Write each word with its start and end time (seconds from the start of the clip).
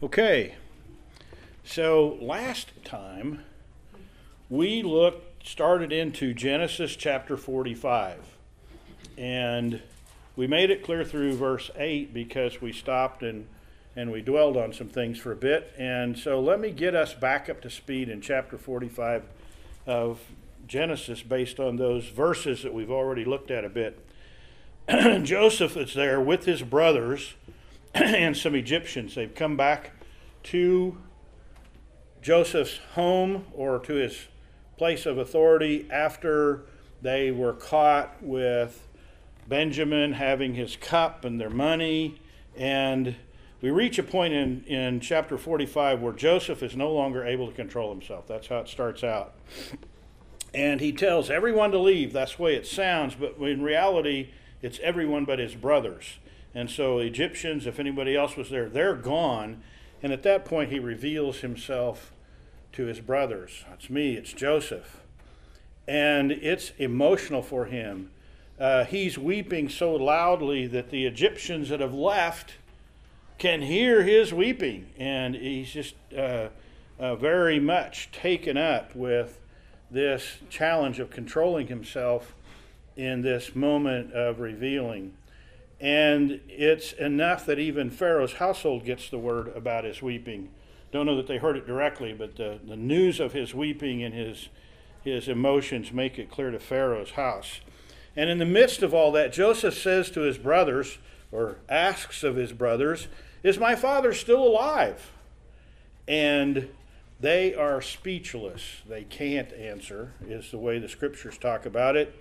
Okay, 0.00 0.54
so 1.64 2.18
last 2.20 2.68
time 2.84 3.42
we 4.48 4.80
looked, 4.80 5.44
started 5.44 5.90
into 5.90 6.32
Genesis 6.32 6.94
chapter 6.94 7.36
45, 7.36 8.20
and 9.16 9.82
we 10.36 10.46
made 10.46 10.70
it 10.70 10.84
clear 10.84 11.02
through 11.04 11.34
verse 11.34 11.72
8 11.74 12.14
because 12.14 12.60
we 12.60 12.72
stopped 12.72 13.24
and, 13.24 13.48
and 13.96 14.12
we 14.12 14.22
dwelled 14.22 14.56
on 14.56 14.72
some 14.72 14.88
things 14.88 15.18
for 15.18 15.32
a 15.32 15.36
bit. 15.36 15.74
And 15.76 16.16
so 16.16 16.38
let 16.38 16.60
me 16.60 16.70
get 16.70 16.94
us 16.94 17.12
back 17.12 17.50
up 17.50 17.60
to 17.62 17.68
speed 17.68 18.08
in 18.08 18.20
chapter 18.20 18.56
45 18.56 19.24
of 19.84 20.20
Genesis 20.68 21.24
based 21.24 21.58
on 21.58 21.74
those 21.74 22.06
verses 22.06 22.62
that 22.62 22.72
we've 22.72 22.92
already 22.92 23.24
looked 23.24 23.50
at 23.50 23.64
a 23.64 23.68
bit. 23.68 23.98
Joseph 25.24 25.76
is 25.76 25.94
there 25.94 26.20
with 26.20 26.44
his 26.44 26.62
brothers 26.62 27.34
and 28.04 28.36
some 28.36 28.54
Egyptians. 28.54 29.14
They've 29.14 29.34
come 29.34 29.56
back 29.56 29.90
to 30.44 30.96
Joseph's 32.22 32.78
home 32.94 33.46
or 33.52 33.78
to 33.80 33.94
his 33.94 34.28
place 34.76 35.04
of 35.06 35.18
authority 35.18 35.88
after 35.90 36.64
they 37.02 37.30
were 37.30 37.52
caught 37.52 38.22
with 38.22 38.86
Benjamin 39.48 40.12
having 40.12 40.54
his 40.54 40.76
cup 40.76 41.24
and 41.24 41.40
their 41.40 41.50
money. 41.50 42.20
And 42.56 43.16
we 43.60 43.70
reach 43.70 43.98
a 43.98 44.04
point 44.04 44.32
in, 44.32 44.62
in 44.64 45.00
chapter 45.00 45.36
45 45.36 46.00
where 46.00 46.12
Joseph 46.12 46.62
is 46.62 46.76
no 46.76 46.92
longer 46.92 47.24
able 47.24 47.48
to 47.48 47.52
control 47.52 47.90
himself. 47.90 48.28
That's 48.28 48.46
how 48.46 48.58
it 48.58 48.68
starts 48.68 49.02
out. 49.02 49.34
And 50.54 50.80
he 50.80 50.92
tells 50.92 51.30
everyone 51.30 51.72
to 51.72 51.78
leave. 51.78 52.12
That's 52.12 52.36
the 52.36 52.42
way 52.42 52.54
it 52.54 52.66
sounds, 52.66 53.16
but 53.16 53.36
in 53.40 53.62
reality, 53.62 54.30
it's 54.62 54.78
everyone 54.80 55.24
but 55.24 55.40
his 55.40 55.54
brothers. 55.54 56.18
And 56.54 56.70
so, 56.70 56.98
Egyptians, 56.98 57.66
if 57.66 57.78
anybody 57.78 58.16
else 58.16 58.36
was 58.36 58.50
there, 58.50 58.68
they're 58.68 58.94
gone. 58.94 59.62
And 60.02 60.12
at 60.12 60.22
that 60.22 60.44
point, 60.44 60.70
he 60.70 60.78
reveals 60.78 61.40
himself 61.40 62.12
to 62.72 62.86
his 62.86 63.00
brothers. 63.00 63.64
It's 63.72 63.90
me, 63.90 64.14
it's 64.14 64.32
Joseph. 64.32 65.02
And 65.86 66.32
it's 66.32 66.72
emotional 66.78 67.42
for 67.42 67.66
him. 67.66 68.10
Uh, 68.58 68.84
he's 68.84 69.16
weeping 69.18 69.68
so 69.68 69.94
loudly 69.94 70.66
that 70.66 70.90
the 70.90 71.06
Egyptians 71.06 71.68
that 71.68 71.80
have 71.80 71.94
left 71.94 72.54
can 73.38 73.62
hear 73.62 74.02
his 74.02 74.34
weeping. 74.34 74.90
And 74.98 75.34
he's 75.34 75.72
just 75.72 75.94
uh, 76.16 76.48
uh, 76.98 77.14
very 77.16 77.60
much 77.60 78.10
taken 78.10 78.56
up 78.56 78.94
with 78.94 79.40
this 79.90 80.38
challenge 80.50 80.98
of 80.98 81.10
controlling 81.10 81.68
himself 81.68 82.34
in 82.96 83.22
this 83.22 83.54
moment 83.54 84.12
of 84.12 84.40
revealing. 84.40 85.14
And 85.80 86.40
it's 86.48 86.92
enough 86.92 87.46
that 87.46 87.58
even 87.58 87.90
Pharaoh's 87.90 88.34
household 88.34 88.84
gets 88.84 89.08
the 89.08 89.18
word 89.18 89.48
about 89.54 89.84
his 89.84 90.02
weeping. 90.02 90.50
Don't 90.90 91.06
know 91.06 91.16
that 91.16 91.26
they 91.26 91.38
heard 91.38 91.56
it 91.56 91.66
directly, 91.66 92.12
but 92.12 92.36
the, 92.36 92.58
the 92.66 92.76
news 92.76 93.20
of 93.20 93.32
his 93.32 93.54
weeping 93.54 94.02
and 94.02 94.14
his, 94.14 94.48
his 95.04 95.28
emotions 95.28 95.92
make 95.92 96.18
it 96.18 96.30
clear 96.30 96.50
to 96.50 96.58
Pharaoh's 96.58 97.12
house. 97.12 97.60
And 98.16 98.28
in 98.28 98.38
the 98.38 98.44
midst 98.44 98.82
of 98.82 98.92
all 98.92 99.12
that, 99.12 99.32
Joseph 99.32 99.78
says 99.78 100.10
to 100.10 100.22
his 100.22 100.38
brothers, 100.38 100.98
or 101.30 101.58
asks 101.68 102.22
of 102.22 102.36
his 102.36 102.52
brothers, 102.52 103.06
Is 103.42 103.58
my 103.58 103.76
father 103.76 104.12
still 104.12 104.42
alive? 104.42 105.12
And 106.08 106.70
they 107.20 107.54
are 107.54 107.82
speechless. 107.82 108.82
They 108.88 109.04
can't 109.04 109.52
answer, 109.52 110.14
is 110.26 110.50
the 110.50 110.58
way 110.58 110.78
the 110.78 110.88
scriptures 110.88 111.36
talk 111.36 111.66
about 111.66 111.96
it. 111.96 112.14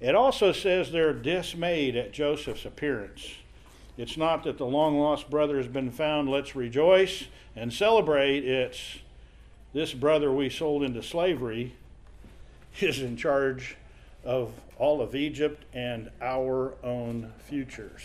It 0.00 0.14
also 0.14 0.52
says 0.52 0.90
they're 0.90 1.12
dismayed 1.12 1.94
at 1.94 2.12
Joseph's 2.12 2.64
appearance. 2.64 3.34
It's 3.98 4.16
not 4.16 4.44
that 4.44 4.56
the 4.56 4.64
long 4.64 4.98
lost 4.98 5.28
brother 5.28 5.58
has 5.58 5.68
been 5.68 5.90
found, 5.90 6.30
let's 6.30 6.56
rejoice 6.56 7.24
and 7.54 7.70
celebrate. 7.70 8.44
It's 8.44 8.98
this 9.74 9.92
brother 9.92 10.32
we 10.32 10.48
sold 10.48 10.82
into 10.82 11.02
slavery 11.02 11.74
is 12.80 13.00
in 13.00 13.16
charge 13.16 13.76
of 14.24 14.52
all 14.78 15.02
of 15.02 15.14
Egypt 15.14 15.64
and 15.74 16.10
our 16.22 16.74
own 16.82 17.32
futures. 17.38 18.02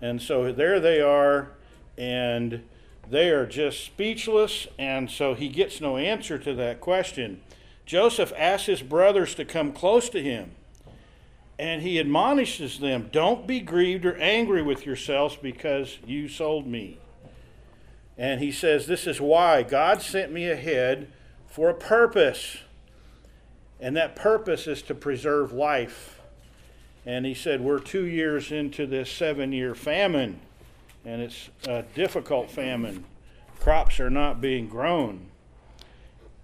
And 0.00 0.22
so 0.22 0.52
there 0.52 0.80
they 0.80 1.00
are, 1.02 1.50
and 1.98 2.62
they 3.10 3.30
are 3.30 3.46
just 3.46 3.84
speechless, 3.84 4.66
and 4.78 5.10
so 5.10 5.34
he 5.34 5.48
gets 5.48 5.80
no 5.80 5.98
answer 5.98 6.38
to 6.38 6.54
that 6.54 6.80
question. 6.80 7.42
Joseph 7.84 8.32
asks 8.36 8.66
his 8.66 8.82
brothers 8.82 9.34
to 9.34 9.44
come 9.44 9.72
close 9.72 10.08
to 10.08 10.22
him 10.22 10.52
and 11.58 11.82
he 11.82 12.00
admonishes 12.00 12.78
them 12.78 13.08
don't 13.12 13.46
be 13.46 13.60
grieved 13.60 14.04
or 14.04 14.16
angry 14.16 14.62
with 14.62 14.84
yourselves 14.84 15.36
because 15.40 15.98
you 16.06 16.28
sold 16.28 16.66
me. 16.66 16.98
And 18.16 18.40
he 18.40 18.52
says, 18.52 18.86
This 18.86 19.06
is 19.06 19.20
why 19.20 19.62
God 19.62 20.02
sent 20.02 20.32
me 20.32 20.48
ahead 20.48 21.10
for 21.46 21.68
a 21.68 21.74
purpose. 21.74 22.58
And 23.80 23.96
that 23.96 24.16
purpose 24.16 24.66
is 24.66 24.82
to 24.82 24.94
preserve 24.94 25.52
life. 25.52 26.20
And 27.06 27.26
he 27.26 27.34
said, 27.34 27.60
We're 27.60 27.80
two 27.80 28.04
years 28.04 28.50
into 28.50 28.86
this 28.86 29.10
seven 29.10 29.52
year 29.52 29.74
famine, 29.74 30.40
and 31.04 31.22
it's 31.22 31.50
a 31.66 31.84
difficult 31.94 32.50
famine. 32.50 33.04
Crops 33.60 34.00
are 34.00 34.10
not 34.10 34.40
being 34.40 34.68
grown. 34.68 35.26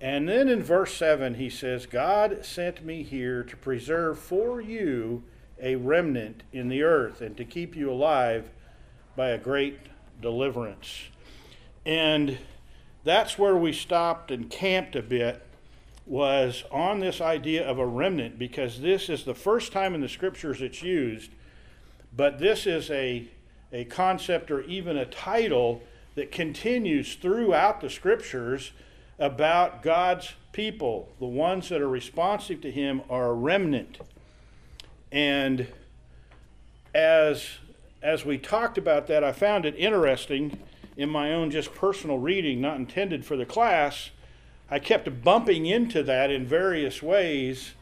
And 0.00 0.28
then 0.28 0.48
in 0.48 0.62
verse 0.62 0.94
7, 0.94 1.34
he 1.34 1.50
says, 1.50 1.86
God 1.86 2.44
sent 2.44 2.84
me 2.84 3.02
here 3.02 3.42
to 3.44 3.56
preserve 3.56 4.18
for 4.18 4.60
you 4.60 5.22
a 5.60 5.76
remnant 5.76 6.42
in 6.52 6.68
the 6.68 6.82
earth 6.82 7.20
and 7.20 7.36
to 7.36 7.44
keep 7.44 7.76
you 7.76 7.90
alive 7.90 8.50
by 9.14 9.28
a 9.30 9.38
great 9.38 9.78
deliverance. 10.22 11.08
And 11.84 12.38
that's 13.04 13.38
where 13.38 13.56
we 13.56 13.72
stopped 13.72 14.30
and 14.30 14.48
camped 14.48 14.96
a 14.96 15.02
bit 15.02 15.42
was 16.06 16.64
on 16.70 17.00
this 17.00 17.20
idea 17.20 17.66
of 17.66 17.78
a 17.78 17.86
remnant 17.86 18.38
because 18.38 18.80
this 18.80 19.08
is 19.08 19.24
the 19.24 19.34
first 19.34 19.70
time 19.70 19.94
in 19.94 20.00
the 20.00 20.08
scriptures 20.08 20.60
it's 20.60 20.82
used 20.82 21.30
but 22.16 22.38
this 22.38 22.66
is 22.66 22.90
a, 22.90 23.28
a 23.72 23.84
concept 23.84 24.50
or 24.50 24.62
even 24.62 24.96
a 24.96 25.06
title 25.06 25.82
that 26.14 26.32
continues 26.32 27.14
throughout 27.14 27.80
the 27.80 27.90
scriptures 27.90 28.72
about 29.20 29.82
God's 29.82 30.32
people, 30.52 31.10
the 31.20 31.26
ones 31.26 31.68
that 31.68 31.80
are 31.80 31.88
responsive 31.88 32.60
to 32.62 32.70
Him, 32.70 33.02
are 33.08 33.28
a 33.28 33.34
remnant. 33.34 33.98
And 35.12 35.68
as 36.94 37.46
as 38.02 38.24
we 38.24 38.38
talked 38.38 38.78
about 38.78 39.06
that, 39.08 39.22
I 39.22 39.32
found 39.32 39.66
it 39.66 39.74
interesting 39.76 40.58
in 40.96 41.10
my 41.10 41.32
own 41.32 41.50
just 41.50 41.74
personal 41.74 42.18
reading, 42.18 42.60
not 42.60 42.76
intended 42.76 43.26
for 43.26 43.36
the 43.36 43.44
class. 43.44 44.10
I 44.70 44.78
kept 44.78 45.22
bumping 45.22 45.66
into 45.66 46.02
that 46.04 46.30
in 46.30 46.46
various 46.46 47.02
ways 47.02 47.72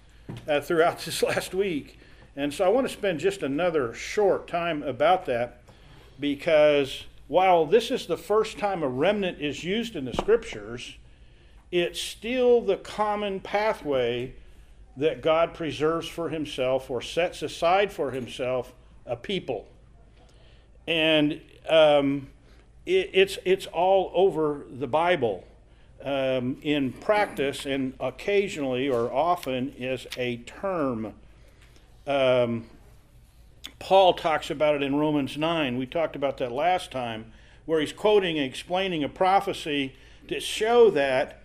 uh, 0.48 0.60
throughout 0.60 0.98
this 1.04 1.22
last 1.22 1.54
week. 1.54 1.98
And 2.34 2.52
so 2.52 2.64
I 2.64 2.68
want 2.68 2.86
to 2.86 2.92
spend 2.92 3.20
just 3.20 3.42
another 3.42 3.94
short 3.94 4.48
time 4.48 4.82
about 4.82 5.26
that 5.26 5.62
because 6.18 7.04
while 7.28 7.66
this 7.66 7.90
is 7.90 8.06
the 8.06 8.16
first 8.16 8.58
time 8.58 8.82
a 8.82 8.88
remnant 8.88 9.40
is 9.40 9.62
used 9.62 9.94
in 9.94 10.04
the 10.04 10.14
scriptures, 10.14 10.96
it's 11.70 12.00
still 12.00 12.60
the 12.60 12.76
common 12.76 13.40
pathway 13.40 14.34
that 14.96 15.22
God 15.22 15.54
preserves 15.54 16.08
for 16.08 16.28
himself 16.28 16.90
or 16.90 17.00
sets 17.00 17.42
aside 17.42 17.92
for 17.92 18.10
himself 18.10 18.74
a 19.06 19.16
people. 19.16 19.66
And 20.86 21.40
um, 21.68 22.28
it, 22.84 23.10
it's, 23.12 23.38
it's 23.44 23.66
all 23.66 24.10
over 24.14 24.66
the 24.70 24.86
Bible 24.86 25.44
um, 26.02 26.58
in 26.62 26.92
practice 26.92 27.66
and 27.66 27.94
occasionally 28.00 28.88
or 28.88 29.12
often 29.12 29.74
is 29.78 30.06
a 30.16 30.38
term. 30.38 31.14
Um, 32.06 32.64
Paul 33.78 34.14
talks 34.14 34.50
about 34.50 34.74
it 34.74 34.82
in 34.82 34.96
Romans 34.96 35.36
9. 35.36 35.78
We 35.78 35.86
talked 35.86 36.16
about 36.16 36.38
that 36.38 36.50
last 36.50 36.90
time, 36.90 37.32
where 37.66 37.80
he's 37.80 37.92
quoting 37.92 38.38
and 38.38 38.46
explaining 38.46 39.04
a 39.04 39.08
prophecy 39.08 39.94
to 40.26 40.40
show 40.40 40.90
that 40.90 41.37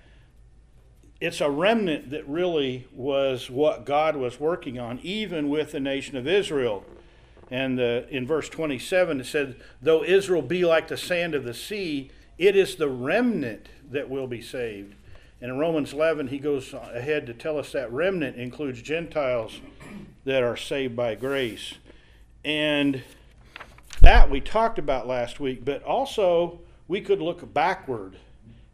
it's 1.23 1.39
a 1.39 1.49
remnant 1.49 2.09
that 2.09 2.27
really 2.27 2.85
was 2.93 3.49
what 3.49 3.85
God 3.85 4.17
was 4.17 4.41
working 4.41 4.77
on, 4.77 4.99
even 5.03 5.47
with 5.47 5.71
the 5.71 5.79
nation 5.79 6.17
of 6.17 6.27
Israel. 6.27 6.83
And 7.49 7.79
uh, 7.79 8.01
in 8.09 8.27
verse 8.27 8.49
27, 8.49 9.21
it 9.21 9.25
said, 9.25 9.55
Though 9.81 10.03
Israel 10.03 10.41
be 10.41 10.65
like 10.65 10.89
the 10.89 10.97
sand 10.97 11.33
of 11.33 11.45
the 11.45 11.53
sea, 11.53 12.11
it 12.37 12.57
is 12.57 12.75
the 12.75 12.89
remnant 12.89 13.69
that 13.89 14.09
will 14.09 14.27
be 14.27 14.41
saved. 14.41 14.95
And 15.39 15.49
in 15.49 15.57
Romans 15.57 15.93
11, 15.93 16.27
he 16.27 16.39
goes 16.39 16.73
ahead 16.73 17.25
to 17.27 17.33
tell 17.33 17.57
us 17.57 17.71
that 17.71 17.89
remnant 17.89 18.35
includes 18.35 18.81
Gentiles 18.81 19.61
that 20.25 20.43
are 20.43 20.57
saved 20.57 20.93
by 20.93 21.15
grace. 21.15 21.75
And 22.43 23.01
that 24.01 24.29
we 24.29 24.41
talked 24.41 24.77
about 24.77 25.07
last 25.07 25.39
week, 25.39 25.63
but 25.63 25.83
also 25.83 26.59
we 26.89 26.99
could 26.99 27.21
look 27.21 27.53
backward 27.53 28.17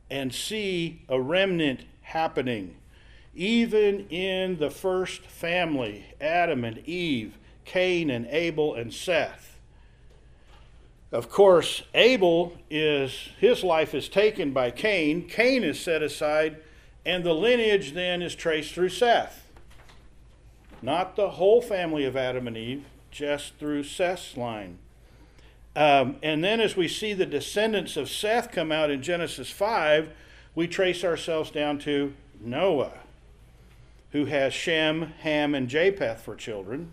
and 0.09 0.33
see 0.33 1.03
a 1.07 1.21
remnant 1.21 1.81
happening. 2.09 2.75
Even 3.35 4.07
in 4.09 4.57
the 4.57 4.69
first 4.69 5.21
family, 5.21 6.05
Adam 6.19 6.63
and 6.63 6.79
Eve, 6.87 7.37
Cain 7.65 8.09
and 8.09 8.27
Abel 8.27 8.73
and 8.73 8.93
Seth, 8.93 9.59
Of 11.11 11.29
course, 11.29 11.83
Abel 11.93 12.57
is 12.69 13.29
his 13.39 13.63
life 13.63 13.95
is 13.95 14.09
taken 14.09 14.51
by 14.51 14.71
Cain. 14.71 15.27
Cain 15.27 15.63
is 15.63 15.79
set 15.79 16.03
aside, 16.03 16.57
and 17.05 17.23
the 17.23 17.33
lineage 17.33 17.93
then 17.93 18.21
is 18.21 18.35
traced 18.35 18.73
through 18.73 18.89
Seth. 18.89 19.47
Not 20.81 21.15
the 21.15 21.31
whole 21.31 21.61
family 21.61 22.05
of 22.05 22.15
Adam 22.15 22.47
and 22.47 22.57
Eve, 22.57 22.85
just 23.11 23.55
through 23.55 23.83
Seth's 23.83 24.37
line. 24.37 24.79
Um, 25.75 26.17
and 26.23 26.43
then 26.43 26.59
as 26.59 26.75
we 26.75 26.87
see 26.87 27.13
the 27.13 27.25
descendants 27.25 27.95
of 27.95 28.09
Seth 28.09 28.51
come 28.51 28.71
out 28.71 28.89
in 28.89 29.01
Genesis 29.01 29.49
5, 29.49 30.11
we 30.55 30.67
trace 30.67 31.03
ourselves 31.03 31.51
down 31.51 31.79
to 31.79 32.13
Noah, 32.39 32.93
who 34.11 34.25
has 34.25 34.53
Shem, 34.53 35.13
Ham, 35.21 35.53
and 35.53 35.67
Japheth 35.67 36.21
for 36.21 36.35
children. 36.35 36.91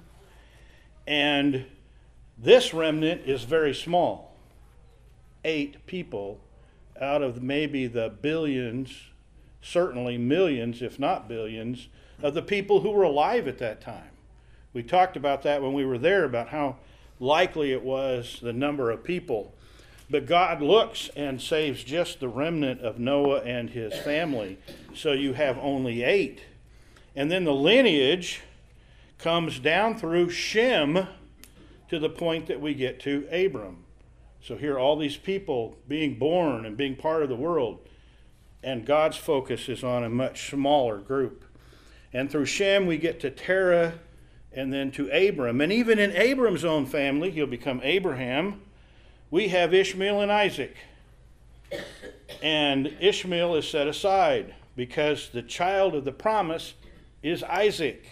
And 1.06 1.66
this 2.38 2.74
remnant 2.74 3.22
is 3.26 3.44
very 3.44 3.74
small 3.74 4.32
eight 5.44 5.86
people 5.86 6.40
out 7.00 7.22
of 7.22 7.42
maybe 7.42 7.86
the 7.86 8.12
billions, 8.20 9.04
certainly 9.62 10.18
millions, 10.18 10.82
if 10.82 10.98
not 10.98 11.28
billions, 11.28 11.88
of 12.22 12.34
the 12.34 12.42
people 12.42 12.80
who 12.80 12.90
were 12.90 13.04
alive 13.04 13.46
at 13.46 13.58
that 13.58 13.80
time. 13.80 14.10
We 14.72 14.82
talked 14.82 15.16
about 15.16 15.42
that 15.44 15.62
when 15.62 15.72
we 15.72 15.84
were 15.84 15.98
there, 15.98 16.24
about 16.24 16.48
how 16.48 16.76
likely 17.20 17.72
it 17.72 17.82
was 17.82 18.38
the 18.42 18.52
number 18.52 18.90
of 18.90 19.04
people. 19.04 19.54
But 20.08 20.26
God 20.26 20.62
looks 20.62 21.10
and 21.16 21.40
saves 21.40 21.82
just 21.82 22.20
the 22.20 22.28
remnant 22.28 22.80
of 22.80 22.98
Noah 22.98 23.40
and 23.40 23.70
his 23.70 23.92
family. 23.98 24.58
So 24.94 25.12
you 25.12 25.32
have 25.32 25.58
only 25.58 26.02
eight. 26.02 26.40
And 27.16 27.30
then 27.30 27.44
the 27.44 27.54
lineage 27.54 28.42
comes 29.18 29.58
down 29.58 29.98
through 29.98 30.30
Shem 30.30 31.08
to 31.88 31.98
the 31.98 32.08
point 32.08 32.46
that 32.46 32.60
we 32.60 32.74
get 32.74 33.00
to 33.00 33.26
Abram. 33.32 33.84
So 34.42 34.56
here, 34.56 34.78
all 34.78 34.96
these 34.96 35.16
people 35.16 35.76
being 35.88 36.18
born 36.18 36.64
and 36.66 36.76
being 36.76 36.94
part 36.94 37.22
of 37.22 37.28
the 37.28 37.34
world, 37.34 37.80
and 38.62 38.86
God's 38.86 39.16
focus 39.16 39.68
is 39.68 39.82
on 39.82 40.04
a 40.04 40.08
much 40.08 40.50
smaller 40.50 40.98
group. 40.98 41.44
And 42.12 42.30
through 42.30 42.46
Shem, 42.46 42.86
we 42.86 42.96
get 42.96 43.18
to 43.20 43.30
Terah 43.30 43.94
and 44.52 44.72
then 44.72 44.90
to 44.92 45.08
Abram. 45.10 45.60
And 45.60 45.72
even 45.72 45.98
in 45.98 46.12
Abram's 46.12 46.64
own 46.64 46.86
family, 46.86 47.30
he'll 47.30 47.46
become 47.46 47.80
Abraham, 47.82 48.60
we 49.36 49.48
have 49.48 49.74
Ishmael 49.74 50.22
and 50.22 50.32
Isaac. 50.32 50.74
And 52.42 52.96
Ishmael 53.00 53.54
is 53.56 53.68
set 53.68 53.86
aside 53.86 54.54
because 54.76 55.28
the 55.28 55.42
child 55.42 55.94
of 55.94 56.06
the 56.06 56.12
promise 56.12 56.72
is 57.22 57.42
Isaac. 57.42 58.02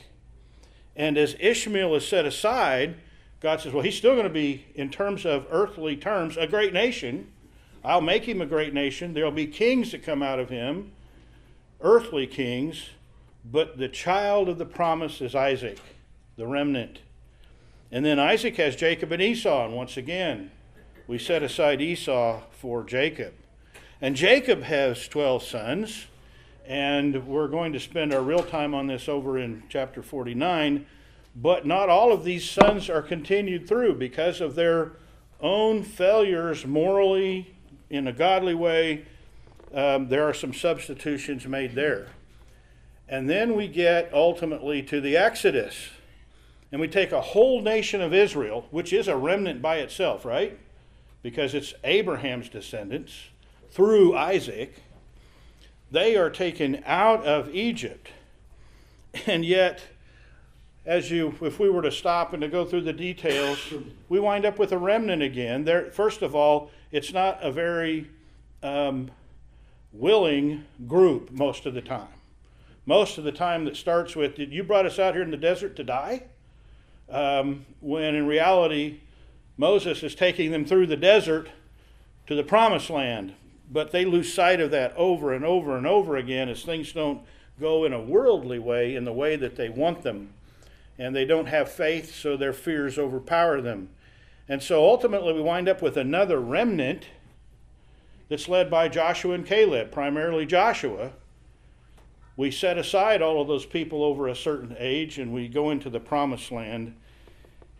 And 0.95 1.17
as 1.17 1.35
Ishmael 1.41 1.95
is 1.95 2.07
set 2.07 2.27
aside, 2.27 2.97
God 3.41 3.63
says, 3.63 3.73
well, 3.73 3.83
he's 3.83 3.97
still 3.97 4.13
going 4.13 4.25
to 4.25 4.29
be, 4.29 4.67
in 4.75 4.91
terms 4.91 5.25
of 5.25 5.47
earthly 5.51 5.97
terms, 5.97 6.37
a 6.37 6.47
great 6.47 6.75
nation. 6.75 7.33
I'll 7.83 8.03
make 8.03 8.29
him 8.29 8.43
a 8.43 8.47
great 8.47 8.75
nation. 8.75 9.15
There'll 9.15 9.31
be 9.31 9.47
kings 9.47 9.93
that 9.93 10.03
come 10.03 10.23
out 10.23 10.39
of 10.39 10.51
him, 10.51 10.93
earthly 11.81 12.27
kings, 12.27 12.91
but 13.51 13.79
the 13.79 13.89
child 13.89 14.51
of 14.51 14.59
the 14.59 14.67
promise 14.67 15.23
is 15.23 15.35
Isaac, 15.35 15.79
the 16.37 16.47
remnant. 16.47 16.99
And 17.91 18.05
then 18.05 18.19
Isaac 18.19 18.57
has 18.57 18.77
Jacob 18.77 19.11
and 19.11 19.23
Esau, 19.23 19.65
and 19.65 19.75
once 19.75 19.97
again, 19.97 20.51
we 21.07 21.19
set 21.19 21.43
aside 21.43 21.81
Esau 21.83 22.41
for 22.51 22.83
Jacob. 22.83 23.35
And 24.01 24.17
Jacob 24.17 24.63
has 24.63 25.07
12 25.09 25.43
sons, 25.43 26.07
and 26.67 27.27
we're 27.27 27.49
going 27.49 27.73
to 27.75 27.81
spend 27.81 28.15
our 28.15 28.23
real 28.23 28.43
time 28.43 28.75
on 28.75 28.87
this 28.87 29.09
over 29.09 29.39
in 29.39 29.63
chapter 29.69 30.03
49. 30.03 30.87
But 31.37 31.67
not 31.67 31.89
all 31.89 32.13
of 32.13 32.25
these 32.25 32.49
sons 32.49 32.89
are 32.89 33.03
continued 33.03 33.69
through 33.69 33.95
because 33.97 34.41
of 34.41 34.55
their 34.55 34.93
own 35.41 35.83
failures 35.83 36.65
morally, 36.67 37.55
in 37.91 38.09
a 38.09 38.13
godly 38.13 38.55
way. 38.55 39.05
Um, 39.73 40.09
there 40.09 40.27
are 40.29 40.35
some 40.35 40.55
substitutions 40.55 41.47
made 41.47 41.75
there. 41.75 42.09
And 43.09 43.29
then 43.29 43.55
we 43.55 43.69
get 43.69 44.13
ultimately 44.13 44.83
to 44.85 45.01
the 45.01 45.17
Exodus. 45.17 45.91
And 46.73 46.81
we 46.81 46.89
take 46.89 47.13
a 47.13 47.21
whole 47.21 47.61
nation 47.61 48.01
of 48.01 48.15
Israel, 48.15 48.67
which 48.71 48.93
is 48.93 49.07
a 49.07 49.17
remnant 49.17 49.61
by 49.61 49.77
itself, 49.77 50.25
right? 50.25 50.59
Because 51.25 51.55
it's 51.55 51.73
Abraham's 51.85 52.51
descendants 52.51 53.31
through 53.71 54.15
Isaac. 54.15 54.75
They 55.91 56.17
are 56.17 56.29
taken 56.29 56.83
out 56.85 57.25
of 57.25 57.55
Egypt. 57.55 58.11
And 59.27 59.43
yet, 59.43 59.81
as 60.85 61.11
you, 61.11 61.35
if 61.41 61.59
we 61.59 61.71
were 61.71 61.81
to 61.81 61.91
stop 61.91 62.35
and 62.35 62.43
to 62.43 62.49
go 62.49 62.67
through 62.67 62.83
the 62.83 62.93
details, 62.93 63.59
we 64.11 64.21
wind 64.21 64.45
up 64.45 64.59
with 64.59 64.71
a 64.71 64.77
remnant 64.77 65.23
again. 65.23 65.65
There, 65.65 65.91
first 65.91 66.21
of 66.21 66.35
all, 66.35 66.71
it's 66.93 67.15
not 67.15 67.43
a 67.43 67.51
very 67.51 68.11
um, 68.63 69.11
willing 69.95 70.67
group 70.87 71.31
most 71.31 71.65
of 71.65 71.73
the 71.73 71.81
time. 71.81 72.09
Most 72.85 73.17
of 73.17 73.25
the 73.25 73.33
time, 73.33 73.65
that 73.65 73.79
starts 73.79 74.15
with, 74.15 74.35
"Did 74.35 74.53
you 74.53 74.63
brought 74.63 74.85
us 74.85 74.99
out 74.99 75.15
here 75.15 75.23
in 75.23 75.31
the 75.31 75.39
desert 75.39 75.75
to 75.77 75.85
die?" 75.85 76.25
Um, 77.09 77.65
when 77.81 78.15
in 78.15 78.27
reality, 78.27 79.01
Moses 79.57 80.03
is 80.03 80.15
taking 80.15 80.51
them 80.51 80.65
through 80.65 80.87
the 80.87 80.97
desert 80.97 81.49
to 82.27 82.35
the 82.35 82.43
promised 82.43 82.91
land. 82.91 83.35
But 83.71 83.93
they 83.93 84.05
lose 84.05 84.33
sight 84.33 84.61
of 84.61 84.71
that 84.73 84.95
over 84.97 85.33
and 85.33 85.45
over 85.45 85.77
and 85.77 85.87
over 85.87 86.17
again 86.17 86.49
as 86.49 86.63
things 86.63 86.93
don't 86.93 87.23
go 87.59 87.85
in 87.85 87.93
a 87.93 88.01
worldly 88.01 88.59
way, 88.59 88.95
in 88.95 89.05
the 89.05 89.13
way 89.13 89.37
that 89.37 89.57
they 89.57 89.69
want 89.69 90.03
them 90.03 90.35
and 90.99 91.15
they 91.15 91.25
don't 91.25 91.47
have 91.47 91.71
faith, 91.71 92.15
so 92.15 92.37
their 92.37 92.53
fears 92.53 92.99
overpower 92.99 93.61
them. 93.61 93.89
And 94.49 94.63
so 94.63 94.85
ultimately, 94.85 95.33
we 95.33 95.41
wind 95.41 95.69
up 95.69 95.83
with 95.83 95.97
another 95.97 96.39
remnant 96.39 97.07
that's 98.29 98.49
led 98.49 98.71
by 98.71 98.89
Joshua 98.89 99.35
and 99.35 99.47
Caleb, 99.47 99.91
primarily 99.91 100.47
Joshua. 100.47 101.13
We 102.37 102.51
set 102.51 102.79
aside 102.79 103.23
all 103.23 103.41
of 103.41 103.49
those 103.49 103.67
people 103.67 104.03
over 104.03 104.29
a 104.29 104.37
certain 104.37 104.77
age 104.79 105.19
and 105.19 105.33
we 105.33 105.49
go 105.49 105.71
into 105.71 105.89
the 105.89 106.01
promised 106.01 106.51
land. 106.51 106.95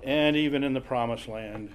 And 0.05 0.37
even 0.37 0.63
in 0.63 0.75
the 0.75 0.83
promised 0.83 1.29
land, 1.29 1.71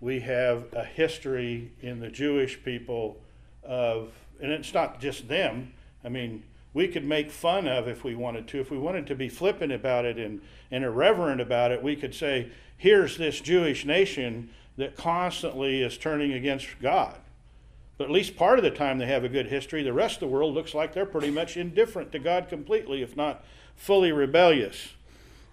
we 0.00 0.20
have 0.20 0.64
a 0.72 0.84
history 0.84 1.70
in 1.80 2.00
the 2.00 2.08
Jewish 2.08 2.62
people 2.64 3.20
of, 3.62 4.10
and 4.42 4.50
it's 4.50 4.74
not 4.74 5.00
just 5.00 5.28
them. 5.28 5.72
I 6.04 6.08
mean, 6.08 6.42
we 6.74 6.88
could 6.88 7.04
make 7.04 7.30
fun 7.30 7.68
of 7.68 7.86
if 7.86 8.02
we 8.02 8.16
wanted 8.16 8.48
to. 8.48 8.60
If 8.60 8.72
we 8.72 8.78
wanted 8.78 9.06
to 9.06 9.14
be 9.14 9.28
flippant 9.28 9.70
about 9.70 10.04
it 10.04 10.18
and, 10.18 10.40
and 10.72 10.82
irreverent 10.82 11.40
about 11.40 11.70
it, 11.70 11.82
we 11.82 11.94
could 11.94 12.14
say, 12.14 12.50
here's 12.76 13.16
this 13.16 13.40
Jewish 13.40 13.84
nation 13.84 14.50
that 14.76 14.96
constantly 14.96 15.82
is 15.82 15.96
turning 15.96 16.32
against 16.32 16.66
God. 16.80 17.16
But 17.96 18.04
at 18.04 18.10
least 18.10 18.36
part 18.36 18.58
of 18.58 18.64
the 18.64 18.70
time 18.70 18.98
they 18.98 19.06
have 19.06 19.22
a 19.22 19.28
good 19.28 19.46
history. 19.46 19.84
The 19.84 19.92
rest 19.92 20.16
of 20.16 20.20
the 20.20 20.34
world 20.34 20.54
looks 20.54 20.74
like 20.74 20.94
they're 20.94 21.06
pretty 21.06 21.30
much 21.30 21.56
indifferent 21.56 22.10
to 22.10 22.18
God 22.18 22.48
completely, 22.48 23.02
if 23.02 23.16
not 23.16 23.44
fully 23.76 24.10
rebellious. 24.10 24.94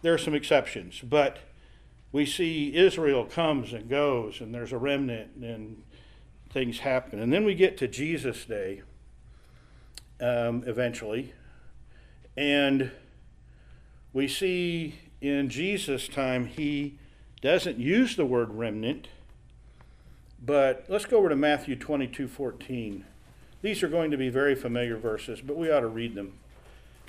There 0.02 0.14
are 0.14 0.18
some 0.18 0.34
exceptions, 0.34 1.02
but 1.02 1.40
we 2.12 2.26
see 2.26 2.76
Israel 2.76 3.26
comes 3.26 3.74
and 3.74 3.90
goes, 3.90 4.42
and 4.42 4.54
there's 4.54 4.72
a 4.72 4.78
remnant, 4.78 5.32
and 5.36 5.84
things 6.50 6.80
happen. 6.80 7.20
And 7.20 7.32
then 7.32 7.46
we 7.46 7.54
get 7.54 7.78
to 7.78 7.88
Jesus' 7.88 8.46
day 8.46 8.82
um, 10.20 10.64
eventually. 10.66 11.34
And 12.36 12.92
we 14.14 14.28
see 14.28 14.96
in 15.22 15.50
Jesus' 15.50 16.08
time, 16.08 16.46
he 16.46 16.98
doesn't 17.42 17.78
use 17.78 18.16
the 18.16 18.26
word 18.26 18.54
remnant, 18.54 19.08
but 20.44 20.86
let's 20.88 21.06
go 21.06 21.18
over 21.18 21.30
to 21.30 21.36
Matthew 21.36 21.76
22 21.76 22.28
14. 22.28 23.06
These 23.62 23.84
are 23.84 23.90
going 23.90 24.12
to 24.12 24.18
be 24.18 24.30
very 24.30 24.56
familiar 24.56 24.98
verses, 24.98 25.42
but 25.42 25.58
we 25.58 25.70
ought 25.70 25.82
to 25.82 25.88
read 25.88 26.16
them. 26.16 26.34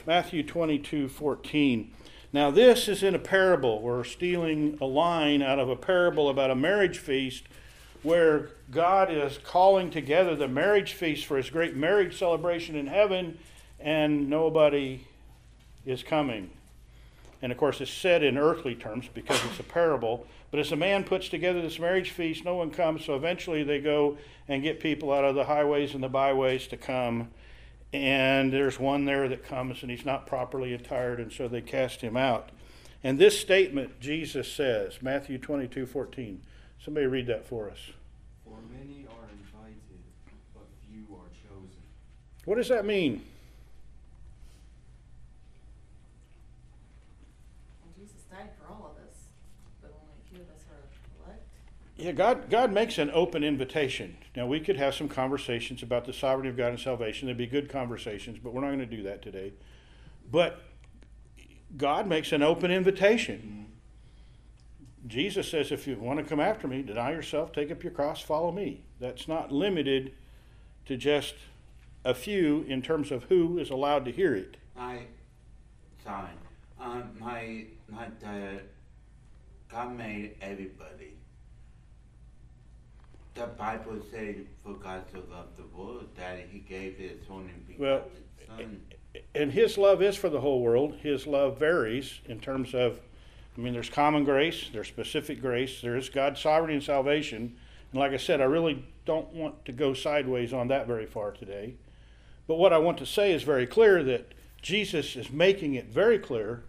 Matthew 0.06 0.42
22 0.42 1.08
14. 1.08 1.92
Now, 2.32 2.52
this 2.52 2.86
is 2.86 3.02
in 3.02 3.16
a 3.16 3.18
parable. 3.18 3.82
We're 3.82 4.04
stealing 4.04 4.78
a 4.80 4.84
line 4.84 5.42
out 5.42 5.58
of 5.58 5.68
a 5.68 5.74
parable 5.74 6.28
about 6.28 6.50
a 6.50 6.54
marriage 6.54 6.98
feast 6.98 7.44
where 8.02 8.50
God 8.70 9.10
is 9.10 9.38
calling 9.38 9.90
together 9.90 10.36
the 10.36 10.46
marriage 10.46 10.92
feast 10.92 11.26
for 11.26 11.36
his 11.36 11.50
great 11.50 11.74
marriage 11.74 12.16
celebration 12.16 12.76
in 12.76 12.86
heaven, 12.86 13.38
and 13.80 14.30
nobody 14.30 15.06
is 15.84 16.04
coming. 16.04 16.50
And 17.42 17.50
of 17.50 17.58
course, 17.58 17.80
it's 17.80 17.90
said 17.90 18.22
in 18.22 18.38
earthly 18.38 18.76
terms 18.76 19.08
because 19.12 19.44
it's 19.46 19.58
a 19.58 19.64
parable. 19.64 20.26
But 20.52 20.60
as 20.60 20.70
a 20.70 20.76
man 20.76 21.04
puts 21.04 21.28
together 21.28 21.60
this 21.60 21.78
marriage 21.78 22.10
feast, 22.10 22.44
no 22.44 22.54
one 22.54 22.70
comes. 22.70 23.04
So 23.04 23.16
eventually 23.16 23.64
they 23.64 23.80
go 23.80 24.18
and 24.46 24.62
get 24.62 24.78
people 24.78 25.12
out 25.12 25.24
of 25.24 25.34
the 25.34 25.44
highways 25.44 25.94
and 25.94 26.02
the 26.02 26.08
byways 26.08 26.68
to 26.68 26.76
come. 26.76 27.30
And 27.92 28.52
there's 28.52 28.78
one 28.78 29.04
there 29.04 29.28
that 29.28 29.44
comes 29.44 29.82
and 29.82 29.90
he's 29.90 30.04
not 30.04 30.26
properly 30.26 30.72
attired, 30.72 31.18
and 31.18 31.32
so 31.32 31.48
they 31.48 31.60
cast 31.60 32.00
him 32.00 32.16
out. 32.16 32.50
And 33.02 33.18
this 33.18 33.38
statement 33.38 33.98
Jesus 34.00 34.50
says, 34.50 35.02
Matthew 35.02 35.38
22 35.38 35.86
14. 35.86 36.40
Somebody 36.84 37.06
read 37.06 37.26
that 37.26 37.46
for 37.46 37.68
us. 37.68 37.78
For 38.44 38.56
many 38.72 39.06
are 39.06 39.28
invited, 39.32 40.00
but 40.54 40.64
few 40.88 41.04
are 41.14 41.28
chosen. 41.42 41.82
What 42.44 42.56
does 42.56 42.68
that 42.68 42.86
mean? 42.86 43.22
Jesus 47.98 48.22
died 48.30 48.48
for 48.56 48.72
all 48.72 48.96
of 48.96 49.08
us, 49.08 49.28
but 49.82 49.92
only 49.92 50.14
a 50.16 50.28
few 50.32 50.40
of 50.40 50.48
us 50.48 50.64
are 50.72 50.80
elect. 51.26 51.44
Yeah, 52.00 52.12
God, 52.12 52.48
God 52.48 52.72
makes 52.72 52.96
an 52.96 53.10
open 53.12 53.44
invitation. 53.44 54.16
Now, 54.34 54.46
we 54.46 54.58
could 54.58 54.76
have 54.76 54.94
some 54.94 55.08
conversations 55.08 55.82
about 55.82 56.06
the 56.06 56.14
sovereignty 56.14 56.48
of 56.48 56.56
God 56.56 56.68
and 56.68 56.80
salvation. 56.80 57.28
They'd 57.28 57.36
be 57.36 57.46
good 57.46 57.68
conversations, 57.68 58.38
but 58.42 58.54
we're 58.54 58.62
not 58.62 58.68
going 58.68 58.78
to 58.78 58.86
do 58.86 59.02
that 59.02 59.20
today. 59.20 59.52
But 60.30 60.62
God 61.76 62.06
makes 62.06 62.32
an 62.32 62.42
open 62.42 62.70
invitation. 62.70 63.66
Jesus 65.06 65.50
says, 65.50 65.72
if 65.72 65.86
you 65.86 65.96
want 65.96 66.20
to 66.20 66.24
come 66.24 66.40
after 66.40 66.66
me, 66.66 66.80
deny 66.82 67.12
yourself, 67.12 67.52
take 67.52 67.70
up 67.70 67.82
your 67.82 67.92
cross, 67.92 68.22
follow 68.22 68.50
me. 68.50 68.82
That's 68.98 69.28
not 69.28 69.52
limited 69.52 70.12
to 70.86 70.96
just 70.96 71.34
a 72.04 72.14
few 72.14 72.62
in 72.62 72.80
terms 72.80 73.10
of 73.10 73.24
who 73.24 73.58
is 73.58 73.68
allowed 73.68 74.06
to 74.06 74.10
hear 74.10 74.34
it. 74.34 74.56
I, 74.74 75.02
sorry, 76.02 76.30
um, 76.80 77.10
my, 77.18 77.66
my 77.90 78.06
dad, 78.20 78.62
God 79.70 79.96
made 79.96 80.36
everybody. 80.40 81.14
The 83.40 83.46
Bible 83.46 84.02
says, 84.10 84.36
for 84.62 84.74
God 84.74 85.02
so 85.10 85.22
loved 85.30 85.56
the 85.56 85.64
world 85.74 86.08
that 86.18 86.40
he 86.50 86.58
gave 86.58 86.98
his 86.98 87.22
only 87.30 87.48
Well, 87.78 88.04
begotten 88.38 88.82
Son. 89.14 89.22
and 89.34 89.50
his 89.50 89.78
love 89.78 90.02
is 90.02 90.14
for 90.14 90.28
the 90.28 90.42
whole 90.42 90.60
world. 90.60 90.96
His 90.96 91.26
love 91.26 91.58
varies 91.58 92.20
in 92.26 92.38
terms 92.40 92.74
of, 92.74 93.00
I 93.56 93.62
mean, 93.62 93.72
there's 93.72 93.88
common 93.88 94.24
grace, 94.24 94.68
there's 94.70 94.88
specific 94.88 95.40
grace, 95.40 95.80
there 95.80 95.96
is 95.96 96.10
God's 96.10 96.38
sovereignty 96.38 96.74
and 96.74 96.82
salvation. 96.82 97.56
And 97.92 97.98
like 97.98 98.12
I 98.12 98.18
said, 98.18 98.42
I 98.42 98.44
really 98.44 98.84
don't 99.06 99.32
want 99.32 99.64
to 99.64 99.72
go 99.72 99.94
sideways 99.94 100.52
on 100.52 100.68
that 100.68 100.86
very 100.86 101.06
far 101.06 101.30
today. 101.30 101.76
But 102.46 102.56
what 102.56 102.74
I 102.74 102.78
want 102.78 102.98
to 102.98 103.06
say 103.06 103.32
is 103.32 103.42
very 103.42 103.66
clear 103.66 104.04
that 104.04 104.34
Jesus 104.60 105.16
is 105.16 105.30
making 105.30 105.76
it 105.76 105.86
very 105.86 106.18
clear 106.18 106.64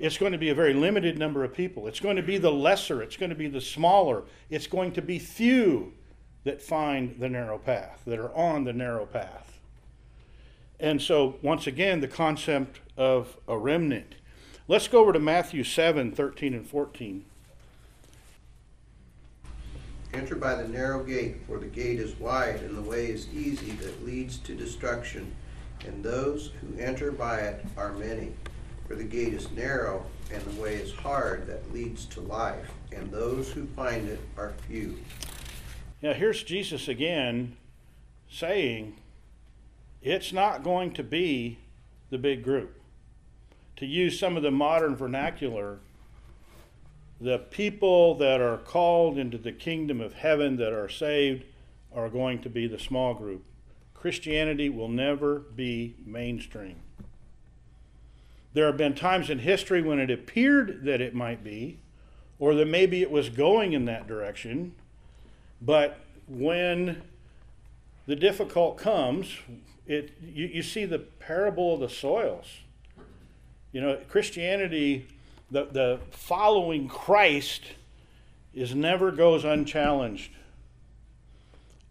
it's 0.00 0.18
going 0.18 0.32
to 0.32 0.38
be 0.38 0.48
a 0.48 0.54
very 0.56 0.74
limited 0.74 1.18
number 1.18 1.44
of 1.44 1.54
people. 1.54 1.86
It's 1.86 2.00
going 2.00 2.16
to 2.16 2.22
be 2.22 2.38
the 2.38 2.50
lesser, 2.50 3.00
it's 3.00 3.16
going 3.16 3.30
to 3.30 3.36
be 3.36 3.46
the 3.46 3.60
smaller, 3.60 4.24
it's 4.48 4.66
going 4.66 4.90
to 4.92 5.02
be 5.02 5.20
few 5.20 5.92
that 6.44 6.62
find 6.62 7.16
the 7.18 7.28
narrow 7.28 7.58
path, 7.58 8.02
that 8.06 8.18
are 8.18 8.34
on 8.34 8.64
the 8.64 8.72
narrow 8.72 9.06
path. 9.06 9.58
And 10.78 11.00
so, 11.02 11.36
once 11.42 11.66
again, 11.66 12.00
the 12.00 12.08
concept 12.08 12.80
of 12.96 13.36
a 13.46 13.58
remnant. 13.58 14.14
Let's 14.66 14.88
go 14.88 15.00
over 15.00 15.12
to 15.12 15.18
Matthew 15.18 15.64
7 15.64 16.12
13 16.12 16.54
and 16.54 16.66
14. 16.66 17.24
Enter 20.12 20.34
by 20.34 20.54
the 20.54 20.66
narrow 20.66 21.04
gate, 21.04 21.36
for 21.46 21.58
the 21.58 21.66
gate 21.66 22.00
is 22.00 22.18
wide 22.18 22.60
and 22.62 22.76
the 22.76 22.82
way 22.82 23.06
is 23.06 23.28
easy 23.32 23.72
that 23.72 24.04
leads 24.04 24.38
to 24.38 24.54
destruction, 24.54 25.32
and 25.86 26.02
those 26.02 26.50
who 26.60 26.80
enter 26.80 27.12
by 27.12 27.40
it 27.40 27.64
are 27.76 27.92
many. 27.92 28.32
For 28.88 28.96
the 28.96 29.04
gate 29.04 29.34
is 29.34 29.50
narrow 29.52 30.04
and 30.32 30.42
the 30.42 30.60
way 30.60 30.74
is 30.74 30.92
hard 30.92 31.46
that 31.46 31.72
leads 31.72 32.06
to 32.06 32.20
life, 32.20 32.70
and 32.92 33.10
those 33.10 33.50
who 33.50 33.66
find 33.66 34.08
it 34.08 34.20
are 34.36 34.52
few. 34.68 34.98
Now, 36.02 36.14
here's 36.14 36.42
Jesus 36.42 36.88
again 36.88 37.56
saying 38.30 38.96
it's 40.02 40.32
not 40.32 40.62
going 40.62 40.92
to 40.94 41.02
be 41.02 41.58
the 42.10 42.18
big 42.18 42.42
group. 42.42 42.80
To 43.76 43.86
use 43.86 44.18
some 44.18 44.36
of 44.36 44.42
the 44.42 44.50
modern 44.50 44.96
vernacular, 44.96 45.78
the 47.20 47.38
people 47.38 48.14
that 48.16 48.40
are 48.40 48.58
called 48.58 49.18
into 49.18 49.36
the 49.36 49.52
kingdom 49.52 50.00
of 50.00 50.14
heaven 50.14 50.56
that 50.56 50.72
are 50.72 50.88
saved 50.88 51.44
are 51.94 52.08
going 52.08 52.40
to 52.42 52.48
be 52.48 52.66
the 52.66 52.78
small 52.78 53.14
group. 53.14 53.44
Christianity 53.92 54.70
will 54.70 54.88
never 54.88 55.40
be 55.40 55.94
mainstream. 56.06 56.76
There 58.54 58.66
have 58.66 58.78
been 58.78 58.94
times 58.94 59.28
in 59.28 59.40
history 59.40 59.82
when 59.82 60.00
it 60.00 60.10
appeared 60.10 60.84
that 60.84 61.00
it 61.00 61.14
might 61.14 61.44
be, 61.44 61.78
or 62.38 62.54
that 62.54 62.66
maybe 62.66 63.02
it 63.02 63.10
was 63.10 63.28
going 63.28 63.74
in 63.74 63.84
that 63.84 64.08
direction, 64.08 64.74
but 65.60 66.00
when 66.28 67.02
the 68.06 68.16
difficult 68.16 68.78
comes, 68.78 69.36
it 69.86 70.12
you, 70.22 70.46
you 70.46 70.62
see 70.62 70.84
the 70.84 70.98
parable 70.98 71.74
of 71.74 71.80
the 71.80 71.88
soils. 71.88 72.46
You 73.72 73.80
know, 73.80 73.98
Christianity, 74.08 75.06
the, 75.50 75.66
the 75.66 76.00
following 76.10 76.88
Christ 76.88 77.62
is 78.52 78.74
never 78.74 79.12
goes 79.12 79.44
unchallenged. 79.44 80.32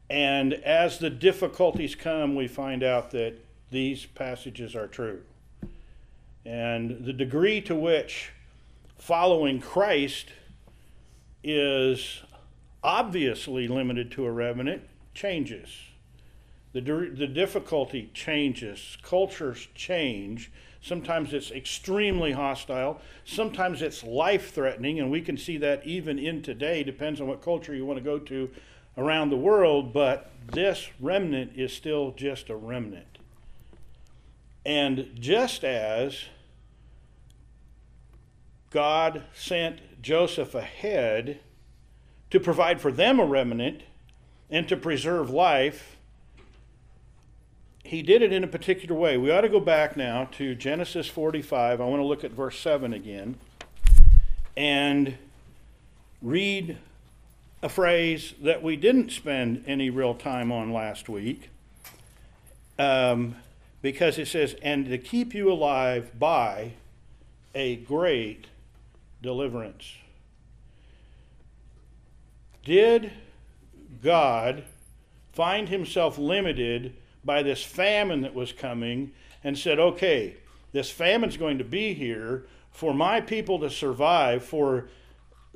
And 0.09 0.53
as 0.53 0.97
the 0.97 1.09
difficulties 1.09 1.95
come, 1.95 2.35
we 2.35 2.47
find 2.47 2.83
out 2.83 3.11
that 3.11 3.35
these 3.69 4.05
passages 4.05 4.75
are 4.75 4.87
true. 4.87 5.21
And 6.45 7.05
the 7.05 7.13
degree 7.13 7.61
to 7.61 7.75
which 7.75 8.31
following 8.97 9.61
Christ 9.61 10.29
is 11.43 12.23
obviously 12.83 13.67
limited 13.67 14.11
to 14.11 14.25
a 14.25 14.31
remnant 14.31 14.83
changes. 15.13 15.69
The, 16.71 16.81
the 16.81 17.27
difficulty 17.27 18.09
changes. 18.13 18.97
Cultures 19.01 19.67
change. 19.73 20.51
Sometimes 20.81 21.33
it's 21.33 21.51
extremely 21.51 22.31
hostile. 22.31 23.01
Sometimes 23.25 23.81
it's 23.81 24.03
life 24.03 24.53
threatening, 24.53 24.99
and 24.99 25.09
we 25.09 25.21
can 25.21 25.37
see 25.37 25.57
that 25.57 25.85
even 25.85 26.19
in 26.19 26.41
today. 26.41 26.83
Depends 26.83 27.19
on 27.19 27.27
what 27.27 27.41
culture 27.41 27.75
you 27.75 27.85
want 27.85 27.97
to 27.97 28.03
go 28.03 28.19
to 28.19 28.49
around 28.97 29.29
the 29.29 29.37
world, 29.37 29.93
but 29.93 30.31
this 30.53 30.89
remnant 30.99 31.53
is 31.55 31.73
still 31.73 32.11
just 32.11 32.49
a 32.49 32.55
remnant. 32.55 33.17
And 34.65 35.09
just 35.19 35.63
as 35.63 36.25
God 38.69 39.23
sent 39.33 40.01
Joseph 40.01 40.53
ahead 40.53 41.39
to 42.31 42.39
provide 42.39 42.79
for 42.79 42.91
them 42.91 43.19
a 43.19 43.25
remnant 43.25 43.81
and 44.49 44.67
to 44.67 44.77
preserve 44.77 45.29
life, 45.29 45.97
he 47.83 48.01
did 48.01 48.21
it 48.21 48.31
in 48.31 48.43
a 48.43 48.47
particular 48.47 48.95
way. 48.95 49.17
We 49.17 49.31
ought 49.31 49.41
to 49.41 49.49
go 49.49 49.59
back 49.59 49.97
now 49.97 50.25
to 50.33 50.53
Genesis 50.53 51.07
45. 51.07 51.81
I 51.81 51.85
want 51.85 51.99
to 52.01 52.05
look 52.05 52.23
at 52.23 52.31
verse 52.31 52.59
7 52.59 52.93
again 52.93 53.37
and 54.55 55.17
read 56.21 56.77
a 57.61 57.69
phrase 57.69 58.33
that 58.41 58.61
we 58.61 58.75
didn't 58.75 59.11
spend 59.11 59.63
any 59.65 59.89
real 59.89 60.13
time 60.13 60.51
on 60.51 60.71
last 60.71 61.09
week 61.09 61.49
um, 62.77 63.35
because 63.81 64.17
it 64.17 64.27
says, 64.27 64.55
and 64.61 64.85
to 64.87 64.97
keep 64.97 65.33
you 65.33 65.51
alive 65.51 66.17
by 66.17 66.73
a 67.55 67.75
great 67.77 68.45
deliverance. 69.21 69.93
Did 72.69 73.09
God 74.03 74.63
find 75.33 75.69
himself 75.69 76.19
limited 76.19 76.93
by 77.25 77.41
this 77.41 77.63
famine 77.63 78.21
that 78.21 78.35
was 78.35 78.53
coming 78.53 79.11
and 79.43 79.57
said, 79.57 79.79
okay, 79.79 80.35
this 80.71 80.91
famine's 80.91 81.35
going 81.35 81.57
to 81.57 81.63
be 81.63 81.95
here 81.95 82.45
for 82.69 82.93
my 82.93 83.21
people 83.21 83.57
to 83.61 83.71
survive, 83.71 84.45
for 84.45 84.87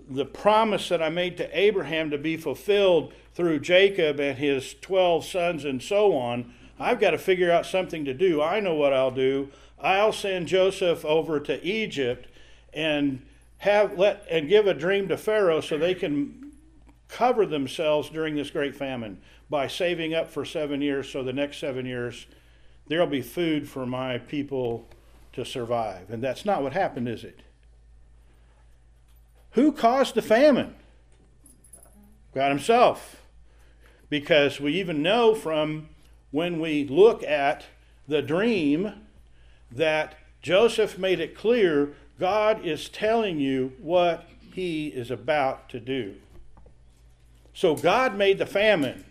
the 0.10 0.26
promise 0.26 0.90
that 0.90 1.04
I 1.04 1.10
made 1.10 1.38
to 1.38 1.56
Abraham 1.56 2.10
to 2.10 2.18
be 2.18 2.36
fulfilled 2.36 3.14
through 3.36 3.60
Jacob 3.60 4.20
and 4.20 4.40
his 4.40 4.74
12 4.82 5.24
sons 5.24 5.66
and 5.66 5.84
so 5.84 6.18
on, 6.18 6.52
I've 6.80 7.00
got 7.00 7.12
to 7.12 7.20
figure 7.20 7.52
out 7.52 7.68
something 7.68 8.06
to 8.06 8.16
do. 8.16 8.42
I 8.42 8.60
know 8.60 8.74
what 8.74 8.92
I'll 8.92 9.12
do. 9.12 9.50
I'll 9.80 10.14
send 10.14 10.48
Joseph 10.48 11.06
over 11.06 11.40
to 11.42 11.64
Egypt 11.64 12.28
and 12.74 13.22
have 13.60 14.00
let 14.00 14.26
and 14.32 14.50
give 14.50 14.66
a 14.66 14.74
dream 14.74 15.08
to 15.10 15.16
Pharaoh 15.16 15.62
so 15.62 15.78
they 15.78 15.94
can 15.94 16.43
cover 17.14 17.46
themselves 17.46 18.10
during 18.10 18.36
this 18.36 18.50
great 18.50 18.76
famine 18.76 19.22
by 19.50 19.68
saving 19.68 20.14
up 20.14 20.30
for 20.32 20.44
7 20.44 20.82
years 20.82 21.10
so 21.10 21.22
the 21.24 21.32
next 21.32 21.60
7 21.60 21.86
years 21.86 22.26
there'll 22.88 23.08
be 23.08 23.22
food 23.22 23.70
for 23.70 23.86
my 23.86 24.18
people 24.18 24.88
to 25.34 25.46
survive. 25.46 26.10
And 26.10 26.24
that's 26.24 26.44
not 26.44 26.64
what 26.64 26.74
happened, 26.74 27.08
is 27.08 27.24
it? 27.24 27.42
Who 29.52 29.72
caused 29.72 30.16
the 30.16 30.22
famine? 30.22 30.76
God 32.34 32.50
Himself. 32.50 33.22
Because 34.10 34.60
we 34.60 34.74
even 34.74 35.02
know 35.02 35.36
from 35.36 35.90
when 36.32 36.60
we 36.60 36.88
look 36.88 37.24
at 37.24 37.66
the 38.08 38.22
dream 38.22 38.92
that 39.72 40.16
Joseph 40.42 40.98
made 40.98 41.20
it 41.20 41.38
clear 41.38 41.94
God 42.20 42.66
is 42.66 42.90
telling 42.90 43.40
you 43.40 43.74
what 43.80 44.28
He 44.54 44.88
is 44.88 45.10
about 45.12 45.70
to 45.70 45.80
do. 45.80 46.16
So 47.54 47.76
God 47.76 48.16
made 48.16 48.38
the 48.38 48.46
famine. 48.46 49.04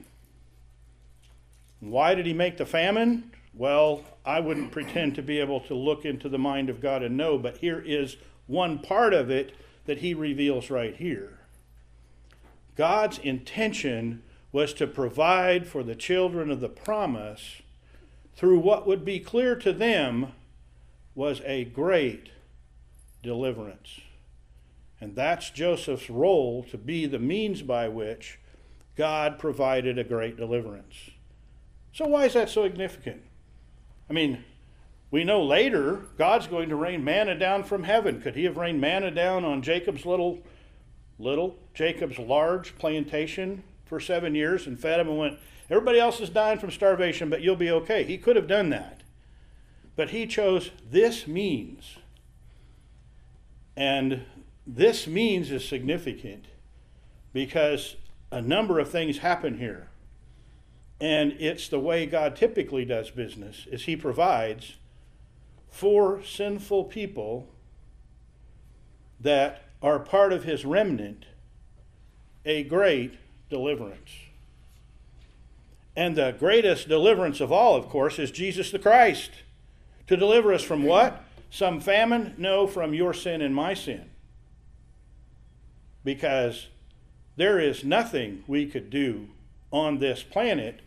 Why 1.81 2.15
did 2.15 2.27
He 2.27 2.33
make 2.33 2.57
the 2.57 2.67
famine? 2.67 3.31
Well, 3.55 4.05
I 4.25 4.41
wouldn't 4.41 4.73
pretend 4.73 5.15
to 5.17 5.23
be 5.23 5.41
able 5.41 5.61
to 5.61 5.75
look 5.75 6.05
into 6.05 6.29
the 6.29 6.39
mind 6.39 6.71
of 6.71 6.81
God 6.81 7.03
and 7.03 7.17
know, 7.17 7.39
but 7.39 7.59
here 7.59 7.83
is 7.85 8.17
one 8.47 8.79
part 8.79 9.13
of 9.13 9.31
it 9.31 9.55
that 9.85 9.99
he 9.99 10.15
reveals 10.15 10.71
right 10.71 10.95
here. 10.97 11.41
God's 12.77 13.19
intention 13.19 14.23
was 14.53 14.73
to 14.75 14.87
provide 14.87 15.67
for 15.67 15.83
the 15.83 15.95
children 15.95 16.51
of 16.51 16.61
the 16.61 16.69
promise 16.69 17.63
through 18.35 18.59
what 18.61 18.87
would 18.87 19.05
be 19.05 19.19
clear 19.19 19.57
to 19.57 19.73
them 19.73 20.33
was 21.15 21.43
a 21.45 21.65
great 21.65 22.31
deliverance. 23.23 24.01
And 25.03 25.17
that's 25.17 25.51
Joseph's 25.51 26.09
role 26.09 26.63
to 26.71 26.79
be 26.79 27.07
the 27.07 27.19
means 27.19 27.61
by 27.61 27.89
which 27.89 28.39
God 28.97 29.37
provided 29.37 29.99
a 29.99 30.05
great 30.05 30.37
deliverance. 30.37 31.11
So, 31.93 32.07
why 32.07 32.27
is 32.27 32.35
that 32.35 32.49
so 32.49 32.63
significant? 32.63 33.21
I 34.09 34.13
mean, 34.13 34.45
we 35.11 35.25
know 35.25 35.43
later 35.43 36.03
God's 36.17 36.47
going 36.47 36.69
to 36.69 36.77
rain 36.77 37.03
manna 37.03 37.37
down 37.37 37.65
from 37.65 37.83
heaven. 37.83 38.21
Could 38.21 38.37
he 38.37 38.45
have 38.45 38.57
rained 38.57 38.81
manna 38.81 39.11
down 39.11 39.45
on 39.45 39.61
Jacob's 39.61 40.07
little, 40.07 40.39
little, 41.19 41.57
Jacob's 41.75 42.21
large 42.21 42.79
plantation 42.79 43.65
for 43.85 43.99
seven 43.99 44.37
years 44.37 44.69
and 44.69 44.79
fed 44.79 45.01
him 45.01 45.09
and 45.09 45.19
went, 45.19 45.39
everybody 45.69 45.99
else 45.99 46.21
is 46.21 46.31
dying 46.31 46.61
from 46.61 46.71
starvation, 46.71 47.29
but 47.29 47.43
you'll 47.43 47.57
be 47.57 47.73
okay? 47.73 48.05
He 48.05 48.19
could 48.19 48.37
have 48.37 48.47
done 48.47 48.71
that. 48.71 49.01
But 49.97 50.11
he 50.11 50.29
chose 50.29 50.71
this 50.89 51.27
means. 51.27 51.97
And 53.77 54.27
this 54.67 55.07
means 55.07 55.51
is 55.51 55.67
significant 55.67 56.47
because 57.33 57.97
a 58.31 58.41
number 58.41 58.79
of 58.79 58.91
things 58.91 59.19
happen 59.19 59.59
here. 59.59 59.89
And 61.01 61.33
it's 61.33 61.69
the 61.69 61.81
way 61.81 62.07
God 62.07 62.37
typically 62.37 62.85
does 62.85 63.11
business 63.11 63.67
is 63.71 63.85
he 63.85 63.97
provides 63.97 64.77
for 65.69 66.23
sinful 66.23 66.85
people 66.85 67.49
that 69.19 69.65
are 69.83 69.99
part 69.99 70.33
of 70.33 70.45
his 70.45 70.65
remnant 70.65 71.27
a 72.45 72.63
great 72.63 73.19
deliverance. 73.51 74.11
And 75.97 76.17
the 76.17 76.35
greatest 76.39 76.89
deliverance 76.89 77.41
of 77.41 77.51
all, 77.51 77.77
of 77.77 77.89
course, 77.89 78.19
is 78.19 78.31
Jesus 78.31 78.71
the 78.71 78.79
Christ. 78.79 79.31
To 80.07 80.17
deliver 80.17 80.53
us 80.53 80.63
from 80.63 80.85
what? 80.85 81.25
Some 81.51 81.81
famine? 81.81 82.35
No, 82.39 82.67
from 82.67 82.95
your 82.95 83.13
sin 83.13 83.43
and 83.43 83.55
my 83.55 83.75
sin. 83.75 84.12
Because 86.05 86.69
there 87.37 87.59
is 87.59 87.85
nothing 87.85 88.45
we 88.47 88.67
could 88.67 88.91
do 88.91 89.29
on 89.71 89.99
this 89.99 90.23
planet 90.23 90.81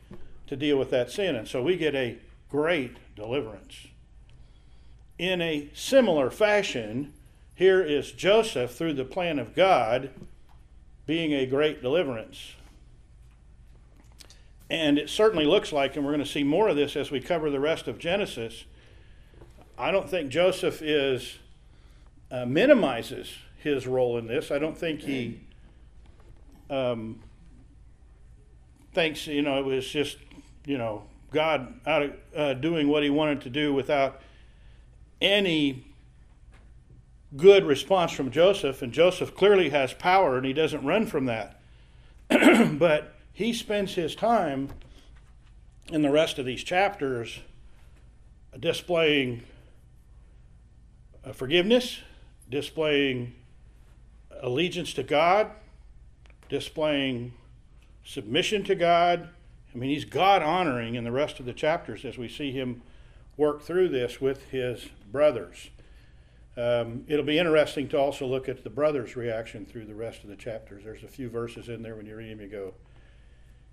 to 0.47 0.55
deal 0.55 0.77
with 0.77 0.91
that 0.91 1.09
sin. 1.09 1.35
And 1.35 1.47
so 1.47 1.61
we 1.61 1.75
get 1.75 1.95
a 1.95 2.17
great 2.49 2.97
deliverance. 3.15 3.87
In 5.17 5.41
a 5.41 5.69
similar 5.73 6.29
fashion, 6.29 7.13
here 7.55 7.81
is 7.81 8.11
Joseph, 8.11 8.75
through 8.75 8.93
the 8.93 9.05
plan 9.05 9.39
of 9.39 9.55
God, 9.55 10.11
being 11.05 11.33
a 11.33 11.45
great 11.45 11.81
deliverance. 11.81 12.55
And 14.69 14.97
it 14.97 15.09
certainly 15.09 15.45
looks 15.45 15.71
like, 15.71 15.95
and 15.95 16.03
we're 16.03 16.11
going 16.11 16.23
to 16.23 16.29
see 16.29 16.43
more 16.43 16.67
of 16.67 16.75
this 16.75 16.95
as 16.95 17.11
we 17.11 17.21
cover 17.21 17.49
the 17.49 17.59
rest 17.59 17.87
of 17.87 17.97
Genesis. 17.99 18.65
I 19.77 19.91
don't 19.91 20.09
think 20.09 20.29
Joseph 20.29 20.81
is 20.81 21.37
uh, 22.31 22.45
minimizes 22.45 23.35
his 23.65 23.85
role 23.87 24.17
in 24.17 24.27
this. 24.27 24.51
I 24.51 24.59
don't 24.59 24.77
think 24.77 25.01
he 25.01 25.41
um, 26.69 27.19
thinks 28.93 29.27
you 29.27 29.41
know 29.41 29.59
it 29.59 29.65
was 29.65 29.87
just 29.87 30.17
you 30.65 30.77
know 30.77 31.03
God 31.31 31.73
out 31.85 32.03
of, 32.03 32.13
uh, 32.35 32.53
doing 32.53 32.87
what 32.87 33.03
He 33.03 33.09
wanted 33.09 33.41
to 33.41 33.49
do 33.49 33.73
without 33.73 34.21
any 35.21 35.83
good 37.35 37.65
response 37.65 38.11
from 38.11 38.31
Joseph, 38.31 38.81
and 38.81 38.93
Joseph 38.93 39.35
clearly 39.35 39.69
has 39.69 39.93
power, 39.93 40.37
and 40.37 40.45
he 40.45 40.53
doesn't 40.53 40.85
run 40.85 41.05
from 41.05 41.25
that. 41.25 41.59
but 42.29 43.15
he 43.33 43.51
spends 43.51 43.95
his 43.95 44.15
time 44.15 44.69
in 45.91 46.01
the 46.01 46.09
rest 46.09 46.39
of 46.39 46.45
these 46.45 46.63
chapters 46.63 47.39
displaying 48.57 49.43
uh, 51.25 51.33
forgiveness, 51.33 51.99
displaying 52.49 53.35
allegiance 54.45 54.93
to 54.93 55.01
God, 55.01 55.49
displaying 56.49 57.33
submission 58.03 58.63
to 58.65 58.75
God. 58.75 59.29
I 59.73 59.77
mean, 59.77 59.89
he's 59.89 60.05
God 60.05 60.43
honoring 60.43 60.93
in 60.93 61.03
the 61.03 61.11
rest 61.11 61.39
of 61.39 61.47
the 61.47 61.53
chapters 61.53 62.05
as 62.05 62.19
we 62.19 62.29
see 62.29 62.51
him 62.51 62.83
work 63.37 63.63
through 63.63 63.89
this 63.89 64.21
with 64.21 64.49
his 64.51 64.85
brothers. 65.11 65.71
Um, 66.55 67.05
it'll 67.07 67.25
be 67.25 67.39
interesting 67.39 67.89
to 67.89 67.97
also 67.97 68.27
look 68.27 68.47
at 68.47 68.63
the 68.63 68.69
brothers' 68.69 69.15
reaction 69.15 69.65
through 69.65 69.85
the 69.85 69.95
rest 69.95 70.23
of 70.23 70.29
the 70.29 70.35
chapters. 70.35 70.83
There's 70.83 71.03
a 71.03 71.07
few 71.07 71.27
verses 71.27 71.67
in 71.67 71.81
there 71.81 71.95
when 71.95 72.05
you 72.05 72.15
read 72.15 72.31
them, 72.31 72.41
you 72.41 72.47
go, 72.47 72.75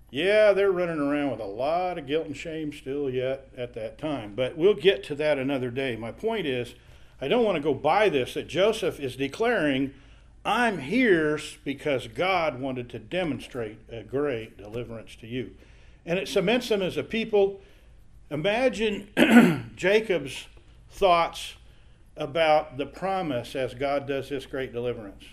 yeah, 0.09 0.53
they're 0.53 0.71
running 0.71 0.99
around 0.99 1.31
with 1.31 1.39
a 1.39 1.45
lot 1.45 1.99
of 1.99 2.07
guilt 2.07 2.25
and 2.25 2.35
shame 2.35 2.73
still 2.73 3.11
yet 3.11 3.47
at 3.55 3.75
that 3.75 3.99
time. 3.99 4.33
But 4.35 4.57
we'll 4.57 4.73
get 4.73 5.03
to 5.05 5.15
that 5.15 5.37
another 5.37 5.69
day. 5.69 5.95
My 5.95 6.11
point 6.11 6.47
is, 6.47 6.73
I 7.21 7.27
don't 7.27 7.45
want 7.45 7.57
to 7.57 7.61
go 7.61 7.75
by 7.75 8.09
this 8.09 8.33
that 8.33 8.47
Joseph 8.47 8.99
is 8.99 9.15
declaring, 9.15 9.93
I'm 10.45 10.79
here 10.79 11.39
because 11.63 12.07
God 12.07 12.59
wanted 12.59 12.89
to 12.89 12.99
demonstrate 12.99 13.79
a 13.89 14.03
great 14.03 14.57
deliverance 14.57 15.15
to 15.21 15.27
you. 15.27 15.51
And 16.05 16.19
it 16.19 16.27
cements 16.27 16.67
them 16.67 16.81
as 16.81 16.97
a 16.97 17.03
people. 17.03 17.61
Imagine 18.29 19.07
Jacob's 19.75 20.47
thoughts 20.89 21.55
about 22.17 22.77
the 22.77 22.85
promise 22.85 23.55
as 23.55 23.73
God 23.73 24.05
does 24.05 24.29
this 24.29 24.45
great 24.45 24.73
deliverance. 24.73 25.23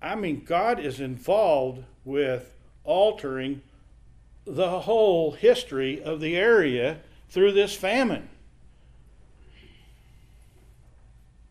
I 0.00 0.14
mean, 0.14 0.44
God 0.44 0.78
is 0.78 1.00
involved 1.00 1.84
with 2.04 2.54
altering 2.84 3.62
the 4.44 4.80
whole 4.80 5.32
history 5.32 6.02
of 6.02 6.20
the 6.20 6.36
area 6.36 7.00
through 7.30 7.52
this 7.52 7.74
famine. 7.74 8.28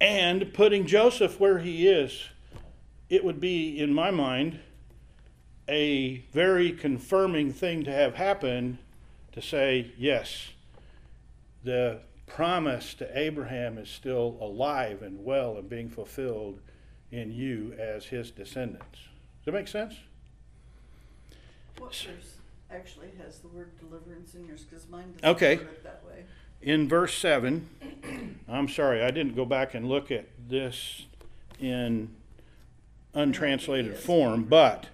And 0.03 0.53
putting 0.53 0.85
Joseph 0.85 1.39
where 1.39 1.59
he 1.59 1.87
is, 1.87 2.27
it 3.09 3.23
would 3.23 3.39
be, 3.39 3.79
in 3.79 3.93
my 3.93 4.11
mind, 4.11 4.59
a 5.69 6.17
very 6.33 6.73
confirming 6.73 7.53
thing 7.53 7.85
to 7.85 7.91
have 7.93 8.15
happen 8.15 8.79
to 9.31 9.41
say, 9.41 9.93
yes, 9.97 10.49
the 11.63 12.01
promise 12.27 12.93
to 12.95 13.17
Abraham 13.17 13.77
is 13.77 13.87
still 13.87 14.37
alive 14.41 15.03
and 15.03 15.23
well 15.23 15.55
and 15.55 15.69
being 15.69 15.89
fulfilled 15.89 16.59
in 17.09 17.31
you 17.31 17.73
as 17.79 18.03
his 18.03 18.29
descendants. 18.29 18.99
Does 18.99 19.45
that 19.45 19.53
make 19.53 19.69
sense? 19.69 19.95
What 21.77 21.95
verse 21.95 22.35
actually 22.69 23.11
has 23.23 23.39
the 23.39 23.47
word 23.47 23.71
deliverance 23.79 24.35
in 24.35 24.45
yours? 24.47 24.65
Because 24.69 24.85
mine 24.89 25.13
doesn't 25.13 25.29
Okay. 25.29 25.55
that 25.83 26.03
way. 26.05 26.25
In 26.63 26.87
verse 26.87 27.17
7, 27.17 27.67
I'm 28.47 28.69
sorry, 28.69 29.03
I 29.03 29.11
didn't 29.11 29.35
go 29.35 29.43
back 29.43 29.73
and 29.73 29.89
look 29.89 30.11
at 30.11 30.27
this 30.47 31.07
in 31.59 32.15
untranslated 33.13 33.97
form, 33.97 34.45
but 34.45 34.87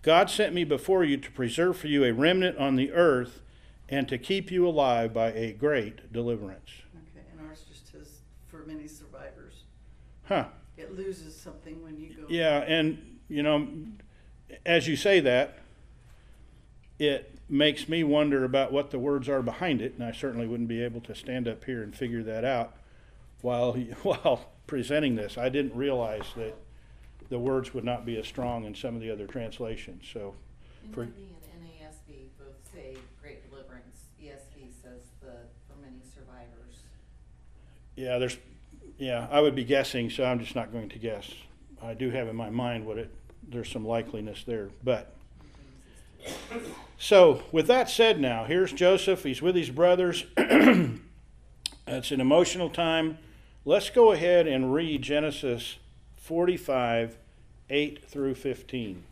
God 0.00 0.30
sent 0.30 0.54
me 0.54 0.64
before 0.64 1.04
you 1.04 1.18
to 1.18 1.30
preserve 1.30 1.76
for 1.76 1.88
you 1.88 2.02
a 2.04 2.12
remnant 2.12 2.56
on 2.56 2.76
the 2.76 2.92
earth 2.92 3.42
and 3.90 4.08
to 4.08 4.16
keep 4.16 4.50
you 4.50 4.66
alive 4.66 5.12
by 5.12 5.32
a 5.32 5.52
great 5.52 6.10
deliverance. 6.12 6.70
Okay, 6.94 7.26
and 7.30 7.46
ours 7.46 7.64
just 7.68 7.92
says 7.92 8.20
for 8.48 8.64
many 8.64 8.88
survivors. 8.88 9.64
Huh. 10.24 10.46
It 10.78 10.96
loses 10.96 11.38
something 11.38 11.82
when 11.84 12.00
you 12.00 12.14
go. 12.14 12.24
Yeah, 12.30 12.60
and 12.60 13.18
you 13.28 13.42
know, 13.42 13.68
as 14.64 14.88
you 14.88 14.96
say 14.96 15.20
that, 15.20 15.58
it 16.98 17.31
makes 17.52 17.86
me 17.86 18.02
wonder 18.02 18.44
about 18.44 18.72
what 18.72 18.90
the 18.90 18.98
words 18.98 19.28
are 19.28 19.42
behind 19.42 19.82
it, 19.82 19.92
and 19.94 20.02
I 20.02 20.12
certainly 20.12 20.46
wouldn't 20.46 20.70
be 20.70 20.82
able 20.82 21.02
to 21.02 21.14
stand 21.14 21.46
up 21.46 21.64
here 21.64 21.82
and 21.82 21.94
figure 21.94 22.22
that 22.22 22.44
out 22.44 22.74
while 23.42 23.72
while 24.02 24.50
presenting 24.66 25.16
this. 25.16 25.36
I 25.36 25.50
didn't 25.50 25.76
realize 25.76 26.24
that 26.36 26.56
the 27.28 27.38
words 27.38 27.74
would 27.74 27.84
not 27.84 28.06
be 28.06 28.18
as 28.18 28.26
strong 28.26 28.64
in 28.64 28.74
some 28.74 28.94
of 28.94 29.02
the 29.02 29.10
other 29.10 29.26
translations. 29.26 30.06
So, 30.10 30.34
For- 30.92 31.02
and 31.02 31.12
NASB 31.62 32.28
both 32.38 32.72
say 32.72 32.96
great 33.20 33.48
deliverance. 33.50 33.98
ESV 34.20 34.72
says 34.82 35.02
the, 35.20 35.32
for 35.68 35.80
many 35.82 36.00
survivors. 36.14 36.80
yeah, 37.96 38.18
there's 38.18 38.38
yeah, 38.98 39.28
I 39.30 39.40
would 39.40 39.54
be 39.54 39.64
guessing, 39.64 40.08
so 40.08 40.24
I'm 40.24 40.38
just 40.40 40.54
not 40.54 40.72
going 40.72 40.88
to 40.88 40.98
guess. 40.98 41.30
I 41.82 41.94
do 41.94 42.10
have 42.10 42.28
in 42.28 42.36
my 42.36 42.50
mind 42.50 42.86
what 42.86 42.96
it 42.96 43.10
there's 43.46 43.70
some 43.70 43.84
likeliness 43.84 44.44
there, 44.46 44.70
but 44.82 45.14
So, 47.02 47.42
with 47.50 47.66
that 47.66 47.90
said, 47.90 48.20
now, 48.20 48.44
here's 48.44 48.72
Joseph. 48.72 49.24
He's 49.24 49.42
with 49.42 49.56
his 49.56 49.70
brothers. 49.70 50.24
it's 50.36 51.00
an 52.12 52.20
emotional 52.20 52.70
time. 52.70 53.18
Let's 53.64 53.90
go 53.90 54.12
ahead 54.12 54.46
and 54.46 54.72
read 54.72 55.02
Genesis 55.02 55.78
45, 56.14 57.18
8 57.68 58.04
through 58.08 58.36
15. 58.36 59.02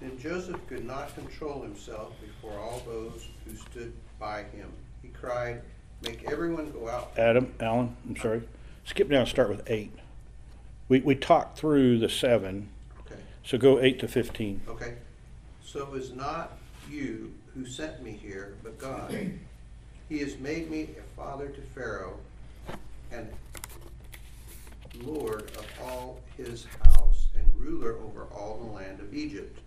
And 0.00 0.18
Joseph 0.18 0.66
could 0.66 0.86
not 0.86 1.14
control 1.14 1.60
himself 1.60 2.14
before 2.22 2.58
all 2.58 2.80
those 2.86 3.28
who 3.44 3.54
stood 3.54 3.92
by 4.18 4.44
him. 4.44 4.72
He 5.02 5.08
cried, 5.08 5.60
Make 6.00 6.24
everyone 6.24 6.72
go 6.72 6.88
out. 6.88 7.12
Adam, 7.18 7.52
Alan, 7.60 7.94
I'm 8.08 8.16
sorry. 8.16 8.48
Skip 8.86 9.10
down 9.10 9.20
and 9.20 9.28
start 9.28 9.50
with 9.50 9.62
8. 9.66 9.92
We, 10.88 11.00
we 11.00 11.14
talked 11.14 11.58
through 11.58 11.98
the 11.98 12.08
7, 12.08 12.70
Okay, 12.70 12.77
so 13.48 13.56
go 13.56 13.80
8 13.80 13.98
to 14.00 14.08
15. 14.08 14.60
okay. 14.68 14.94
So 15.64 15.80
it 15.80 15.90
was 15.90 16.12
not 16.12 16.58
you 16.90 17.32
who 17.54 17.64
sent 17.64 18.02
me 18.02 18.12
here, 18.12 18.56
but 18.62 18.76
God. 18.76 19.10
He 20.10 20.18
has 20.18 20.38
made 20.38 20.70
me 20.70 20.90
a 20.98 21.16
father 21.16 21.48
to 21.48 21.60
Pharaoh 21.74 22.18
and 23.10 23.26
Lord 25.02 25.44
of 25.56 25.66
all 25.82 26.20
his 26.36 26.66
house, 26.84 27.28
and 27.34 27.44
ruler 27.56 27.96
over 28.04 28.24
all 28.34 28.58
the 28.58 28.70
land 28.70 29.00
of 29.00 29.14
Egypt. 29.14 29.58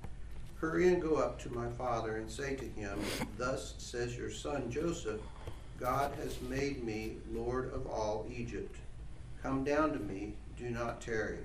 Hurry 0.58 0.88
and 0.88 1.02
go 1.02 1.16
up 1.16 1.42
to 1.42 1.52
my 1.52 1.68
father 1.70 2.18
and 2.18 2.30
say 2.30 2.56
to 2.56 2.66
him, 2.66 3.00
Thus 3.40 3.74
says 3.80 4.16
your 4.16 4.30
son 4.30 4.70
Joseph, 4.70 5.22
God 5.80 6.14
has 6.22 6.40
made 6.44 6.84
me 6.84 7.14
Lord 7.34 7.74
of 7.74 7.88
all 7.88 8.28
Egypt. 8.32 8.76
Come 9.42 9.64
down 9.64 9.92
to 9.94 10.00
me, 10.00 10.34
do 10.56 10.70
not 10.70 11.02
tarry. 11.02 11.40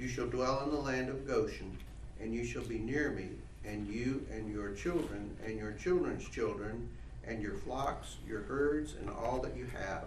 You 0.00 0.08
shall 0.08 0.28
dwell 0.28 0.62
in 0.64 0.70
the 0.70 0.80
land 0.80 1.10
of 1.10 1.26
Goshen, 1.26 1.76
and 2.22 2.34
you 2.34 2.42
shall 2.42 2.62
be 2.62 2.78
near 2.78 3.10
me, 3.10 3.28
and 3.66 3.86
you 3.86 4.26
and 4.32 4.50
your 4.50 4.72
children, 4.72 5.36
and 5.44 5.58
your 5.58 5.72
children's 5.72 6.26
children, 6.26 6.88
and 7.26 7.42
your 7.42 7.52
flocks, 7.52 8.16
your 8.26 8.40
herds, 8.40 8.94
and 8.98 9.10
all 9.10 9.40
that 9.42 9.54
you 9.54 9.66
have. 9.66 10.04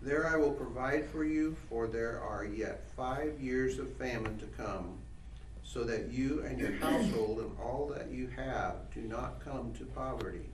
There 0.00 0.28
I 0.28 0.36
will 0.36 0.52
provide 0.52 1.06
for 1.06 1.24
you, 1.24 1.56
for 1.68 1.88
there 1.88 2.22
are 2.22 2.44
yet 2.44 2.84
five 2.96 3.40
years 3.40 3.80
of 3.80 3.92
famine 3.94 4.38
to 4.38 4.46
come, 4.62 4.96
so 5.64 5.82
that 5.82 6.12
you 6.12 6.44
and 6.44 6.56
your 6.60 6.74
household 6.74 7.40
and 7.40 7.50
all 7.60 7.92
that 7.96 8.12
you 8.12 8.28
have 8.36 8.76
do 8.94 9.00
not 9.00 9.44
come 9.44 9.72
to 9.78 9.84
poverty. 9.86 10.46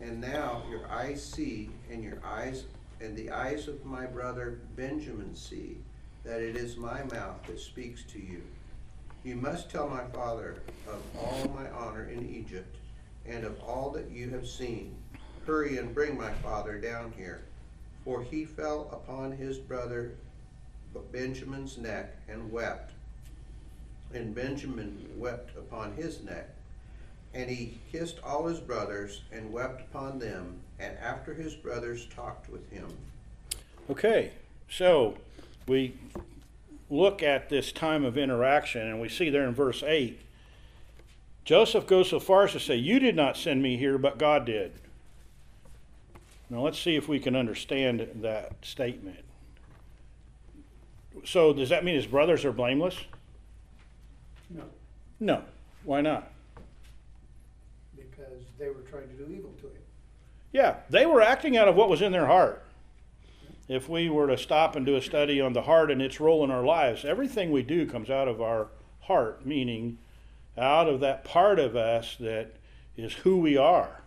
And 0.00 0.20
now 0.20 0.62
your 0.70 0.88
eyes 0.88 1.24
see, 1.24 1.70
and 1.90 2.04
your 2.04 2.24
eyes, 2.24 2.66
and 3.00 3.16
the 3.16 3.32
eyes 3.32 3.66
of 3.66 3.84
my 3.84 4.06
brother 4.06 4.60
Benjamin 4.76 5.34
see, 5.34 5.78
that 6.24 6.40
it 6.40 6.56
is 6.56 6.76
my 6.76 7.02
mouth 7.04 7.42
that 7.46 7.60
speaks 7.60 8.02
to 8.04 8.18
you. 8.20 8.42
You 9.24 9.36
must 9.36 9.70
tell 9.70 9.88
my 9.88 10.04
father 10.14 10.62
of 10.86 11.02
all 11.18 11.48
my 11.48 11.68
honor 11.70 12.08
in 12.08 12.28
Egypt, 12.28 12.76
and 13.26 13.44
of 13.44 13.60
all 13.60 13.90
that 13.90 14.10
you 14.10 14.30
have 14.30 14.46
seen. 14.46 14.96
Hurry 15.46 15.78
and 15.78 15.94
bring 15.94 16.16
my 16.16 16.32
father 16.34 16.78
down 16.78 17.12
here. 17.16 17.42
For 18.04 18.22
he 18.22 18.44
fell 18.44 18.88
upon 18.92 19.32
his 19.32 19.58
brother 19.58 20.12
Benjamin's 21.12 21.78
neck 21.78 22.16
and 22.28 22.50
wept. 22.50 22.92
And 24.12 24.34
Benjamin 24.34 25.08
wept 25.16 25.56
upon 25.56 25.94
his 25.94 26.22
neck. 26.22 26.48
And 27.34 27.48
he 27.48 27.78
kissed 27.92 28.18
all 28.24 28.46
his 28.46 28.58
brothers 28.58 29.22
and 29.30 29.52
wept 29.52 29.82
upon 29.82 30.18
them. 30.18 30.60
And 30.78 30.96
after 30.98 31.34
his 31.34 31.54
brothers 31.54 32.06
talked 32.06 32.50
with 32.50 32.68
him. 32.70 32.88
Okay, 33.88 34.32
so 34.68 35.16
we 35.66 35.94
look 36.88 37.22
at 37.22 37.48
this 37.48 37.72
time 37.72 38.04
of 38.04 38.18
interaction 38.18 38.82
and 38.82 39.00
we 39.00 39.08
see 39.08 39.30
there 39.30 39.46
in 39.46 39.54
verse 39.54 39.82
8 39.82 40.18
Joseph 41.44 41.86
goes 41.86 42.08
so 42.10 42.20
far 42.20 42.44
as 42.44 42.52
to 42.52 42.60
say, 42.60 42.76
You 42.76 43.00
did 43.00 43.16
not 43.16 43.36
send 43.36 43.62
me 43.62 43.76
here, 43.76 43.98
but 43.98 44.18
God 44.18 44.44
did. 44.44 44.72
Now 46.48 46.60
let's 46.60 46.78
see 46.78 46.96
if 46.96 47.08
we 47.08 47.18
can 47.18 47.34
understand 47.34 48.06
that 48.16 48.52
statement. 48.62 49.24
So, 51.24 51.52
does 51.52 51.68
that 51.70 51.84
mean 51.84 51.96
his 51.96 52.06
brothers 52.06 52.44
are 52.44 52.52
blameless? 52.52 52.96
No, 54.48 54.64
No. 55.18 55.42
Why 55.84 56.00
not? 56.02 56.30
because 57.96 58.42
they 58.58 58.68
were 58.68 58.82
trying 58.90 59.08
to 59.08 59.14
do 59.14 59.32
evil 59.32 59.50
to 59.60 59.66
him. 59.66 59.82
Yeah, 60.52 60.76
they 60.90 61.06
were 61.06 61.22
acting 61.22 61.56
out 61.56 61.68
of 61.68 61.74
what 61.74 61.88
was 61.88 62.02
in 62.02 62.12
their 62.12 62.26
heart. 62.26 62.62
If 63.70 63.88
we 63.88 64.08
were 64.08 64.26
to 64.26 64.36
stop 64.36 64.74
and 64.74 64.84
do 64.84 64.96
a 64.96 65.00
study 65.00 65.40
on 65.40 65.52
the 65.52 65.62
heart 65.62 65.92
and 65.92 66.02
its 66.02 66.18
role 66.18 66.42
in 66.42 66.50
our 66.50 66.64
lives, 66.64 67.04
everything 67.04 67.52
we 67.52 67.62
do 67.62 67.86
comes 67.86 68.10
out 68.10 68.26
of 68.26 68.42
our 68.42 68.66
heart, 69.02 69.46
meaning 69.46 69.98
out 70.58 70.88
of 70.88 70.98
that 70.98 71.22
part 71.22 71.60
of 71.60 71.76
us 71.76 72.16
that 72.18 72.56
is 72.96 73.12
who 73.12 73.36
we 73.36 73.56
are. 73.56 74.02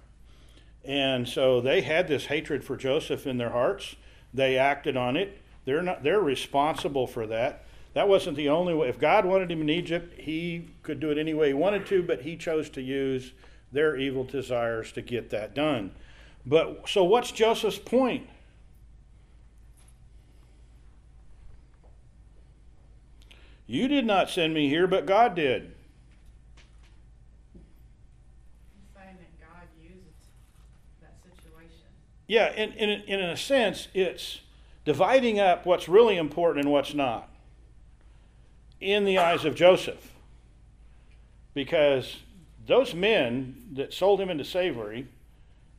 And 0.83 1.25
so 1.29 1.61
they 1.61 1.79
had 1.79 2.09
this 2.09 2.25
hatred 2.25 2.65
for 2.65 2.75
Joseph 2.75 3.25
in 3.25 3.37
their 3.37 3.51
hearts. 3.51 3.95
They 4.33 4.57
acted 4.57 4.97
on 4.97 5.15
it. 5.15 5.41
They're 5.63 5.81
not 5.81 6.03
they're 6.03 6.19
responsible 6.19 7.07
for 7.07 7.25
that. 7.27 7.63
That 7.93 8.09
wasn't 8.09 8.35
the 8.35 8.49
only 8.49 8.73
way. 8.73 8.89
If 8.89 8.99
God 8.99 9.23
wanted 9.23 9.49
him 9.49 9.61
in 9.61 9.69
Egypt, 9.69 10.19
he 10.19 10.71
could 10.81 10.99
do 10.99 11.09
it 11.09 11.17
any 11.17 11.33
way 11.33 11.47
he 11.47 11.53
wanted 11.53 11.85
to, 11.85 12.03
but 12.03 12.23
he 12.23 12.35
chose 12.35 12.69
to 12.71 12.81
use 12.81 13.31
their 13.71 13.95
evil 13.95 14.25
desires 14.25 14.91
to 14.91 15.01
get 15.01 15.29
that 15.29 15.55
done. 15.55 15.91
But 16.45 16.89
so 16.89 17.05
what's 17.05 17.31
Joseph's 17.31 17.79
point? 17.79 18.27
You 23.65 23.87
did 23.87 24.05
not 24.05 24.29
send 24.29 24.53
me 24.53 24.67
here, 24.67 24.87
but 24.87 25.05
God 25.05 25.35
did. 25.35 25.73
saying 28.93 29.17
that 29.17 29.39
God 29.39 29.67
used 29.81 30.27
that 31.01 31.15
situation. 31.23 31.87
Yeah, 32.27 32.51
in, 32.53 32.73
in, 32.73 32.89
in 33.01 33.19
a 33.21 33.37
sense, 33.37 33.87
it's 33.93 34.41
dividing 34.85 35.39
up 35.39 35.65
what's 35.65 35.87
really 35.87 36.17
important 36.17 36.65
and 36.65 36.73
what's 36.73 36.93
not 36.93 37.29
in 38.81 39.05
the 39.05 39.17
eyes 39.17 39.45
of 39.45 39.55
Joseph. 39.55 40.11
Because 41.53 42.17
those 42.65 42.93
men 42.93 43.63
that 43.73 43.93
sold 43.93 44.19
him 44.19 44.29
into 44.29 44.43
slavery, 44.43 45.07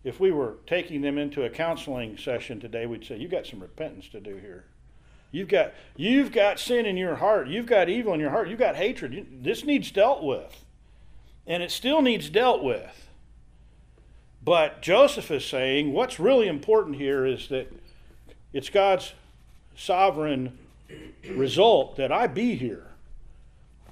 if 0.04 0.20
we 0.20 0.30
were 0.30 0.56
taking 0.66 1.00
them 1.02 1.18
into 1.18 1.44
a 1.44 1.50
counseling 1.50 2.16
session 2.16 2.60
today, 2.60 2.86
we'd 2.86 3.04
say, 3.04 3.16
You've 3.18 3.30
got 3.30 3.46
some 3.46 3.60
repentance 3.60 4.08
to 4.08 4.20
do 4.20 4.36
here. 4.36 4.64
You've 5.34 5.48
got, 5.48 5.74
you've 5.96 6.30
got 6.30 6.60
sin 6.60 6.86
in 6.86 6.96
your 6.96 7.16
heart. 7.16 7.48
You've 7.48 7.66
got 7.66 7.88
evil 7.88 8.14
in 8.14 8.20
your 8.20 8.30
heart. 8.30 8.48
You've 8.48 8.60
got 8.60 8.76
hatred. 8.76 9.42
This 9.42 9.64
needs 9.64 9.90
dealt 9.90 10.22
with. 10.22 10.64
And 11.44 11.60
it 11.60 11.72
still 11.72 12.02
needs 12.02 12.30
dealt 12.30 12.62
with. 12.62 13.08
But 14.44 14.80
Joseph 14.80 15.32
is 15.32 15.44
saying 15.44 15.92
what's 15.92 16.20
really 16.20 16.46
important 16.46 16.94
here 16.96 17.26
is 17.26 17.48
that 17.48 17.66
it's 18.52 18.70
God's 18.70 19.12
sovereign 19.74 20.56
result 21.28 21.96
that 21.96 22.12
I 22.12 22.28
be 22.28 22.54
here 22.54 22.86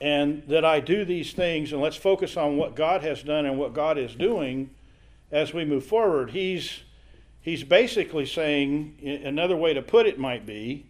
and 0.01 0.45
that 0.47 0.65
I 0.65 0.79
do 0.79 1.05
these 1.05 1.33
things. 1.33 1.73
And 1.73 1.83
let's 1.83 1.97
focus 1.97 2.37
on 2.37 2.57
what 2.57 2.77
God 2.77 3.03
has 3.03 3.21
done 3.21 3.47
and 3.47 3.59
what 3.59 3.75
God 3.75 3.99
is 3.99 4.15
doing 4.15 4.71
as 5.33 5.53
we 5.53 5.65
move 5.65 5.85
forward. 5.85 6.31
He's, 6.31 6.83
he's 7.41 7.65
basically 7.65 8.27
saying, 8.27 9.23
another 9.25 9.57
way 9.57 9.75
to 9.75 9.83
put 9.83 10.07
it 10.07 10.21
might 10.21 10.47
be, 10.47 10.87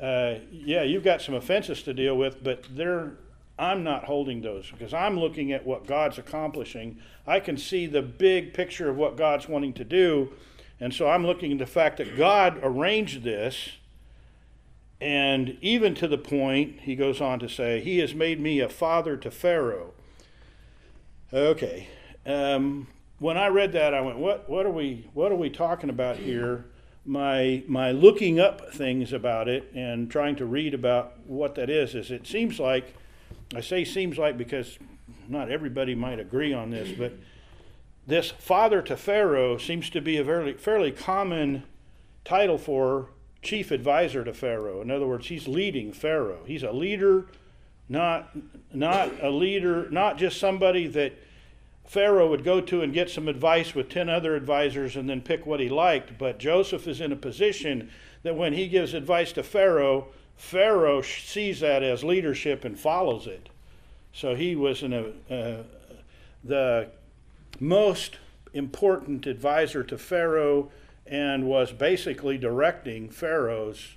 uh, 0.00 0.34
yeah, 0.50 0.82
you've 0.82 1.04
got 1.04 1.22
some 1.22 1.34
offenses 1.34 1.82
to 1.84 1.94
deal 1.94 2.16
with, 2.16 2.42
but 2.42 2.64
they're, 2.70 3.12
I'm 3.58 3.84
not 3.84 4.04
holding 4.04 4.42
those 4.42 4.70
because 4.70 4.92
I'm 4.92 5.18
looking 5.18 5.52
at 5.52 5.64
what 5.64 5.86
God's 5.86 6.18
accomplishing. 6.18 6.98
I 7.26 7.40
can 7.40 7.56
see 7.56 7.86
the 7.86 8.02
big 8.02 8.52
picture 8.54 8.90
of 8.90 8.96
what 8.96 9.16
God's 9.16 9.48
wanting 9.48 9.72
to 9.74 9.84
do. 9.84 10.32
And 10.80 10.92
so 10.92 11.08
I'm 11.08 11.24
looking 11.24 11.52
at 11.52 11.58
the 11.58 11.66
fact 11.66 11.98
that 11.98 12.16
God 12.16 12.58
arranged 12.62 13.22
this. 13.22 13.72
And 15.00 15.56
even 15.60 15.94
to 15.96 16.08
the 16.08 16.18
point, 16.18 16.80
he 16.80 16.96
goes 16.96 17.20
on 17.20 17.38
to 17.40 17.48
say, 17.48 17.80
He 17.80 17.98
has 17.98 18.14
made 18.14 18.40
me 18.40 18.60
a 18.60 18.68
father 18.68 19.16
to 19.18 19.30
Pharaoh. 19.30 19.92
Okay. 21.32 21.88
Um, 22.26 22.88
when 23.18 23.36
I 23.36 23.48
read 23.48 23.72
that, 23.72 23.94
I 23.94 24.00
went, 24.00 24.18
what, 24.18 24.48
what, 24.48 24.66
are 24.66 24.70
we, 24.70 25.08
what 25.14 25.30
are 25.30 25.36
we 25.36 25.50
talking 25.50 25.90
about 25.90 26.16
here? 26.16 26.64
My, 27.06 27.62
my 27.66 27.92
looking 27.92 28.40
up 28.40 28.72
things 28.72 29.12
about 29.12 29.48
it 29.48 29.70
and 29.74 30.10
trying 30.10 30.36
to 30.36 30.46
read 30.46 30.72
about 30.72 31.18
what 31.26 31.54
that 31.56 31.68
is, 31.68 31.94
is 31.94 32.10
it 32.10 32.26
seems 32.26 32.58
like, 32.58 32.94
I 33.54 33.60
say 33.60 33.84
seems 33.84 34.16
like 34.16 34.38
because 34.38 34.78
not 35.28 35.50
everybody 35.50 35.94
might 35.94 36.18
agree 36.18 36.54
on 36.54 36.70
this, 36.70 36.90
but 36.96 37.12
this 38.06 38.30
father 38.30 38.82
to 38.82 38.96
Pharaoh 38.96 39.58
seems 39.58 39.90
to 39.90 40.00
be 40.00 40.16
a 40.16 40.24
very, 40.24 40.54
fairly 40.54 40.92
common 40.92 41.64
title 42.24 42.58
for 42.58 43.10
chief 43.42 43.70
advisor 43.70 44.24
to 44.24 44.32
Pharaoh. 44.32 44.80
In 44.80 44.90
other 44.90 45.06
words, 45.06 45.28
he's 45.28 45.46
leading 45.46 45.92
Pharaoh. 45.92 46.42
He's 46.46 46.62
a 46.62 46.72
leader, 46.72 47.26
not, 47.88 48.30
not 48.72 49.10
a 49.22 49.30
leader, 49.30 49.88
not 49.90 50.16
just 50.18 50.38
somebody 50.38 50.86
that 50.88 51.12
Pharaoh 51.84 52.28
would 52.28 52.44
go 52.44 52.60
to 52.60 52.82
and 52.82 52.92
get 52.92 53.10
some 53.10 53.28
advice 53.28 53.74
with 53.74 53.88
10 53.88 54.08
other 54.08 54.34
advisors 54.34 54.96
and 54.96 55.08
then 55.08 55.20
pick 55.20 55.46
what 55.46 55.60
he 55.60 55.68
liked. 55.68 56.18
But 56.18 56.38
Joseph 56.38 56.86
is 56.86 57.00
in 57.00 57.12
a 57.12 57.16
position 57.16 57.90
that 58.22 58.36
when 58.36 58.54
he 58.54 58.68
gives 58.68 58.94
advice 58.94 59.32
to 59.32 59.42
Pharaoh, 59.42 60.08
Pharaoh 60.36 61.02
sees 61.02 61.60
that 61.60 61.82
as 61.82 62.02
leadership 62.02 62.64
and 62.64 62.78
follows 62.78 63.26
it. 63.26 63.48
So 64.12 64.34
he 64.34 64.56
was 64.56 64.82
uh, 64.82 65.62
the 66.42 66.88
most 67.60 68.18
important 68.52 69.26
advisor 69.26 69.82
to 69.84 69.98
Pharaoh 69.98 70.70
and 71.06 71.44
was 71.44 71.72
basically 71.72 72.38
directing 72.38 73.08
Pharaoh's 73.08 73.94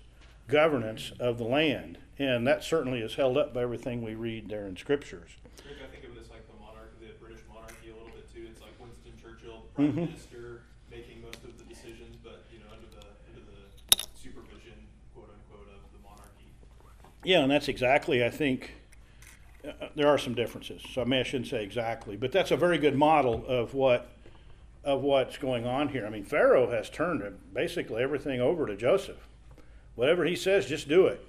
governance 0.48 1.12
of 1.20 1.38
the 1.38 1.44
land. 1.44 1.98
And 2.20 2.48
that 2.48 2.64
certainly 2.64 3.00
is 3.00 3.16
held 3.16 3.38
up 3.38 3.54
by 3.54 3.62
everything 3.62 4.02
we 4.02 4.16
read 4.16 4.50
there 4.50 4.66
in 4.66 4.76
scriptures. 4.76 5.30
Rick, 5.64 5.78
I 5.84 5.92
think 5.92 6.04
of 6.06 6.18
it 6.18 6.22
as 6.22 6.30
like 6.30 6.48
the 6.48 6.60
monarch, 6.60 7.00
the 7.00 7.14
British 7.24 7.42
monarchy 7.48 7.92
a 7.92 7.94
little 7.94 8.10
bit 8.10 8.34
too. 8.34 8.48
It's 8.50 8.62
like 8.62 8.74
Winston 8.80 9.14
Churchill, 9.22 9.62
the 9.62 9.67
prime 9.78 9.94
Mhm. 9.94 9.96
minister, 10.08 10.62
making 10.90 11.22
most 11.22 11.44
of 11.44 11.56
the 11.58 11.64
decisions, 11.66 12.18
but 12.24 12.46
you 12.52 12.58
know, 12.60 12.66
under 12.74 12.88
the 12.88 13.06
under 13.30 13.46
the 13.46 14.08
supervision, 14.16 14.74
quote 15.14 15.30
unquote, 15.30 15.68
of 15.70 15.92
the 15.94 16.00
monarchy. 16.02 16.50
Yeah, 17.24 17.42
and 17.42 17.52
that's 17.52 17.68
exactly, 17.68 18.26
I 18.26 18.32
think, 18.32 18.74
uh, 19.64 19.90
there 19.96 20.08
are 20.08 20.18
some 20.18 20.34
differences. 20.34 20.82
So 20.92 21.02
I 21.02 21.06
mean, 21.06 21.20
I 21.20 21.24
shouldn't 21.24 21.48
say 21.50 21.64
exactly, 21.64 22.18
but 22.18 22.32
that's 22.32 22.50
a 22.50 22.58
very 22.58 22.80
good 22.80 22.96
model 22.96 23.46
of 23.48 23.74
what 23.76 24.10
of 24.84 25.04
what's 25.04 25.38
going 25.38 25.68
on 25.68 25.90
here. 25.90 26.08
I 26.08 26.10
mean, 26.10 26.24
Pharaoh 26.24 26.72
has 26.72 26.90
turned 26.90 27.22
basically 27.54 28.02
everything 28.02 28.40
over 28.42 28.66
to 28.66 28.76
Joseph. 28.76 29.28
Whatever 29.96 30.24
he 30.26 30.36
says, 30.36 30.66
just 30.66 30.88
do 30.88 31.06
it. 31.08 31.24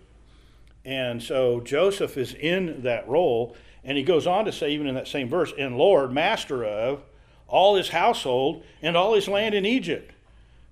And 0.85 1.23
so 1.23 1.61
Joseph 1.61 2.17
is 2.17 2.33
in 2.35 2.83
that 2.83 3.07
role. 3.09 3.57
And 3.83 3.99
he 3.99 4.05
goes 4.05 4.27
on 4.27 4.45
to 4.45 4.53
say, 4.53 4.71
even 4.71 4.87
in 4.87 4.95
that 4.95 5.09
same 5.09 5.29
verse, 5.29 5.53
and 5.59 5.77
Lord, 5.77 6.13
master 6.13 6.65
of 6.65 7.03
all 7.49 7.77
his 7.77 7.89
household 7.89 8.63
and 8.83 8.97
all 8.97 9.15
his 9.15 9.27
land 9.27 9.55
in 9.55 9.65
Egypt. 9.65 10.13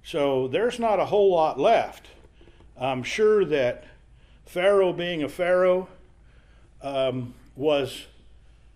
So 0.05 0.47
there's 0.47 0.79
not 0.79 1.01
a 1.01 1.07
whole 1.07 1.33
lot 1.33 1.59
left. 1.59 2.07
I'm 2.79 3.03
sure 3.03 3.45
that 3.47 3.85
Pharaoh, 4.45 4.93
being 4.93 5.23
a 5.23 5.29
Pharaoh, 5.29 5.89
um, 6.83 7.35
was 7.57 8.07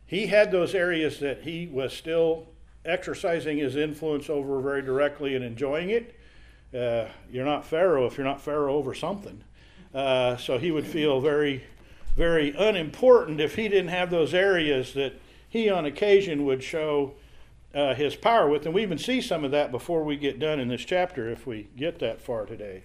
he 0.06 0.26
had 0.26 0.50
those 0.50 0.74
areas 0.74 1.20
that 1.20 1.42
he 1.42 1.68
was 1.68 1.92
still 1.92 2.48
exercising 2.84 3.58
his 3.58 3.76
influence 3.76 4.28
over 4.28 4.60
very 4.60 4.82
directly 4.82 5.36
and 5.36 5.44
enjoying 5.44 5.90
it. 5.90 6.18
Uh, 6.74 7.06
you're 7.30 7.44
not 7.44 7.64
Pharaoh 7.64 8.06
if 8.06 8.16
you're 8.16 8.26
not 8.26 8.40
Pharaoh 8.40 8.74
over 8.74 8.94
something. 8.94 9.44
Uh, 9.94 10.36
so 10.36 10.58
he 10.58 10.70
would 10.70 10.86
feel 10.86 11.20
very, 11.20 11.64
very 12.16 12.54
unimportant 12.56 13.40
if 13.40 13.56
he 13.56 13.68
didn't 13.68 13.88
have 13.88 14.10
those 14.10 14.32
areas 14.32 14.94
that 14.94 15.12
he 15.48 15.68
on 15.68 15.84
occasion 15.84 16.44
would 16.44 16.62
show 16.62 17.12
uh, 17.74 17.94
his 17.94 18.16
power 18.16 18.48
with. 18.48 18.66
And 18.66 18.74
we 18.74 18.83
even 18.83 18.98
see 18.98 19.20
some 19.20 19.44
of 19.44 19.50
that 19.50 19.70
before 19.70 20.04
we 20.04 20.16
get 20.16 20.38
done 20.38 20.61
in 20.61 20.68
this 20.68 20.85
chapter 20.85 21.28
if 21.28 21.46
we 21.46 21.68
get 21.76 21.98
that 22.00 22.20
far 22.20 22.46
today. 22.46 22.85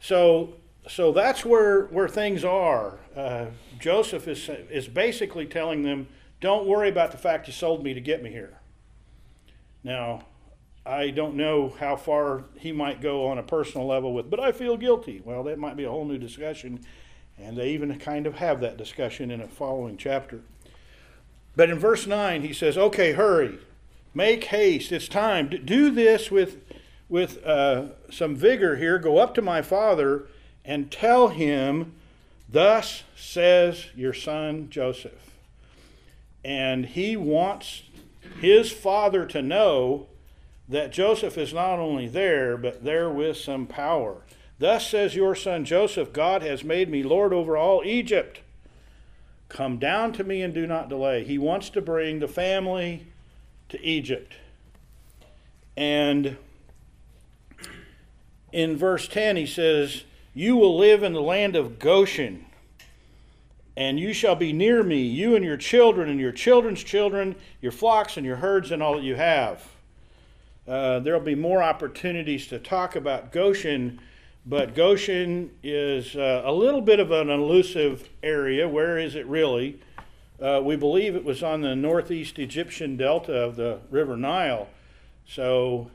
So, 0.00 0.54
so 0.88 1.12
that's 1.12 1.44
where, 1.44 1.86
where 1.86 2.08
things 2.08 2.44
are. 2.44 2.98
Uh, 3.14 3.46
Joseph 3.78 4.26
is, 4.26 4.48
is 4.70 4.88
basically 4.88 5.46
telling 5.46 5.82
them, 5.82 6.08
don't 6.40 6.66
worry 6.66 6.88
about 6.88 7.10
the 7.10 7.18
fact 7.18 7.46
you 7.46 7.52
sold 7.52 7.84
me 7.84 7.92
to 7.94 8.00
get 8.00 8.22
me 8.22 8.30
here. 8.30 8.58
Now, 9.84 10.24
I 10.84 11.10
don't 11.10 11.34
know 11.34 11.74
how 11.78 11.96
far 11.96 12.44
he 12.56 12.72
might 12.72 13.02
go 13.02 13.26
on 13.26 13.38
a 13.38 13.42
personal 13.42 13.86
level 13.86 14.14
with, 14.14 14.30
but 14.30 14.40
I 14.40 14.52
feel 14.52 14.76
guilty. 14.76 15.20
Well, 15.24 15.42
that 15.44 15.58
might 15.58 15.76
be 15.76 15.84
a 15.84 15.90
whole 15.90 16.06
new 16.06 16.18
discussion, 16.18 16.80
and 17.38 17.56
they 17.56 17.70
even 17.70 17.96
kind 17.98 18.26
of 18.26 18.36
have 18.36 18.60
that 18.62 18.78
discussion 18.78 19.30
in 19.30 19.42
a 19.42 19.48
following 19.48 19.98
chapter. 19.98 20.40
But 21.60 21.68
in 21.68 21.78
verse 21.78 22.06
9, 22.06 22.40
he 22.40 22.54
says, 22.54 22.78
Okay, 22.78 23.12
hurry, 23.12 23.58
make 24.14 24.44
haste, 24.44 24.92
it's 24.92 25.08
time. 25.08 25.46
Do 25.50 25.90
this 25.90 26.30
with, 26.30 26.56
with 27.06 27.44
uh, 27.44 27.88
some 28.10 28.34
vigor 28.34 28.76
here. 28.76 28.98
Go 28.98 29.18
up 29.18 29.34
to 29.34 29.42
my 29.42 29.60
father 29.60 30.26
and 30.64 30.90
tell 30.90 31.28
him, 31.28 31.92
Thus 32.48 33.02
says 33.14 33.88
your 33.94 34.14
son 34.14 34.70
Joseph. 34.70 35.32
And 36.42 36.86
he 36.86 37.14
wants 37.14 37.82
his 38.40 38.72
father 38.72 39.26
to 39.26 39.42
know 39.42 40.06
that 40.66 40.92
Joseph 40.92 41.36
is 41.36 41.52
not 41.52 41.78
only 41.78 42.08
there, 42.08 42.56
but 42.56 42.84
there 42.84 43.10
with 43.10 43.36
some 43.36 43.66
power. 43.66 44.22
Thus 44.58 44.88
says 44.88 45.14
your 45.14 45.34
son 45.34 45.66
Joseph, 45.66 46.14
God 46.14 46.40
has 46.40 46.64
made 46.64 46.88
me 46.88 47.02
Lord 47.02 47.34
over 47.34 47.58
all 47.58 47.82
Egypt. 47.84 48.40
Come 49.50 49.76
down 49.76 50.14
to 50.14 50.24
me 50.24 50.40
and 50.40 50.54
do 50.54 50.66
not 50.66 50.88
delay. 50.88 51.24
He 51.24 51.36
wants 51.36 51.68
to 51.70 51.82
bring 51.82 52.20
the 52.20 52.28
family 52.28 53.06
to 53.68 53.84
Egypt. 53.84 54.32
And 55.76 56.38
in 58.52 58.76
verse 58.78 59.06
10, 59.06 59.36
he 59.36 59.46
says, 59.46 60.04
You 60.32 60.56
will 60.56 60.78
live 60.78 61.02
in 61.02 61.12
the 61.12 61.20
land 61.20 61.54
of 61.54 61.78
Goshen 61.78 62.46
and 63.80 63.98
you 63.98 64.12
shall 64.12 64.34
be 64.34 64.52
near 64.52 64.82
me, 64.82 65.00
you 65.00 65.34
and 65.36 65.42
your 65.42 65.56
children, 65.56 66.10
and 66.10 66.20
your 66.20 66.32
children's 66.32 66.82
children, 66.84 67.34
your 67.62 67.72
flocks 67.72 68.18
and 68.18 68.26
your 68.26 68.36
herds, 68.36 68.70
and 68.70 68.82
all 68.82 68.96
that 68.96 69.02
you 69.02 69.14
have. 69.14 69.66
Uh, 70.68 70.98
there 70.98 71.14
will 71.14 71.24
be 71.24 71.34
more 71.34 71.62
opportunities 71.62 72.46
to 72.48 72.58
talk 72.58 72.94
about 72.94 73.32
Goshen, 73.32 73.98
but 74.46 74.74
Goshen 74.74 75.50
is 75.62 76.16
uh, 76.16 76.42
a 76.44 76.52
little 76.52 76.80
bit 76.80 77.00
of 77.00 77.10
an 77.10 77.30
elusive 77.30 78.08
area. 78.22 78.68
Where 78.68 78.98
is 78.98 79.14
it 79.14 79.26
really? 79.26 79.80
Uh, 80.40 80.60
we 80.64 80.76
believe 80.76 81.14
it 81.14 81.24
was 81.24 81.42
on 81.42 81.60
the 81.60 81.76
northeast 81.76 82.38
Egyptian 82.38 82.96
delta 82.96 83.34
of 83.34 83.56
the 83.56 83.80
River 83.90 84.16
Nile. 84.16 84.68
So, 85.26 85.90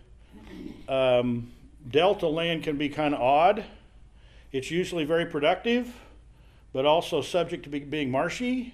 um, 0.88 1.52
delta 1.90 2.28
land 2.28 2.64
can 2.64 2.78
be 2.78 2.90
kind 2.90 3.14
of 3.14 3.22
odd. 3.22 3.66
It's 4.52 4.72
usually 4.72 5.04
very 5.04 5.26
productive 5.26 5.94
but 6.76 6.86
also 6.86 7.22
subject 7.22 7.64
to 7.64 7.70
be, 7.70 7.80
being 7.80 8.12
marshy. 8.12 8.74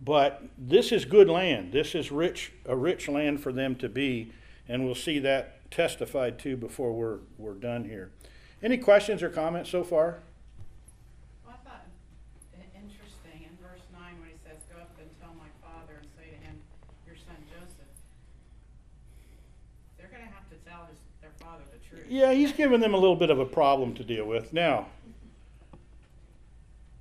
But 0.00 0.42
this 0.58 0.90
is 0.90 1.04
good 1.04 1.28
land. 1.28 1.70
This 1.70 1.94
is 1.94 2.10
rich, 2.10 2.50
a 2.66 2.74
rich 2.74 3.06
land 3.06 3.40
for 3.40 3.52
them 3.52 3.76
to 3.76 3.88
be, 3.88 4.32
and 4.66 4.84
we'll 4.84 4.96
see 4.96 5.20
that 5.20 5.70
testified 5.70 6.40
to 6.40 6.56
before 6.56 6.92
we're, 6.92 7.18
we're 7.38 7.54
done 7.54 7.84
here. 7.84 8.10
Any 8.62 8.76
questions 8.76 9.22
or 9.22 9.30
comments 9.30 9.70
so 9.70 9.82
far? 9.82 10.18
Well, 11.46 11.54
I 11.54 11.68
thought 11.68 11.86
i- 12.54 12.76
interesting 12.76 13.42
in 13.48 13.56
verse 13.62 13.80
nine 13.92 14.14
when 14.20 14.28
he 14.28 14.36
says, 14.44 14.58
go 14.72 14.80
up 14.80 14.90
and 14.98 15.08
tell 15.20 15.32
my 15.38 15.48
father 15.62 15.94
and 16.00 16.06
say 16.18 16.30
to 16.30 16.36
him, 16.46 16.60
your 17.06 17.16
son 17.16 17.36
Joseph. 17.48 17.88
They're 19.98 20.08
gonna 20.12 20.30
have 20.30 20.48
to 20.50 20.56
tell 20.68 20.86
his, 20.90 20.98
their 21.22 21.30
father 21.40 21.62
the 21.72 21.78
truth. 21.88 22.06
Yeah, 22.10 22.32
he's 22.32 22.52
giving 22.52 22.80
them 22.80 22.92
a 22.94 22.98
little 22.98 23.16
bit 23.16 23.30
of 23.30 23.38
a 23.38 23.46
problem 23.46 23.94
to 23.94 24.04
deal 24.04 24.26
with. 24.26 24.52
Now, 24.52 24.88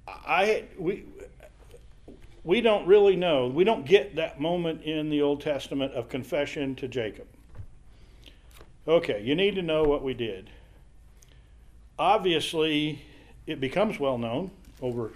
I 0.08 0.64
we 0.78 1.04
we 2.46 2.62
don't 2.62 2.88
really 2.88 3.16
know. 3.18 3.48
We 3.48 3.64
don't 3.66 3.86
get 3.86 4.16
that 4.16 4.40
moment 4.40 4.84
in 4.84 5.10
the 5.10 5.22
Old 5.22 5.42
Testament 5.42 5.94
of 5.94 6.08
confession 6.08 6.74
to 6.76 6.88
Jacob. 6.88 7.28
Okay, 8.88 9.22
you 9.24 9.36
need 9.36 9.56
to 9.56 9.62
know 9.62 9.84
what 9.84 10.04
we 10.04 10.14
did. 10.14 10.50
Obviously, 12.00 13.02
it 13.46 13.60
becomes 13.60 14.00
well 14.00 14.18
known 14.18 14.52
over 14.82 15.12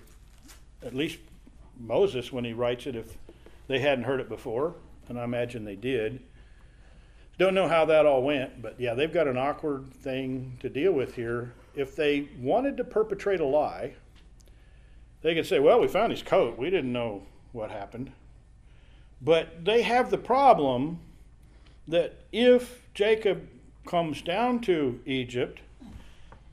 at 0.84 0.94
least 0.94 1.18
Moses 1.80 2.32
when 2.32 2.44
he 2.44 2.52
writes 2.52 2.86
it 2.86 2.96
if 2.96 3.18
they 3.68 3.80
hadn't 3.80 4.04
heard 4.04 4.20
it 4.20 4.28
before, 4.28 4.76
and 5.08 5.18
I 5.18 5.24
imagine 5.24 5.64
they 5.64 5.78
did. 5.78 6.22
Don't 7.38 7.56
know 7.56 7.70
how 7.70 7.86
that 7.86 8.06
all 8.06 8.22
went, 8.22 8.62
but 8.62 8.80
yeah, 8.80 8.94
they've 8.94 9.14
got 9.14 9.28
an 9.28 9.38
awkward 9.38 9.94
thing 9.94 10.58
to 10.60 10.70
deal 10.70 10.92
with 10.92 11.16
here. 11.16 11.54
If 11.74 11.96
they 11.96 12.28
wanted 12.38 12.78
to 12.78 12.84
perpetrate 12.84 13.40
a 13.40 13.46
lie, 13.46 13.94
they 15.22 15.34
could 15.34 15.48
say, 15.48 15.60
well, 15.60 15.80
we 15.80 15.88
found 15.88 16.12
his 16.12 16.22
coat. 16.22 16.58
We 16.60 16.70
didn't 16.70 16.92
know 16.92 17.24
what 17.54 17.72
happened. 17.72 18.12
But 19.22 19.64
they 19.64 19.84
have 19.84 20.12
the 20.12 20.18
problem 20.18 21.00
that 21.88 22.26
if 22.32 22.82
Jacob 22.94 23.48
comes 23.86 24.22
down 24.22 24.60
to 24.62 25.00
Egypt 25.06 25.62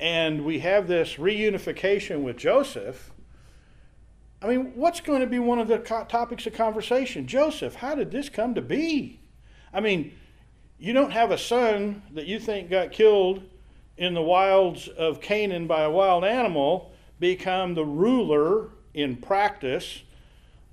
and 0.01 0.45
we 0.45 0.61
have 0.61 0.89
this 0.89 1.15
reunification 1.15 2.23
with 2.23 2.39
Joseph, 2.39 3.13
I 4.43 4.49
mean, 4.49 4.73
what's 4.75 5.01
going 5.01 5.21
to 5.21 5.27
be 5.27 5.39
one 5.39 5.59
of 5.59 5.69
the 5.69 5.79
co- 5.79 6.05
topics 6.05 6.47
of 6.47 6.55
conversation? 6.55 7.27
Joseph, 7.27 7.77
how 7.77 7.95
did 7.95 8.11
this 8.11 8.31
come 8.31 8.55
to 8.55 8.63
be? 8.63 9.21
I 9.73 9.81
mean, 9.81 10.15
you 10.79 10.95
don't 10.95 11.11
have 11.11 11.31
a 11.31 11.37
son 11.37 12.03
that 12.15 12.27
you 12.27 12.41
think 12.41 12.71
got 12.71 12.91
killed 12.91 13.43
in 13.99 14.15
the 14.15 14.23
wilds 14.23 14.89
of 14.89 15.21
Canaan 15.21 15.67
by 15.67 15.83
a 15.83 15.91
wild 15.91 16.25
animal 16.25 16.93
become 17.21 17.75
the 17.75 17.85
ruler 17.85 18.71
in 18.95 19.17
practice 19.17 20.03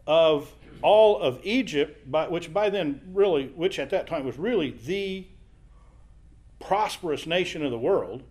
of 0.07 0.53
all 0.81 1.19
of 1.19 1.41
Egypt, 1.43 2.09
by, 2.09 2.29
which 2.29 2.53
by 2.53 2.69
then 2.69 3.01
really, 3.11 3.47
which 3.47 3.79
at 3.79 3.89
that 3.89 4.07
time 4.07 4.25
was 4.25 4.37
really 4.37 4.71
the 4.85 5.27
prosperous 6.61 7.27
nation 7.27 7.65
of 7.65 7.71
the 7.71 7.77
world, 7.77 8.23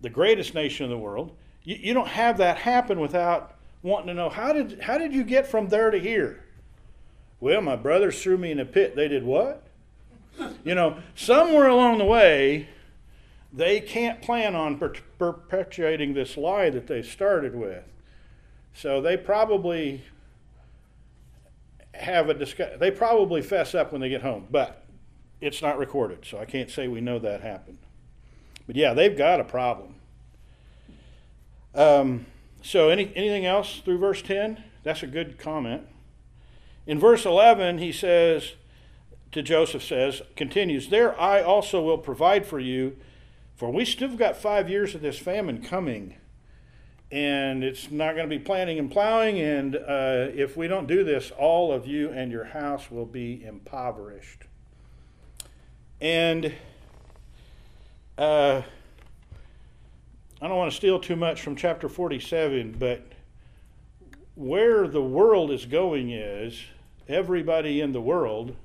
the 0.00 0.10
greatest 0.10 0.54
nation 0.54 0.84
in 0.84 0.90
the 0.90 0.98
world. 0.98 1.32
You, 1.64 1.76
you 1.76 1.94
don't 1.94 2.08
have 2.08 2.38
that 2.38 2.58
happen 2.58 3.00
without 3.00 3.54
wanting 3.82 4.08
to 4.08 4.14
know 4.14 4.28
how 4.28 4.52
did 4.52 4.80
how 4.80 4.98
did 4.98 5.12
you 5.12 5.24
get 5.24 5.46
from 5.46 5.68
there 5.68 5.90
to 5.90 5.98
here? 5.98 6.44
Well, 7.40 7.60
my 7.60 7.76
brothers 7.76 8.22
threw 8.22 8.38
me 8.38 8.50
in 8.50 8.58
a 8.58 8.64
pit. 8.64 8.96
They 8.96 9.08
did 9.08 9.24
what? 9.24 9.62
You 10.64 10.74
know, 10.74 10.98
somewhere 11.14 11.68
along 11.68 11.98
the 11.98 12.04
way, 12.04 12.68
they 13.52 13.80
can't 13.80 14.20
plan 14.20 14.54
on 14.54 14.78
per- 14.78 14.94
perpetuating 15.18 16.14
this 16.14 16.36
lie 16.36 16.70
that 16.70 16.86
they 16.86 17.02
started 17.02 17.54
with. 17.54 17.84
So 18.74 19.00
they 19.00 19.16
probably 19.16 20.02
have 21.94 22.28
a 22.28 22.34
discuss. 22.34 22.78
They 22.78 22.90
probably 22.90 23.40
fess 23.40 23.74
up 23.74 23.92
when 23.92 24.00
they 24.00 24.08
get 24.08 24.22
home, 24.22 24.46
but 24.50 24.84
it's 25.40 25.62
not 25.62 25.78
recorded, 25.78 26.24
so 26.24 26.38
I 26.38 26.44
can't 26.44 26.70
say 26.70 26.88
we 26.88 27.00
know 27.00 27.18
that 27.18 27.40
happened. 27.40 27.78
But 28.66 28.76
yeah, 28.76 28.94
they've 28.94 29.16
got 29.16 29.40
a 29.40 29.44
problem. 29.44 29.94
Um, 31.74 32.26
so 32.62 32.88
any 32.88 33.12
anything 33.14 33.46
else 33.46 33.80
through 33.84 33.98
verse 33.98 34.22
ten? 34.22 34.62
That's 34.82 35.02
a 35.02 35.06
good 35.06 35.38
comment. 35.38 35.82
In 36.86 36.98
verse 36.98 37.24
eleven, 37.24 37.78
he 37.78 37.92
says 37.92 38.52
to 39.32 39.42
Joseph 39.42 39.82
says 39.82 40.22
continues 40.36 40.88
there. 40.88 41.18
I 41.20 41.42
also 41.42 41.82
will 41.82 41.98
provide 41.98 42.46
for 42.46 42.58
you, 42.58 42.96
for 43.54 43.70
we 43.70 43.84
still 43.84 44.16
got 44.16 44.36
five 44.36 44.70
years 44.70 44.94
of 44.94 45.02
this 45.02 45.18
famine 45.18 45.62
coming 45.62 46.16
and 47.10 47.62
it's 47.62 47.90
not 47.90 48.16
going 48.16 48.28
to 48.28 48.38
be 48.38 48.42
planting 48.42 48.78
and 48.78 48.90
plowing. 48.90 49.38
And 49.40 49.76
uh, 49.76 50.28
if 50.34 50.56
we 50.56 50.66
don't 50.66 50.88
do 50.88 51.04
this, 51.04 51.30
all 51.30 51.72
of 51.72 51.86
you 51.86 52.10
and 52.10 52.32
your 52.32 52.44
house 52.44 52.90
will 52.90 53.06
be 53.06 53.44
impoverished. 53.44 54.44
And 56.00 56.52
uh, 58.18 58.62
I 60.40 60.48
don't 60.48 60.56
want 60.56 60.70
to 60.70 60.76
steal 60.76 60.98
too 60.98 61.16
much 61.16 61.42
from 61.42 61.56
chapter 61.56 61.88
47, 61.88 62.76
but 62.78 63.02
where 64.34 64.86
the 64.86 65.02
world 65.02 65.50
is 65.50 65.64
going 65.64 66.10
is 66.10 66.60
everybody 67.08 67.80
in 67.80 67.92
the 67.92 68.00
world 68.00 68.56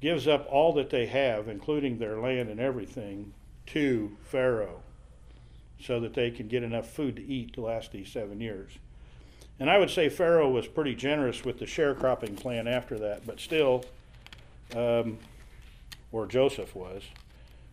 gives 0.00 0.26
up 0.26 0.46
all 0.50 0.72
that 0.74 0.90
they 0.90 1.06
have, 1.06 1.48
including 1.48 1.98
their 1.98 2.18
land 2.18 2.48
and 2.48 2.60
everything, 2.60 3.32
to 3.66 4.16
Pharaoh 4.24 4.82
so 5.80 6.00
that 6.00 6.14
they 6.14 6.30
can 6.30 6.48
get 6.48 6.62
enough 6.62 6.88
food 6.88 7.16
to 7.16 7.24
eat 7.24 7.52
to 7.54 7.60
last 7.62 7.92
these 7.92 8.10
seven 8.10 8.40
years. 8.40 8.72
And 9.58 9.68
I 9.68 9.78
would 9.78 9.90
say 9.90 10.08
Pharaoh 10.08 10.50
was 10.50 10.66
pretty 10.66 10.94
generous 10.94 11.44
with 11.44 11.58
the 11.58 11.66
sharecropping 11.66 12.36
plan 12.36 12.66
after 12.66 12.98
that, 12.98 13.26
but 13.26 13.40
still, 13.40 13.84
um, 14.74 15.18
or 16.12 16.26
Joseph 16.26 16.74
was, 16.74 17.02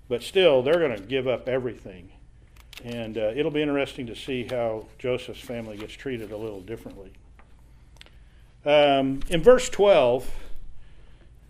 but 0.08 0.24
still, 0.24 0.62
they're 0.62 0.80
going 0.80 0.96
to 0.96 1.04
give 1.04 1.28
up 1.28 1.48
everything. 1.48 2.12
And 2.84 3.18
uh, 3.18 3.32
it'll 3.36 3.52
be 3.52 3.62
interesting 3.62 4.08
to 4.08 4.16
see 4.16 4.48
how 4.50 4.86
Joseph's 5.00 5.42
family 5.42 5.78
gets 5.78 5.94
treated 5.94 6.32
a 6.32 6.38
little 6.38 6.62
differently. 6.62 7.12
Um, 8.66 9.22
in 9.30 9.42
verse 9.42 9.70
12, 9.70 10.30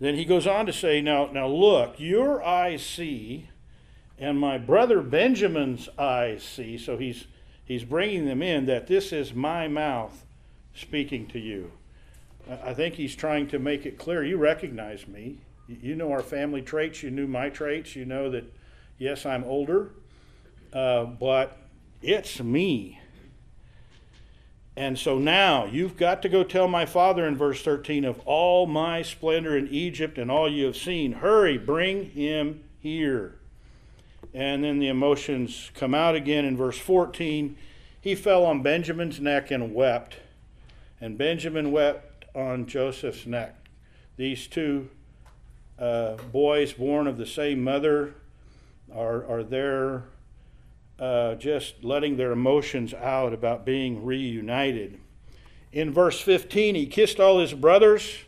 then 0.00 0.14
he 0.14 0.24
goes 0.24 0.46
on 0.46 0.66
to 0.66 0.72
say, 0.72 1.00
Now, 1.00 1.26
now 1.26 1.46
look, 1.46 1.96
your 1.98 2.42
eyes 2.42 2.84
see, 2.84 3.48
and 4.18 4.38
my 4.38 4.58
brother 4.58 5.02
Benjamin's 5.02 5.88
eyes 5.98 6.42
see. 6.42 6.78
So 6.78 6.96
he's, 6.96 7.26
he's 7.64 7.84
bringing 7.84 8.24
them 8.26 8.42
in 8.42 8.66
that 8.66 8.86
this 8.86 9.12
is 9.12 9.34
my 9.34 9.68
mouth 9.68 10.24
speaking 10.74 11.26
to 11.28 11.38
you. 11.38 11.72
I 12.64 12.72
think 12.72 12.94
he's 12.94 13.14
trying 13.14 13.48
to 13.48 13.58
make 13.58 13.84
it 13.84 13.98
clear 13.98 14.24
you 14.24 14.38
recognize 14.38 15.06
me. 15.06 15.38
You 15.68 15.94
know 15.94 16.10
our 16.10 16.22
family 16.22 16.62
traits. 16.62 17.02
You 17.02 17.10
knew 17.10 17.26
my 17.26 17.50
traits. 17.50 17.94
You 17.94 18.06
know 18.06 18.30
that, 18.30 18.44
yes, 18.96 19.26
I'm 19.26 19.44
older, 19.44 19.90
uh, 20.72 21.04
but 21.04 21.58
it's 22.00 22.40
me. 22.40 23.00
And 24.76 24.98
so 24.98 25.18
now 25.18 25.66
you've 25.66 25.96
got 25.96 26.22
to 26.22 26.28
go 26.28 26.44
tell 26.44 26.68
my 26.68 26.86
father 26.86 27.26
in 27.26 27.36
verse 27.36 27.62
13 27.62 28.04
of 28.04 28.20
all 28.20 28.66
my 28.66 29.02
splendor 29.02 29.56
in 29.58 29.68
Egypt 29.68 30.18
and 30.18 30.30
all 30.30 30.50
you 30.50 30.66
have 30.66 30.76
seen. 30.76 31.14
Hurry, 31.14 31.58
bring 31.58 32.10
him 32.10 32.62
here. 32.78 33.34
And 34.32 34.62
then 34.62 34.78
the 34.78 34.88
emotions 34.88 35.70
come 35.74 35.94
out 35.94 36.14
again 36.14 36.44
in 36.44 36.56
verse 36.56 36.78
14. 36.78 37.56
He 38.00 38.14
fell 38.14 38.44
on 38.44 38.62
Benjamin's 38.62 39.20
neck 39.20 39.50
and 39.50 39.74
wept, 39.74 40.18
and 41.00 41.18
Benjamin 41.18 41.72
wept 41.72 42.26
on 42.34 42.66
Joseph's 42.66 43.26
neck. 43.26 43.56
These 44.16 44.46
two 44.46 44.90
uh, 45.78 46.16
boys 46.32 46.72
born 46.72 47.06
of 47.06 47.18
the 47.18 47.26
same 47.26 47.62
mother 47.62 48.14
are, 48.94 49.26
are 49.26 49.42
there 49.42 50.04
uh, 50.98 51.34
just 51.36 51.84
letting 51.84 52.16
their 52.16 52.32
emotions 52.32 52.92
out 52.94 53.32
about 53.32 53.64
being 53.64 54.04
reunited. 54.04 54.98
In 55.72 55.92
verse 55.92 56.20
15, 56.20 56.74
he 56.74 56.86
kissed 56.86 57.20
all 57.20 57.38
his 57.38 57.52
brothers. 57.52 58.24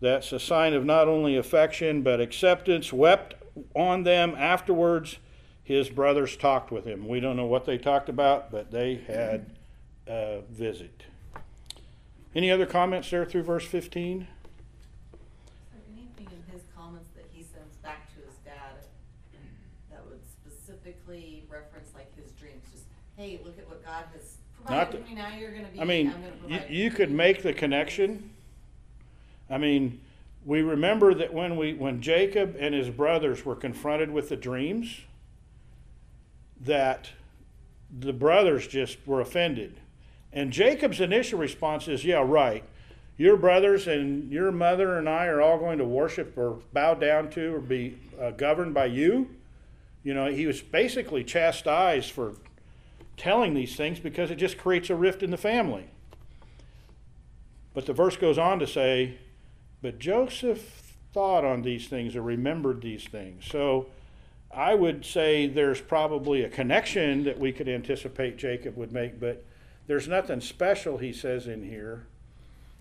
That's 0.00 0.32
a 0.32 0.40
sign 0.40 0.74
of 0.74 0.84
not 0.84 1.08
only 1.08 1.36
affection 1.36 2.02
but 2.02 2.20
acceptance, 2.20 2.92
wept 2.92 3.34
on 3.74 4.02
them 4.02 4.34
afterwards. 4.36 5.18
His 5.62 5.88
brothers 5.88 6.36
talked 6.36 6.70
with 6.70 6.84
him. 6.84 7.08
We 7.08 7.20
don't 7.20 7.36
know 7.36 7.46
what 7.46 7.64
they 7.64 7.78
talked 7.78 8.08
about, 8.08 8.50
but 8.50 8.70
they 8.70 8.96
had 9.06 9.46
a 10.06 10.42
visit. 10.50 11.04
Any 12.34 12.50
other 12.50 12.66
comments 12.66 13.10
there 13.10 13.24
through 13.24 13.42
verse 13.42 13.64
15? 13.64 14.20
Is 14.20 14.26
there 15.72 15.80
anything 15.90 16.28
in 16.30 16.52
his 16.52 16.62
comments 16.76 17.08
that 17.16 17.24
he 17.32 17.42
sends 17.42 17.74
back 17.76 18.14
to 18.14 18.20
his 18.26 18.36
dad 18.44 18.84
that 19.90 20.04
would 20.06 20.20
specifically 20.28 21.44
reference 21.50 21.88
like 21.94 22.14
his 22.14 22.30
dreams? 22.32 22.62
Just, 22.70 22.84
hey, 23.16 23.40
look 23.42 23.58
at 23.58 23.66
what 23.68 23.84
God 23.84 24.04
has 24.12 24.36
Not 24.68 24.90
provided 24.90 24.92
that- 25.04 25.08
me, 25.08 25.14
now 25.14 25.36
you're 25.38 25.52
gonna 25.52 25.68
be, 25.68 25.78
I 25.78 25.82
I'm 25.82 25.88
mean, 25.88 26.10
gonna 26.10 26.24
you, 26.48 26.56
provide. 26.58 26.70
you 26.70 26.90
could 26.90 27.10
make 27.10 27.42
the 27.42 27.52
connection. 27.52 28.30
I 29.48 29.58
mean, 29.58 30.00
we 30.44 30.62
remember 30.62 31.14
that 31.14 31.32
when 31.32 31.56
we 31.56 31.74
when 31.74 32.00
Jacob 32.00 32.56
and 32.58 32.74
his 32.74 32.90
brothers 32.90 33.44
were 33.44 33.56
confronted 33.56 34.10
with 34.10 34.28
the 34.28 34.36
dreams, 34.36 35.00
that 36.60 37.10
the 37.96 38.12
brothers 38.12 38.66
just 38.66 38.98
were 39.06 39.20
offended. 39.20 39.80
And 40.32 40.52
Jacob's 40.52 41.00
initial 41.00 41.38
response 41.38 41.88
is, 41.88 42.04
"Yeah, 42.04 42.22
right. 42.26 42.64
Your 43.16 43.36
brothers 43.36 43.86
and 43.86 44.30
your 44.30 44.52
mother 44.52 44.98
and 44.98 45.08
I 45.08 45.26
are 45.26 45.40
all 45.40 45.58
going 45.58 45.78
to 45.78 45.84
worship 45.84 46.36
or 46.36 46.60
bow 46.72 46.94
down 46.94 47.30
to 47.30 47.54
or 47.54 47.60
be 47.60 47.96
uh, 48.20 48.32
governed 48.32 48.74
by 48.74 48.86
you." 48.86 49.30
You 50.04 50.14
know, 50.14 50.26
he 50.26 50.46
was 50.46 50.60
basically 50.62 51.24
chastised 51.24 52.10
for 52.10 52.34
telling 53.16 53.54
these 53.54 53.76
things 53.76 53.98
because 53.98 54.30
it 54.30 54.36
just 54.36 54.58
creates 54.58 54.90
a 54.90 54.94
rift 54.94 55.22
in 55.22 55.30
the 55.30 55.36
family. 55.36 55.88
But 57.74 57.86
the 57.86 57.92
verse 57.92 58.16
goes 58.16 58.38
on 58.38 58.58
to 58.58 58.66
say, 58.66 59.18
but 59.82 59.98
Joseph 59.98 60.96
thought 61.12 61.44
on 61.44 61.62
these 61.62 61.88
things 61.88 62.16
or 62.16 62.22
remembered 62.22 62.82
these 62.82 63.04
things. 63.04 63.44
So 63.46 63.86
I 64.50 64.74
would 64.74 65.04
say 65.04 65.46
there's 65.46 65.80
probably 65.80 66.42
a 66.42 66.48
connection 66.48 67.24
that 67.24 67.38
we 67.38 67.52
could 67.52 67.68
anticipate 67.68 68.36
Jacob 68.36 68.76
would 68.76 68.92
make, 68.92 69.20
but 69.20 69.44
there's 69.86 70.08
nothing 70.08 70.40
special, 70.40 70.98
he 70.98 71.12
says 71.12 71.46
in 71.46 71.62
here, 71.62 72.06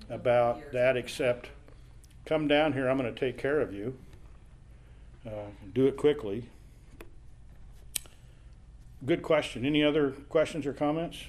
about 0.10 0.72
that 0.72 0.98
except 0.98 1.50
come 2.26 2.48
down 2.48 2.74
here, 2.74 2.90
I'm 2.90 2.98
going 2.98 3.14
to 3.14 3.20
take 3.20 3.38
care 3.38 3.62
of 3.62 3.74
you. 3.74 3.98
Uh, 5.26 5.50
do 5.74 5.88
it 5.88 5.98
quickly. 5.98 6.46
Good 9.06 9.22
question. 9.22 9.66
Any 9.66 9.84
other 9.84 10.12
questions 10.30 10.66
or 10.66 10.74
comments? 10.74 11.26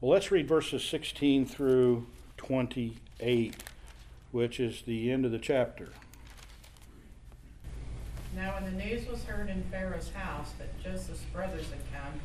Well, 0.00 0.12
let's 0.12 0.30
read 0.30 0.48
verses 0.48 0.82
16 0.82 1.44
through 1.44 2.06
28, 2.38 3.56
which 4.32 4.58
is 4.58 4.80
the 4.82 5.10
end 5.10 5.26
of 5.26 5.32
the 5.32 5.38
chapter. 5.38 5.90
Now 8.34 8.54
when 8.54 8.64
the 8.64 8.84
news 8.84 9.06
was 9.06 9.22
heard 9.24 9.50
in 9.50 9.62
Pharaoh's 9.64 10.10
house 10.12 10.52
that 10.58 10.82
Joseph's 10.82 11.24
brothers 11.24 11.66
had 11.66 11.80
come, 11.92 12.20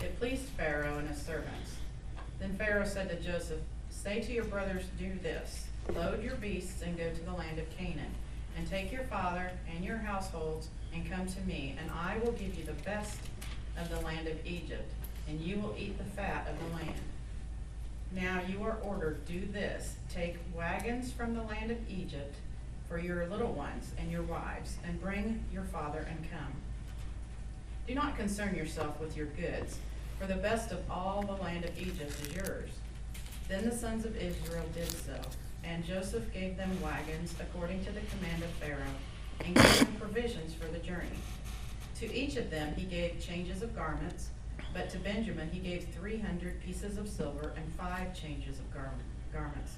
it 0.00 0.18
pleased 0.18 0.46
Pharaoh 0.56 0.98
and 0.98 1.08
his 1.08 1.22
servants. 1.22 1.76
Then 2.40 2.56
Pharaoh 2.56 2.86
said 2.86 3.08
to 3.10 3.20
Joseph, 3.20 3.60
Say 3.90 4.20
to 4.20 4.32
your 4.32 4.44
brothers, 4.44 4.84
do 4.98 5.12
this 5.22 5.66
load 5.94 6.22
your 6.22 6.36
beasts 6.36 6.82
and 6.82 6.96
go 6.96 7.10
to 7.10 7.24
the 7.24 7.32
land 7.32 7.58
of 7.58 7.70
Canaan, 7.76 8.14
and 8.56 8.68
take 8.68 8.92
your 8.92 9.04
father 9.04 9.50
and 9.74 9.84
your 9.84 9.98
households 9.98 10.68
and 10.94 11.08
come 11.10 11.26
to 11.26 11.40
me, 11.42 11.76
and 11.80 11.90
I 11.90 12.18
will 12.18 12.32
give 12.32 12.54
you 12.56 12.64
the 12.64 12.72
best 12.84 13.18
of 13.78 13.88
the 13.88 14.00
land 14.00 14.28
of 14.28 14.44
Egypt, 14.44 14.90
and 15.28 15.40
you 15.40 15.58
will 15.58 15.74
eat 15.78 15.96
the 15.98 16.04
fat 16.04 16.48
of 16.48 16.58
the 16.58 16.76
land. 16.76 17.00
Now 18.12 18.40
you 18.48 18.62
are 18.64 18.76
ordered, 18.82 19.24
do 19.24 19.46
this, 19.52 19.94
take 20.12 20.36
wagons 20.54 21.12
from 21.12 21.34
the 21.34 21.42
land 21.42 21.70
of 21.70 21.78
Egypt 21.88 22.34
for 22.88 22.98
your 22.98 23.26
little 23.26 23.52
ones 23.52 23.92
and 23.98 24.10
your 24.10 24.22
wives, 24.22 24.76
and 24.84 25.00
bring 25.00 25.44
your 25.52 25.62
father 25.62 26.04
and 26.10 26.28
come. 26.28 26.52
Do 27.86 27.94
not 27.94 28.16
concern 28.16 28.56
yourself 28.56 29.00
with 29.00 29.16
your 29.16 29.26
goods, 29.26 29.78
for 30.18 30.26
the 30.26 30.34
best 30.34 30.72
of 30.72 30.78
all 30.90 31.22
the 31.22 31.40
land 31.40 31.64
of 31.64 31.78
Egypt 31.78 32.12
is 32.20 32.34
yours. 32.34 32.70
Then 33.48 33.68
the 33.68 33.74
sons 33.74 34.04
of 34.04 34.16
Israel 34.16 34.66
did 34.74 34.88
so, 34.88 35.20
and 35.64 35.84
Joseph 35.84 36.32
gave 36.32 36.56
them 36.56 36.80
wagons 36.82 37.34
according 37.40 37.84
to 37.84 37.92
the 37.92 38.00
command 38.00 38.42
of 38.42 38.50
Pharaoh, 38.50 38.96
and 39.44 39.54
gave 39.54 39.78
them 39.78 39.96
provisions 39.98 40.54
for 40.54 40.66
the 40.66 40.78
journey. 40.78 41.06
To 42.00 42.14
each 42.14 42.36
of 42.36 42.50
them 42.50 42.74
he 42.74 42.84
gave 42.84 43.20
changes 43.20 43.62
of 43.62 43.74
garments, 43.74 44.30
but 44.72 44.90
to 44.90 44.98
Benjamin 44.98 45.50
he 45.50 45.58
gave 45.58 45.88
three 45.88 46.18
hundred 46.18 46.62
pieces 46.62 46.96
of 46.98 47.08
silver 47.08 47.52
and 47.56 47.72
five 47.74 48.14
changes 48.14 48.58
of 48.58 48.72
garment, 48.72 49.02
garments. 49.32 49.72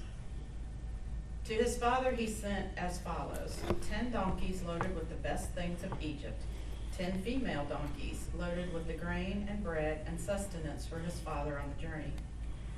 To 1.45 1.53
his 1.53 1.77
father 1.77 2.11
he 2.11 2.27
sent 2.27 2.67
as 2.77 2.99
follows 2.99 3.57
ten 3.89 4.11
donkeys 4.11 4.61
loaded 4.63 4.95
with 4.95 5.09
the 5.09 5.15
best 5.15 5.49
things 5.49 5.83
of 5.83 5.91
Egypt, 6.01 6.41
ten 6.97 7.21
female 7.21 7.65
donkeys 7.65 8.27
loaded 8.37 8.73
with 8.73 8.87
the 8.87 8.93
grain 8.93 9.47
and 9.49 9.63
bread 9.63 10.01
and 10.05 10.19
sustenance 10.19 10.85
for 10.85 10.99
his 10.99 11.19
father 11.19 11.59
on 11.59 11.73
the 11.75 11.81
journey. 11.81 12.13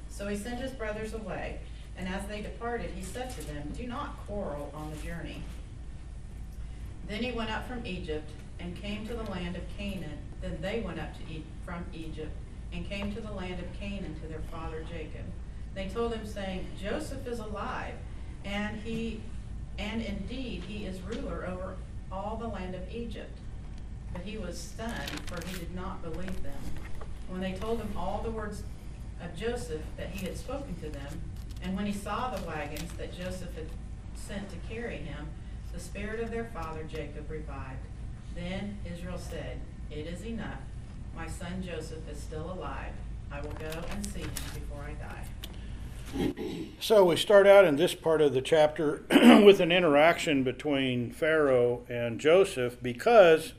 So 0.09 0.27
he 0.27 0.35
sent 0.35 0.61
his 0.61 0.71
brothers 0.71 1.13
away, 1.13 1.59
and 1.97 2.07
as 2.09 2.25
they 2.27 2.41
departed, 2.41 2.91
he 2.95 3.03
said 3.03 3.31
to 3.31 3.47
them, 3.47 3.71
Do 3.77 3.87
not 3.87 4.17
quarrel 4.25 4.71
on 4.73 4.91
the 4.91 4.97
journey. 4.97 5.41
Then 7.07 7.23
he 7.23 7.31
went 7.31 7.51
up 7.51 7.67
from 7.67 7.85
Egypt 7.85 8.29
and 8.59 8.75
came 8.81 9.07
to 9.07 9.13
the 9.13 9.23
land 9.23 9.55
of 9.55 9.63
Canaan. 9.77 10.17
Then 10.41 10.57
they 10.61 10.81
went 10.81 10.99
up 10.99 11.13
to 11.17 11.33
e- 11.33 11.43
from 11.65 11.85
Egypt 11.93 12.35
and 12.73 12.87
came 12.89 13.13
to 13.13 13.21
the 13.21 13.31
land 13.31 13.59
of 13.59 13.79
Canaan 13.79 14.19
to 14.21 14.27
their 14.27 14.41
father 14.51 14.83
Jacob. 14.91 15.25
They 15.73 15.87
told 15.87 16.13
him, 16.13 16.25
saying, 16.25 16.67
Joseph 16.81 17.27
is 17.27 17.39
alive, 17.39 17.95
and 18.43 18.77
he, 18.81 19.21
and 19.77 20.01
indeed 20.01 20.63
he 20.63 20.85
is 20.85 21.01
ruler 21.01 21.45
over 21.47 21.75
all 22.11 22.37
the 22.37 22.47
land 22.47 22.75
of 22.75 22.81
Egypt. 22.93 23.37
But 24.13 24.21
he 24.21 24.37
was 24.37 24.57
stunned, 24.57 25.11
for 25.25 25.45
he 25.47 25.59
did 25.59 25.75
not 25.75 26.01
believe 26.01 26.43
them. 26.43 26.53
When 27.27 27.41
they 27.41 27.53
told 27.53 27.79
him 27.79 27.89
all 27.97 28.21
the 28.23 28.31
words 28.31 28.63
of 29.21 29.35
Joseph 29.35 29.81
that 29.97 30.09
he 30.09 30.25
had 30.25 30.37
spoken 30.37 30.75
to 30.75 30.89
them, 30.89 31.21
and 31.65 31.75
when 31.75 31.87
he 31.87 31.93
saw 31.93 32.29
the 32.29 32.45
wagons 32.47 32.91
that 32.99 33.11
Joseph 33.17 33.55
had 33.55 33.65
sent 34.13 34.49
to 34.49 34.55
carry 34.69 34.97
him, 34.97 35.25
the 35.73 35.79
spirit 35.79 36.19
of 36.19 36.29
their 36.29 36.45
father 36.53 36.83
Jacob 36.83 37.29
revived. 37.29 37.87
Then 38.35 38.77
Israel 38.85 39.17
said, 39.17 39.59
It 39.89 40.05
is 40.05 40.23
enough. 40.23 40.59
My 41.15 41.27
son 41.27 41.63
Joseph 41.65 42.07
is 42.09 42.19
still 42.19 42.51
alive. 42.51 42.93
I 43.31 43.41
will 43.41 43.53
go 43.53 43.71
and 43.89 44.05
see 44.05 44.19
him 44.21 44.29
before 44.53 44.85
I 44.87 44.93
die. 44.93 45.25
So 46.79 47.03
we 47.03 47.15
start 47.15 47.47
out 47.47 47.65
in 47.65 47.77
this 47.77 47.95
part 47.95 48.21
of 48.21 48.33
the 48.33 48.41
chapter 48.41 49.03
with 49.09 49.59
an 49.59 49.71
interaction 49.71 50.43
between 50.43 51.11
Pharaoh 51.11 51.81
and 51.89 52.19
Joseph 52.19 52.81
because 52.81 53.53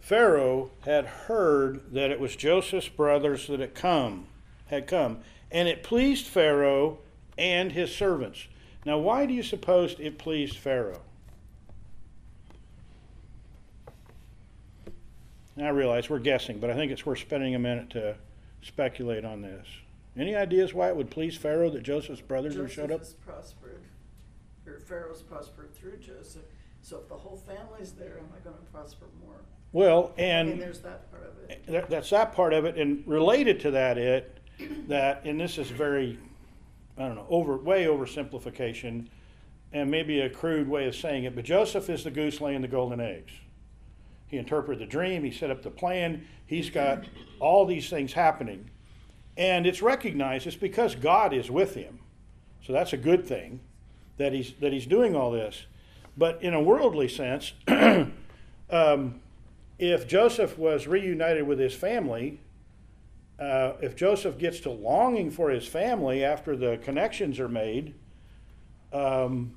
Pharaoh 0.00 0.70
had 0.84 1.04
heard 1.04 1.92
that 1.92 2.10
it 2.10 2.18
was 2.18 2.34
Joseph's 2.34 2.88
brothers 2.88 3.46
that 3.48 3.60
had 3.60 3.74
come, 3.74 4.26
had 4.68 4.86
come, 4.86 5.18
and 5.50 5.68
it 5.68 5.82
pleased 5.82 6.26
Pharaoh 6.26 6.98
and 7.38 7.72
his 7.72 7.94
servants. 7.94 8.46
Now, 8.84 8.98
why 8.98 9.26
do 9.26 9.32
you 9.32 9.42
suppose 9.42 9.96
it 9.98 10.18
pleased 10.18 10.56
Pharaoh? 10.56 11.00
I 15.56 15.68
realize 15.68 16.10
we're 16.10 16.18
guessing, 16.18 16.58
but 16.58 16.70
I 16.70 16.74
think 16.74 16.90
it's 16.90 17.06
worth 17.06 17.20
spending 17.20 17.54
a 17.54 17.58
minute 17.58 17.90
to 17.90 18.16
speculate 18.62 19.24
on 19.24 19.40
this. 19.40 19.66
Any 20.16 20.34
ideas 20.34 20.74
why 20.74 20.88
it 20.88 20.96
would 20.96 21.10
please 21.10 21.36
Pharaoh 21.36 21.70
that 21.70 21.82
Joseph's 21.82 22.20
brothers 22.20 22.56
were 22.56 22.68
showed 22.68 22.90
up? 22.90 23.02
is 23.02 23.14
prospered, 23.14 23.82
or 24.66 24.78
Pharaoh's 24.80 25.22
prospered 25.22 25.74
through 25.74 25.98
Joseph, 25.98 26.42
so 26.82 26.98
if 26.98 27.08
the 27.08 27.14
whole 27.14 27.36
family's 27.36 27.92
there, 27.92 28.18
am 28.18 28.28
I 28.34 28.44
gonna 28.44 28.56
prosper 28.72 29.06
more? 29.24 29.36
Well, 29.72 30.12
I 30.16 30.20
mean, 30.20 30.52
and 30.52 30.60
there's 30.60 30.80
that 30.80 31.10
part 31.10 31.24
of 31.24 31.50
it. 31.50 31.66
that, 31.66 31.90
that's 31.90 32.10
that 32.10 32.32
part 32.32 32.52
of 32.52 32.64
it, 32.64 32.76
and 32.76 33.02
related 33.06 33.60
to 33.60 33.72
that, 33.72 33.98
it 33.98 34.38
that, 34.88 35.22
and 35.24 35.40
this 35.40 35.58
is 35.58 35.70
very, 35.70 36.18
I 36.98 37.02
don't 37.06 37.16
know, 37.16 37.26
over 37.28 37.56
way 37.56 37.84
oversimplification, 37.84 39.08
and 39.72 39.90
maybe 39.90 40.20
a 40.20 40.30
crude 40.30 40.68
way 40.68 40.86
of 40.86 40.94
saying 40.94 41.24
it, 41.24 41.34
but 41.34 41.44
Joseph 41.44 41.90
is 41.90 42.04
the 42.04 42.10
goose 42.10 42.40
laying 42.40 42.62
the 42.62 42.68
golden 42.68 43.00
eggs. 43.00 43.32
He 44.26 44.36
interpreted 44.36 44.80
the 44.80 44.90
dream. 44.90 45.24
He 45.24 45.30
set 45.30 45.50
up 45.50 45.62
the 45.62 45.70
plan. 45.70 46.26
He's 46.46 46.70
got 46.70 47.04
all 47.40 47.66
these 47.66 47.90
things 47.90 48.12
happening, 48.12 48.70
and 49.36 49.66
it's 49.66 49.82
recognized. 49.82 50.46
It's 50.46 50.56
because 50.56 50.94
God 50.94 51.32
is 51.32 51.50
with 51.50 51.74
him, 51.74 51.98
so 52.64 52.72
that's 52.72 52.92
a 52.92 52.96
good 52.96 53.26
thing 53.26 53.60
that 54.16 54.32
he's 54.32 54.54
that 54.60 54.72
he's 54.72 54.86
doing 54.86 55.16
all 55.16 55.30
this. 55.30 55.66
But 56.16 56.42
in 56.42 56.54
a 56.54 56.62
worldly 56.62 57.08
sense, 57.08 57.52
um, 58.70 59.20
if 59.78 60.06
Joseph 60.06 60.56
was 60.56 60.86
reunited 60.86 61.46
with 61.46 61.58
his 61.58 61.74
family, 61.74 62.40
uh, 63.38 63.72
if 63.80 63.96
Joseph 63.96 64.38
gets 64.38 64.60
to 64.60 64.70
longing 64.70 65.30
for 65.30 65.50
his 65.50 65.66
family 65.66 66.24
after 66.24 66.56
the 66.56 66.78
connections 66.78 67.40
are 67.40 67.48
made, 67.48 67.94
um, 68.92 69.56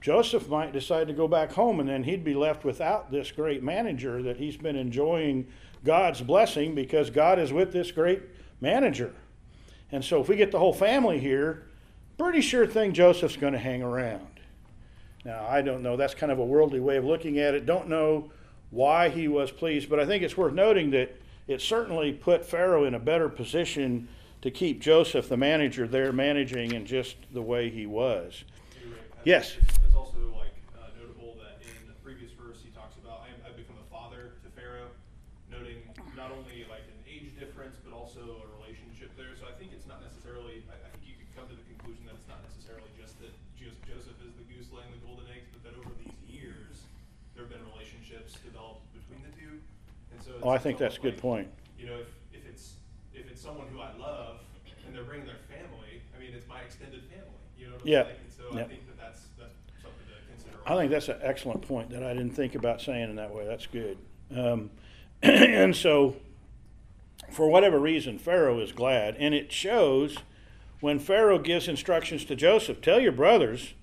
Joseph 0.00 0.48
might 0.48 0.72
decide 0.72 1.08
to 1.08 1.12
go 1.12 1.26
back 1.26 1.52
home 1.52 1.80
and 1.80 1.88
then 1.88 2.04
he'd 2.04 2.22
be 2.22 2.34
left 2.34 2.64
without 2.64 3.10
this 3.10 3.32
great 3.32 3.62
manager 3.62 4.22
that 4.22 4.36
he's 4.36 4.56
been 4.56 4.76
enjoying 4.76 5.48
God's 5.84 6.20
blessing 6.20 6.74
because 6.74 7.10
God 7.10 7.38
is 7.38 7.52
with 7.52 7.72
this 7.72 7.90
great 7.90 8.22
manager. 8.60 9.12
And 9.90 10.04
so 10.04 10.20
if 10.20 10.28
we 10.28 10.36
get 10.36 10.52
the 10.52 10.58
whole 10.58 10.72
family 10.72 11.18
here, 11.18 11.66
pretty 12.16 12.40
sure 12.40 12.66
thing 12.66 12.92
Joseph's 12.92 13.36
going 13.36 13.54
to 13.54 13.58
hang 13.58 13.82
around. 13.82 14.26
Now, 15.24 15.46
I 15.48 15.62
don't 15.62 15.82
know. 15.82 15.96
That's 15.96 16.14
kind 16.14 16.30
of 16.30 16.38
a 16.38 16.44
worldly 16.44 16.80
way 16.80 16.96
of 16.96 17.04
looking 17.04 17.38
at 17.38 17.54
it. 17.54 17.66
Don't 17.66 17.88
know 17.88 18.30
why 18.70 19.08
he 19.08 19.26
was 19.26 19.50
pleased, 19.50 19.88
but 19.90 19.98
I 19.98 20.06
think 20.06 20.22
it's 20.22 20.36
worth 20.36 20.52
noting 20.52 20.90
that 20.90 21.16
it 21.48 21.62
certainly 21.62 22.12
put 22.12 22.44
Pharaoh 22.44 22.84
in 22.84 22.94
a 22.94 23.00
better 23.00 23.28
position 23.28 24.06
to 24.42 24.50
keep 24.52 24.80
Joseph, 24.80 25.28
the 25.28 25.36
manager, 25.36 25.88
there 25.88 26.12
managing 26.12 26.72
in 26.72 26.86
just 26.86 27.16
the 27.32 27.42
way 27.42 27.70
he 27.70 27.86
was. 27.86 28.44
Yes. 29.24 29.56
think 29.56 29.64
It's, 29.64 29.90
it's 29.90 29.96
also 29.96 30.20
like 30.36 30.54
uh, 30.78 30.92
notable 31.00 31.34
that 31.42 31.58
in 31.64 31.88
the 31.88 31.96
previous 32.04 32.30
verse 32.38 32.62
he 32.62 32.70
talks 32.70 32.94
about 33.02 33.26
I, 33.26 33.34
I've 33.48 33.56
become 33.56 33.74
a 33.80 33.88
father 33.90 34.38
to 34.44 34.48
Pharaoh, 34.54 34.92
noting 35.50 35.82
not 36.14 36.30
only 36.30 36.68
like 36.70 36.86
an 36.86 37.00
age 37.08 37.34
difference 37.34 37.80
but 37.82 37.96
also 37.96 38.44
a 38.44 38.48
relationship 38.60 39.10
there. 39.18 39.34
So 39.40 39.48
I 39.48 39.56
think 39.58 39.74
it's 39.74 39.88
not 39.88 40.04
necessarily. 40.04 40.62
I, 40.70 40.78
I 40.78 40.88
think 40.94 41.02
you 41.08 41.16
could 41.18 41.32
come 41.34 41.48
to 41.50 41.56
the 41.56 41.66
conclusion 41.66 42.06
that 42.06 42.14
it's 42.14 42.30
not 42.30 42.44
necessarily 42.46 42.92
just 42.94 43.18
that 43.24 43.32
Jos- 43.58 43.82
Joseph 43.88 44.20
is 44.22 44.36
the 44.38 44.46
goose 44.46 44.70
laying 44.70 44.92
the 44.94 45.02
golden 45.02 45.26
eggs, 45.34 45.50
but 45.50 45.66
that 45.66 45.74
over 45.80 45.90
these 45.98 46.14
years 46.28 46.86
there 47.34 47.48
have 47.48 47.50
been 47.50 47.64
relationships 47.74 48.38
developed 48.44 48.86
between 48.94 49.24
the 49.24 49.32
two. 49.34 49.58
And 50.12 50.20
so. 50.22 50.27
It's, 50.38 50.46
Oh, 50.46 50.50
I 50.50 50.58
think 50.58 50.78
that's 50.78 50.96
a 50.96 51.00
good 51.00 51.14
like, 51.14 51.22
point. 51.22 51.48
You 51.78 51.86
know, 51.86 51.96
if, 51.98 52.08
if 52.32 52.46
it's 52.48 52.74
if 53.14 53.28
it's 53.30 53.40
someone 53.42 53.66
who 53.72 53.80
I 53.80 53.92
love 53.98 54.38
and 54.86 54.94
they're 54.94 55.02
bringing 55.04 55.26
their 55.26 55.36
family, 55.48 56.00
I 56.16 56.20
mean, 56.20 56.30
it's 56.34 56.46
my 56.48 56.60
extended 56.60 57.02
family. 57.04 57.24
You 57.58 57.66
know 57.66 57.72
what 57.74 57.82
I'm 57.82 57.88
Yeah. 57.88 58.02
saying? 58.04 58.16
And 58.24 58.32
so 58.32 58.42
Yeah. 58.56 58.64
I 58.64 58.68
think 58.68 58.86
that 58.86 58.98
that's 58.98 59.20
that's 59.38 59.54
something 59.82 60.06
to 60.06 60.32
consider. 60.32 60.56
I 60.66 60.76
think 60.76 60.90
that's 60.90 61.08
an 61.08 61.18
excellent 61.22 61.62
point 61.62 61.90
that 61.90 62.02
I 62.02 62.12
didn't 62.14 62.32
think 62.32 62.54
about 62.54 62.80
saying 62.80 63.10
in 63.10 63.16
that 63.16 63.34
way. 63.34 63.46
That's 63.46 63.66
good. 63.66 63.98
Um, 64.34 64.70
and 65.22 65.74
so, 65.74 66.16
for 67.30 67.48
whatever 67.48 67.78
reason, 67.78 68.18
Pharaoh 68.18 68.60
is 68.60 68.72
glad, 68.72 69.16
and 69.18 69.34
it 69.34 69.50
shows 69.52 70.18
when 70.80 71.00
Pharaoh 71.00 71.38
gives 71.40 71.66
instructions 71.66 72.24
to 72.26 72.36
Joseph: 72.36 72.80
"Tell 72.80 73.00
your 73.00 73.12
brothers 73.12 73.74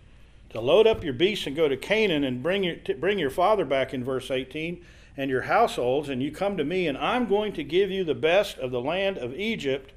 to 0.51 0.61
load 0.61 0.87
up 0.87 1.03
your 1.03 1.13
beasts 1.13 1.45
and 1.47 1.55
go 1.55 1.67
to 1.67 1.75
Canaan 1.75 2.23
and 2.23 2.41
bring 2.41 2.63
your 2.63 2.77
bring 2.97 3.19
your 3.19 3.29
father 3.29 3.65
back." 3.65 3.93
In 3.93 4.03
verse 4.03 4.31
eighteen, 4.31 4.85
and 5.17 5.29
your 5.29 5.43
households, 5.43 6.09
and 6.09 6.21
you 6.21 6.31
come 6.31 6.57
to 6.57 6.63
me, 6.63 6.87
and 6.87 6.97
I'm 6.97 7.27
going 7.27 7.53
to 7.53 7.63
give 7.63 7.89
you 7.89 8.03
the 8.03 8.15
best 8.15 8.57
of 8.57 8.71
the 8.71 8.81
land 8.81 9.17
of 9.17 9.33
Egypt, 9.33 9.93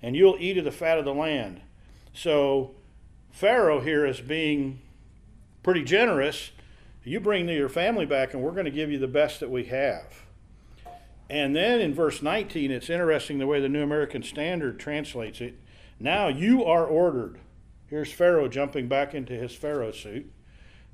and 0.00 0.16
you'll 0.16 0.36
eat 0.38 0.58
of 0.58 0.64
the 0.64 0.72
fat 0.72 0.98
of 0.98 1.04
the 1.04 1.14
land. 1.14 1.60
So, 2.14 2.74
Pharaoh 3.30 3.80
here 3.80 4.06
is 4.06 4.20
being 4.20 4.80
pretty 5.62 5.84
generous. 5.84 6.50
You 7.04 7.20
bring 7.20 7.48
your 7.48 7.68
family 7.68 8.06
back, 8.06 8.34
and 8.34 8.42
we're 8.42 8.52
going 8.52 8.64
to 8.64 8.70
give 8.70 8.90
you 8.90 8.98
the 8.98 9.08
best 9.08 9.40
that 9.40 9.50
we 9.50 9.64
have. 9.64 10.22
And 11.28 11.56
then 11.56 11.80
in 11.80 11.94
verse 11.94 12.20
19, 12.20 12.70
it's 12.70 12.90
interesting 12.90 13.38
the 13.38 13.46
way 13.46 13.60
the 13.60 13.68
New 13.68 13.82
American 13.82 14.22
Standard 14.22 14.78
translates 14.78 15.40
it. 15.40 15.58
Now 15.98 16.28
you 16.28 16.64
are 16.64 16.84
ordered. 16.84 17.38
Here's 17.86 18.12
Pharaoh 18.12 18.48
jumping 18.48 18.88
back 18.88 19.14
into 19.14 19.34
his 19.34 19.54
Pharaoh 19.54 19.92
suit, 19.92 20.30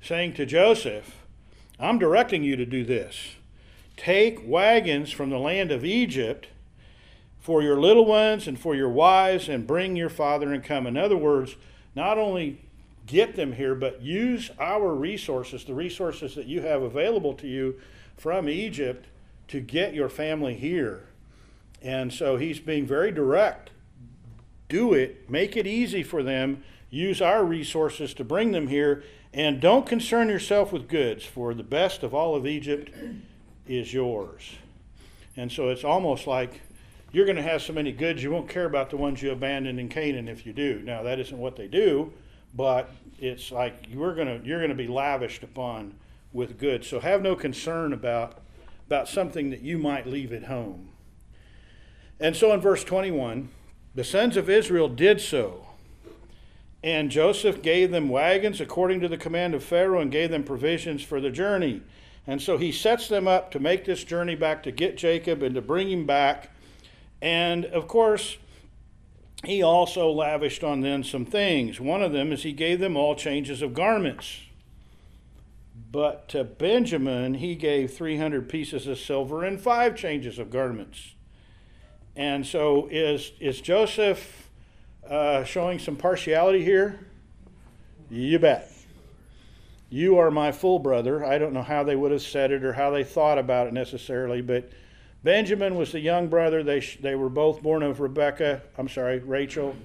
saying 0.01 0.33
to 0.35 0.45
Joseph, 0.45 1.25
I'm 1.79 1.99
directing 1.99 2.43
you 2.43 2.55
to 2.55 2.65
do 2.65 2.85
this. 2.85 3.35
Take 3.99 4.47
wagons 4.47 5.11
from 5.11 5.29
the 5.29 5.37
land 5.37 5.73
of 5.73 5.83
Egypt 5.83 6.47
for 7.37 7.61
your 7.61 7.77
little 7.77 8.05
ones 8.05 8.47
and 8.47 8.57
for 8.57 8.73
your 8.73 8.87
wives, 8.87 9.49
and 9.49 9.67
bring 9.67 9.97
your 9.97 10.07
father 10.07 10.53
and 10.53 10.63
come. 10.63 10.87
In 10.87 10.95
other 10.95 11.17
words, 11.17 11.57
not 11.95 12.17
only 12.17 12.61
get 13.05 13.35
them 13.35 13.51
here, 13.51 13.75
but 13.75 14.01
use 14.01 14.51
our 14.57 14.95
resources, 14.95 15.65
the 15.65 15.73
resources 15.73 16.33
that 16.35 16.45
you 16.45 16.61
have 16.61 16.81
available 16.81 17.33
to 17.33 17.47
you 17.47 17.77
from 18.15 18.47
Egypt, 18.47 19.07
to 19.49 19.59
get 19.59 19.93
your 19.93 20.07
family 20.07 20.53
here. 20.53 21.07
And 21.81 22.13
so 22.13 22.37
he's 22.37 22.59
being 22.59 22.85
very 22.85 23.11
direct. 23.11 23.71
Do 24.69 24.93
it, 24.93 25.29
make 25.29 25.57
it 25.57 25.67
easy 25.67 26.03
for 26.03 26.23
them, 26.23 26.63
use 26.89 27.21
our 27.21 27.43
resources 27.43 28.13
to 28.13 28.23
bring 28.23 28.53
them 28.53 28.67
here, 28.67 29.03
and 29.33 29.59
don't 29.59 29.85
concern 29.85 30.29
yourself 30.29 30.71
with 30.71 30.87
goods, 30.87 31.25
for 31.25 31.53
the 31.53 31.63
best 31.63 32.01
of 32.01 32.13
all 32.13 32.33
of 32.33 32.47
Egypt 32.47 32.91
is 33.69 33.93
yours. 33.93 34.55
And 35.37 35.51
so 35.51 35.69
it's 35.69 35.83
almost 35.83 36.27
like 36.27 36.61
you're 37.11 37.25
going 37.25 37.37
to 37.37 37.43
have 37.43 37.61
so 37.61 37.71
many 37.71 37.91
goods, 37.91 38.21
you 38.21 38.31
won't 38.31 38.49
care 38.49 38.65
about 38.65 38.89
the 38.89 38.97
ones 38.97 39.21
you 39.21 39.31
abandoned 39.31 39.79
in 39.79 39.87
Canaan 39.87 40.27
if 40.27 40.45
you 40.45 40.53
do. 40.53 40.81
Now, 40.83 41.03
that 41.03 41.19
isn't 41.19 41.37
what 41.37 41.55
they 41.55 41.67
do, 41.67 42.11
but 42.53 42.89
it's 43.19 43.51
like 43.51 43.85
you're 43.87 44.15
going 44.15 44.27
to, 44.27 44.45
you're 44.45 44.59
going 44.59 44.69
to 44.69 44.75
be 44.75 44.87
lavished 44.87 45.43
upon 45.43 45.93
with 46.33 46.59
goods. 46.59 46.87
So 46.87 46.99
have 46.99 47.21
no 47.21 47.35
concern 47.35 47.93
about, 47.93 48.39
about 48.87 49.07
something 49.07 49.49
that 49.51 49.61
you 49.61 49.77
might 49.77 50.05
leave 50.05 50.33
at 50.33 50.45
home. 50.45 50.89
And 52.19 52.35
so 52.35 52.51
in 52.53 52.59
verse 52.59 52.83
21, 52.83 53.49
the 53.95 54.03
sons 54.03 54.35
of 54.35 54.49
Israel 54.49 54.89
did 54.89 55.21
so. 55.21 55.67
And 56.83 57.11
Joseph 57.11 57.61
gave 57.61 57.91
them 57.91 58.09
wagons 58.09 58.61
according 58.61 59.01
to 59.01 59.07
the 59.07 59.17
command 59.17 59.53
of 59.53 59.63
Pharaoh 59.63 59.99
and 59.99 60.11
gave 60.11 60.31
them 60.31 60.43
provisions 60.43 61.03
for 61.03 61.19
the 61.19 61.29
journey. 61.29 61.81
And 62.29 62.39
so 62.39 62.59
he 62.59 62.71
sets 62.71 63.07
them 63.07 63.27
up 63.27 63.49
to 63.53 63.59
make 63.59 63.85
this 63.85 64.03
journey 64.03 64.35
back 64.35 64.61
to 64.61 64.71
get 64.71 64.95
Jacob 64.95 65.41
and 65.41 65.55
to 65.55 65.63
bring 65.63 65.89
him 65.89 66.05
back. 66.05 66.51
And 67.23 67.65
of 67.65 67.87
course, 67.87 68.37
he 69.43 69.63
also 69.63 70.11
lavished 70.11 70.63
on 70.63 70.81
them 70.81 71.03
some 71.03 71.25
things. 71.25 71.81
One 71.81 72.03
of 72.03 72.11
them 72.11 72.31
is 72.31 72.43
he 72.43 72.53
gave 72.53 72.79
them 72.79 72.95
all 72.95 73.15
changes 73.15 73.63
of 73.63 73.73
garments. 73.73 74.41
But 75.91 76.29
to 76.29 76.43
Benjamin, 76.43 77.33
he 77.33 77.55
gave 77.55 77.91
300 77.95 78.47
pieces 78.47 78.85
of 78.85 78.99
silver 78.99 79.43
and 79.43 79.59
five 79.59 79.95
changes 79.95 80.37
of 80.37 80.51
garments. 80.51 81.15
And 82.15 82.45
so 82.45 82.87
is, 82.91 83.31
is 83.39 83.59
Joseph 83.59 84.51
uh, 85.09 85.45
showing 85.45 85.79
some 85.79 85.95
partiality 85.95 86.63
here? 86.63 86.99
You 88.11 88.37
bet. 88.37 88.71
You 89.89 90.19
are 90.19 90.29
my 90.29 90.51
full 90.51 90.79
brother. 90.79 91.25
I 91.25 91.37
don't 91.37 91.53
know 91.53 91.63
how 91.63 91.83
they 91.83 91.95
would 91.95 92.11
have 92.11 92.21
said 92.21 92.51
it 92.51 92.63
or 92.63 92.73
how 92.73 92.91
they 92.91 93.03
thought 93.03 93.37
about 93.39 93.67
it 93.67 93.73
necessarily, 93.73 94.41
but 94.41 94.69
Benjamin 95.23 95.75
was 95.75 95.91
the 95.91 95.99
young 95.99 96.27
brother. 96.27 96.63
They, 96.63 96.79
sh- 96.79 96.99
they 97.01 97.15
were 97.15 97.29
both 97.29 97.61
born 97.61 97.83
of 97.83 97.99
Rebecca. 97.99 98.61
I'm 98.77 98.87
sorry, 98.87 99.19
Rachel. 99.19 99.75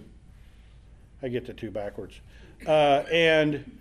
I 1.22 1.28
get 1.28 1.46
the 1.46 1.54
two 1.54 1.70
backwards. 1.70 2.20
Uh, 2.66 3.02
and, 3.10 3.78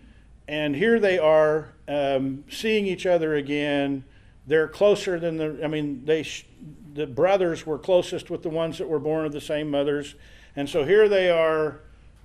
and 0.48 0.76
here 0.76 1.00
they 1.00 1.20
are 1.20 1.74
um, 1.88 2.46
seeing 2.50 2.88
each 2.88 3.06
other 3.06 3.36
again. 3.36 4.04
they're 4.48 4.68
closer 4.68 5.20
than 5.20 5.38
the, 5.38 5.60
I 5.64 5.68
mean, 5.68 6.06
they, 6.06 6.24
sh- 6.24 6.46
the 6.94 7.08
brothers 7.08 7.66
were 7.66 7.78
closest 7.78 8.30
with 8.30 8.44
the 8.44 8.50
ones 8.50 8.78
that 8.78 8.88
were 8.88 9.00
born 9.00 9.26
of 9.26 9.32
the 9.32 9.42
same 9.42 9.70
mothers. 9.70 10.16
And 10.56 10.70
so 10.70 10.86
here 10.86 11.10
they 11.10 11.30
are. 11.30 11.82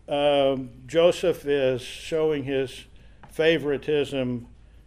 Um, 0.09 0.70
Joseph 0.86 1.44
is 1.44 1.82
showing 1.82 2.44
his 2.44 2.84
favoritism 3.31 4.47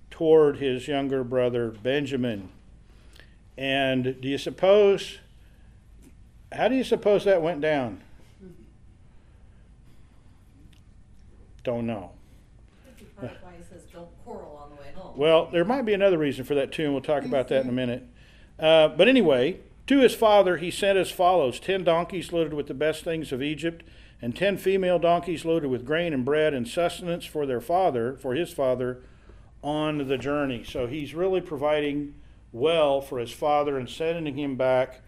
toward 0.10 0.58
his 0.58 0.88
younger 0.88 1.24
brother 1.24 1.70
Benjamin. 1.70 2.50
And 3.58 4.20
do 4.22 4.28
you 4.28 4.38
suppose, 4.38 5.20
how 6.52 6.68
do 6.68 6.76
you 6.76 6.84
suppose 6.84 7.26
that 7.26 7.42
went 7.42 7.62
down? 7.62 8.02
Don't 11.64 11.86
know. 11.86 12.12
Well, 15.16 15.48
there 15.52 15.66
might 15.66 15.84
be 15.84 15.94
another 15.94 16.18
reason 16.18 16.46
for 16.46 16.56
that 16.56 16.72
too, 16.72 16.86
and 16.86 16.94
we'll 16.94 17.02
talk 17.02 17.24
about 17.24 17.50
that 17.50 17.64
in 17.64 17.70
a 17.70 17.74
minute. 17.74 18.04
Uh, 18.58 18.88
but 18.90 19.08
anyway, 19.08 19.60
to 19.88 20.00
his 20.00 20.16
father 20.16 20.58
he 20.58 20.72
sent 20.72 20.98
as 20.98 21.12
follows 21.12 21.60
ten 21.60 21.84
donkeys 21.84 22.32
loaded 22.32 22.54
with 22.54 22.68
the 22.68 22.74
best 22.74 23.04
things 23.04 23.32
of 23.32 23.42
Egypt, 23.42 23.84
and 24.22 24.36
ten 24.36 24.58
female 24.58 25.00
donkeys 25.00 25.46
loaded 25.46 25.70
with 25.70 25.86
grain 25.86 26.14
and 26.14 26.24
bread 26.24 26.54
and 26.54 26.68
sustenance 26.68 27.26
for 27.26 27.46
their 27.46 27.62
father, 27.62 28.16
for 28.18 28.36
his 28.36 28.52
father, 28.54 29.02
on 29.64 30.08
the 30.08 30.18
journey. 30.18 30.64
So 30.64 30.88
he's 30.88 31.14
really 31.14 31.42
providing 31.42 32.16
well 32.52 33.02
for 33.02 33.20
his 33.20 33.32
father 33.32 33.78
and 33.78 33.90
sending 33.90 34.38
him 34.38 34.56
back 34.56 35.02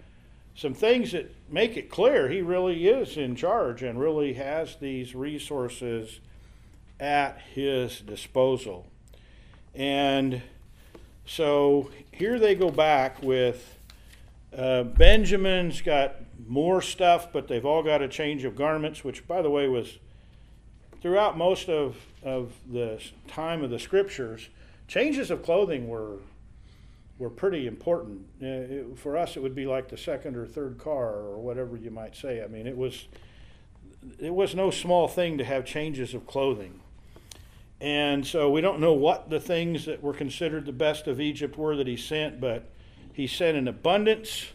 some 0.56 0.74
things 0.74 1.12
that 1.12 1.34
make 1.50 1.76
it 1.76 1.90
clear 1.90 2.30
he 2.30 2.42
really 2.42 2.88
is 2.88 3.18
in 3.18 3.36
charge 3.36 3.82
and 3.82 4.00
really 4.00 4.34
has 4.34 4.76
these 4.76 5.16
resources 5.16 6.20
at 7.00 7.40
his 7.54 8.00
disposal. 8.02 8.88
And 9.74 10.44
so 11.26 11.90
here 12.12 12.38
they 12.38 12.54
go 12.54 12.70
back 12.70 13.22
with 13.24 13.78
uh, 14.56 14.84
Benjamin's 14.84 15.82
got 15.82 16.18
more 16.54 16.82
stuff, 16.82 17.34
but 17.34 17.48
they've 17.48 17.66
all 17.66 17.82
got 17.82 18.02
a 18.04 18.08
change 18.08 18.44
of 18.44 18.56
garments, 18.56 19.04
which, 19.04 19.28
by 19.28 19.42
the 19.42 19.50
way, 19.50 19.68
was 19.68 19.98
throughout 21.02 21.36
most 21.36 21.68
of, 21.68 21.98
of 22.24 22.54
the 22.72 23.02
time 23.28 23.64
of 23.64 23.72
the 23.72 23.80
scriptures, 23.80 24.50
changes 24.88 25.32
of 25.32 25.44
clothing 25.44 25.88
were 25.88 26.18
were 27.20 27.30
pretty 27.30 27.68
important. 27.68 28.26
Uh, 28.42 28.46
it- 28.46 28.98
for 28.98 29.16
us, 29.18 29.38
it 29.38 29.44
would 29.44 29.54
be 29.56 29.66
like 29.66 29.88
the 29.88 29.98
second 29.98 30.36
or 30.36 30.46
third 30.48 30.78
car, 30.78 31.10
or 31.14 31.38
whatever 31.38 31.78
you 31.78 31.92
might 31.92 32.16
say. 32.16 32.44
I 32.44 32.48
mean, 32.48 32.68
it 32.68 32.78
was 32.78 33.08
it 34.20 34.34
was 34.34 34.54
no 34.54 34.70
small 34.70 35.08
thing 35.08 35.38
to 35.40 35.44
have 35.44 35.66
changes 35.66 36.14
of 36.14 36.28
clothing. 36.28 36.80
And 37.82 38.26
so 38.26 38.50
we 38.50 38.62
don't 38.62 38.80
know 38.80 38.94
what 38.94 39.30
the 39.30 39.40
things 39.40 39.86
that 39.86 40.02
were 40.04 40.14
considered 40.14 40.66
the 40.66 40.72
best 40.74 41.08
of 41.08 41.20
Egypt 41.20 41.58
were 41.58 41.76
that 41.76 41.88
he 41.88 41.98
sent, 41.98 42.40
but 42.40 42.70
he 43.14 43.28
sent 43.28 43.58
in 43.58 43.68
abundance 43.68 44.48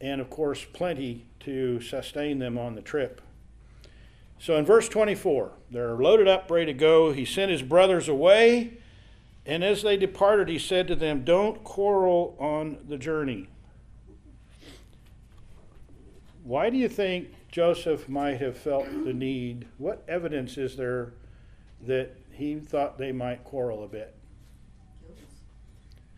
and, 0.00 0.20
of 0.20 0.30
course, 0.30 0.64
plenty 0.64 1.26
to 1.40 1.80
sustain 1.80 2.38
them 2.38 2.56
on 2.58 2.74
the 2.74 2.82
trip. 2.82 3.20
So 4.38 4.56
in 4.56 4.64
verse 4.64 4.88
24, 4.88 5.52
they're 5.70 5.94
loaded 5.94 6.28
up, 6.28 6.50
ready 6.50 6.66
to 6.66 6.72
go. 6.72 7.12
He 7.12 7.24
sent 7.24 7.50
his 7.50 7.62
brothers 7.62 8.08
away, 8.08 8.78
and 9.44 9.64
as 9.64 9.82
they 9.82 9.96
departed, 9.96 10.48
he 10.48 10.58
said 10.58 10.86
to 10.88 10.94
them, 10.94 11.24
Don't 11.24 11.64
quarrel 11.64 12.36
on 12.38 12.78
the 12.88 12.98
journey. 12.98 13.48
Why 16.44 16.70
do 16.70 16.76
you 16.78 16.88
think 16.88 17.28
Joseph 17.50 18.08
might 18.08 18.40
have 18.40 18.56
felt 18.56 18.86
the 19.04 19.12
need? 19.12 19.66
What 19.78 20.04
evidence 20.08 20.56
is 20.56 20.76
there 20.76 21.12
that 21.86 22.14
he 22.30 22.54
thought 22.56 22.96
they 22.96 23.12
might 23.12 23.44
quarrel 23.44 23.84
a 23.84 23.88
bit? 23.88 24.14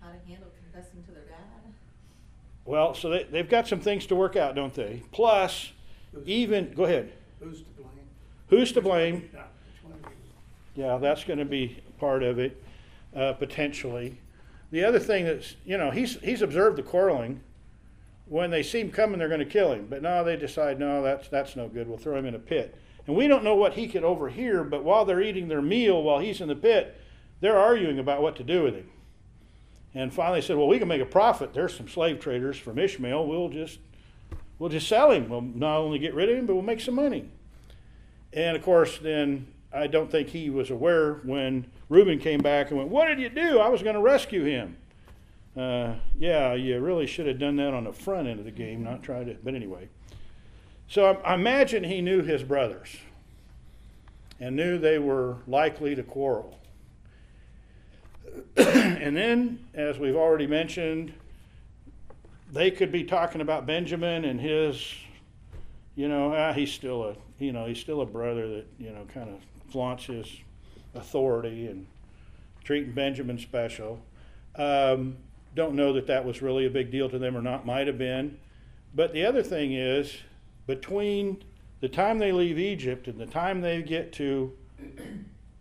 How 0.01 0.09
to 0.09 0.18
handle 0.28 0.51
confessing 0.62 1.03
to 1.05 1.12
their. 1.12 1.24
Well, 2.70 2.94
so 2.94 3.08
they, 3.10 3.24
they've 3.24 3.48
got 3.48 3.66
some 3.66 3.80
things 3.80 4.06
to 4.06 4.14
work 4.14 4.36
out, 4.36 4.54
don't 4.54 4.72
they? 4.72 5.02
Plus, 5.10 5.72
even, 6.24 6.72
go 6.72 6.84
ahead. 6.84 7.12
Who's 7.40 7.62
to 7.62 7.64
blame? 7.76 7.88
Who's 8.48 8.72
to 8.72 8.80
blame? 8.80 9.30
Yeah, 9.34 9.42
which 9.66 9.82
one 9.82 9.98
of 10.04 10.12
you? 10.76 10.84
Yeah, 10.84 10.98
that's 10.98 11.24
going 11.24 11.40
to 11.40 11.44
be 11.44 11.82
part 11.98 12.22
of 12.22 12.38
it, 12.38 12.62
uh, 13.16 13.32
potentially. 13.32 14.20
The 14.70 14.84
other 14.84 15.00
thing 15.00 15.24
that's, 15.24 15.56
you 15.64 15.78
know, 15.78 15.90
he's, 15.90 16.20
he's 16.20 16.42
observed 16.42 16.78
the 16.78 16.84
quarreling. 16.84 17.40
When 18.26 18.50
they 18.50 18.62
see 18.62 18.78
him 18.78 18.92
coming, 18.92 19.18
they're 19.18 19.26
going 19.26 19.40
to 19.40 19.46
kill 19.46 19.72
him. 19.72 19.88
But 19.90 20.00
now 20.00 20.22
they 20.22 20.36
decide, 20.36 20.78
no, 20.78 21.02
that's, 21.02 21.26
that's 21.26 21.56
no 21.56 21.66
good. 21.66 21.88
We'll 21.88 21.98
throw 21.98 22.16
him 22.16 22.26
in 22.26 22.36
a 22.36 22.38
pit. 22.38 22.76
And 23.08 23.16
we 23.16 23.26
don't 23.26 23.42
know 23.42 23.56
what 23.56 23.72
he 23.72 23.88
could 23.88 24.04
overhear, 24.04 24.62
but 24.62 24.84
while 24.84 25.04
they're 25.04 25.22
eating 25.22 25.48
their 25.48 25.60
meal, 25.60 26.00
while 26.04 26.20
he's 26.20 26.40
in 26.40 26.46
the 26.46 26.54
pit, 26.54 26.96
they're 27.40 27.58
arguing 27.58 27.98
about 27.98 28.22
what 28.22 28.36
to 28.36 28.44
do 28.44 28.62
with 28.62 28.76
him. 28.76 28.90
And 29.95 30.12
finally 30.12 30.41
said, 30.41 30.57
well, 30.57 30.68
we 30.68 30.78
can 30.78 30.88
make 30.88 31.03
a 31.03 31.07
profit. 31.07 31.53
There's 31.53 31.76
some 31.76 31.88
slave 31.88 32.20
traders 32.20 32.57
from 32.57 32.78
Ishmael. 32.78 33.26
We'll 33.26 33.49
just, 33.49 33.80
we'll 34.59 34.70
just 34.70 34.88
sell 34.88 35.11
him. 35.11 35.28
We'll 35.28 35.41
not 35.41 35.78
only 35.78 35.99
get 35.99 36.14
rid 36.14 36.28
of 36.28 36.38
him, 36.38 36.47
but 36.47 36.55
we'll 36.55 36.62
make 36.62 36.80
some 36.80 36.95
money. 36.95 37.28
And 38.32 38.57
of 38.57 38.62
course, 38.62 38.99
then 38.99 39.49
I 39.72 39.88
don't 39.88 40.11
think 40.11 40.28
he 40.28 40.51
was 40.51 40.70
aware 40.70 41.14
when 41.24 41.70
Reuben 41.88 42.18
came 42.18 42.41
back 42.41 42.70
and 42.70 42.78
went, 42.78 42.91
What 42.91 43.09
did 43.09 43.18
you 43.18 43.28
do? 43.28 43.59
I 43.59 43.68
was 43.68 43.82
going 43.82 43.97
to 43.97 44.01
rescue 44.01 44.45
him. 44.45 44.76
Uh, 45.57 45.95
yeah, 46.18 46.55
you 46.55 46.78
really 46.78 47.07
should 47.07 47.26
have 47.26 47.41
done 47.41 47.57
that 47.57 47.74
on 47.74 47.84
the 47.84 47.93
front 47.93 48.28
end 48.28 48.38
of 48.38 48.45
the 48.45 48.53
game, 48.53 48.84
not 48.84 49.03
try 49.03 49.24
to. 49.24 49.36
But 49.43 49.55
anyway. 49.55 49.88
So 50.86 51.07
I, 51.24 51.32
I 51.32 51.34
imagine 51.34 51.84
he 51.84 52.01
knew 52.01 52.22
his 52.22 52.43
brothers 52.45 52.97
and 54.38 54.57
knew 54.57 54.78
they 54.78 54.99
were 54.99 55.38
likely 55.47 55.95
to 55.95 56.03
quarrel. 56.03 56.59
and 58.57 59.16
then, 59.16 59.66
as 59.74 59.99
we've 59.99 60.16
already 60.16 60.47
mentioned, 60.47 61.12
they 62.53 62.70
could 62.70 62.91
be 62.91 63.05
talking 63.05 63.41
about 63.41 63.66
Benjamin 63.66 64.24
and 64.24 64.41
his 64.41 64.95
you 66.01 66.09
know, 66.09 66.35
ah, 66.35 66.53
he's 66.55 66.72
still 66.72 67.05
a, 67.05 67.14
you 67.39 67.53
know, 67.53 67.66
he's 67.66 67.78
still 67.78 68.01
a 68.01 68.07
brother 68.07 68.49
that, 68.49 68.66
you 68.78 68.91
know, 68.91 69.05
kind 69.12 69.28
of 69.28 69.41
flaunts 69.70 70.07
his 70.07 70.26
authority 70.95 71.66
and 71.66 71.87
treating 72.64 72.93
Benjamin 72.93 73.39
special. 73.39 74.01
Um, 74.57 75.18
don't 75.55 75.74
know 75.74 75.93
that 75.93 76.07
that 76.07 76.24
was 76.24 76.41
really 76.41 76.64
a 76.64 76.70
big 76.70 76.91
deal 76.91 77.11
to 77.11 77.18
them 77.18 77.37
or 77.37 77.43
not, 77.43 77.66
might 77.66 77.87
have 77.87 77.99
been. 77.99 78.39
But 78.95 79.12
the 79.12 79.26
other 79.26 79.43
thing 79.43 79.74
is, 79.74 80.16
between 80.66 81.43
the 81.81 81.89
time 81.89 82.18
they 82.18 82.33
leave 82.33 82.59
Egypt 82.59 83.07
and 83.07 83.18
the 83.18 83.26
time 83.26 83.61
they 83.61 83.83
get 83.83 84.11
to 84.14 84.57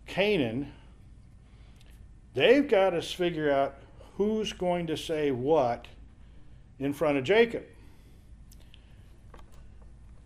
Canaan, 0.06 0.72
they've 2.34 2.68
got 2.68 2.90
to 2.90 3.02
figure 3.02 3.50
out 3.50 3.76
who's 4.16 4.52
going 4.52 4.86
to 4.86 4.96
say 4.96 5.30
what 5.30 5.86
in 6.78 6.92
front 6.92 7.18
of 7.18 7.24
Jacob. 7.24 7.64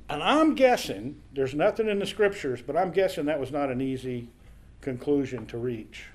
And 0.09 0.23
I'm 0.23 0.55
guessing, 0.55 1.21
there's 1.33 1.55
nothing 1.55 1.89
in 1.89 1.99
the 1.99 2.07
scriptures, 2.07 2.61
but 2.61 2.77
I'm 2.77 2.91
guessing 2.91 3.27
that 3.27 3.41
was 3.41 3.51
not 3.51 3.71
an 3.71 3.81
easy 3.81 4.29
conclusion 4.81 5.47
to 5.47 5.59
reach. 5.59 6.07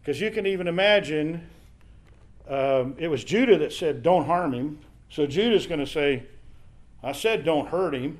Because 0.00 0.20
you 0.20 0.30
can 0.30 0.46
even 0.46 0.66
imagine 0.66 1.46
um, 2.48 2.94
it 2.98 3.08
was 3.08 3.24
Judah 3.24 3.58
that 3.58 3.72
said, 3.72 4.02
Don't 4.02 4.26
harm 4.26 4.52
him. 4.52 4.78
So 5.10 5.26
Judah's 5.26 5.66
going 5.66 5.80
to 5.80 5.86
say, 5.86 6.24
I 7.02 7.12
said, 7.12 7.44
Don't 7.44 7.68
hurt 7.68 7.94
him. 7.94 8.18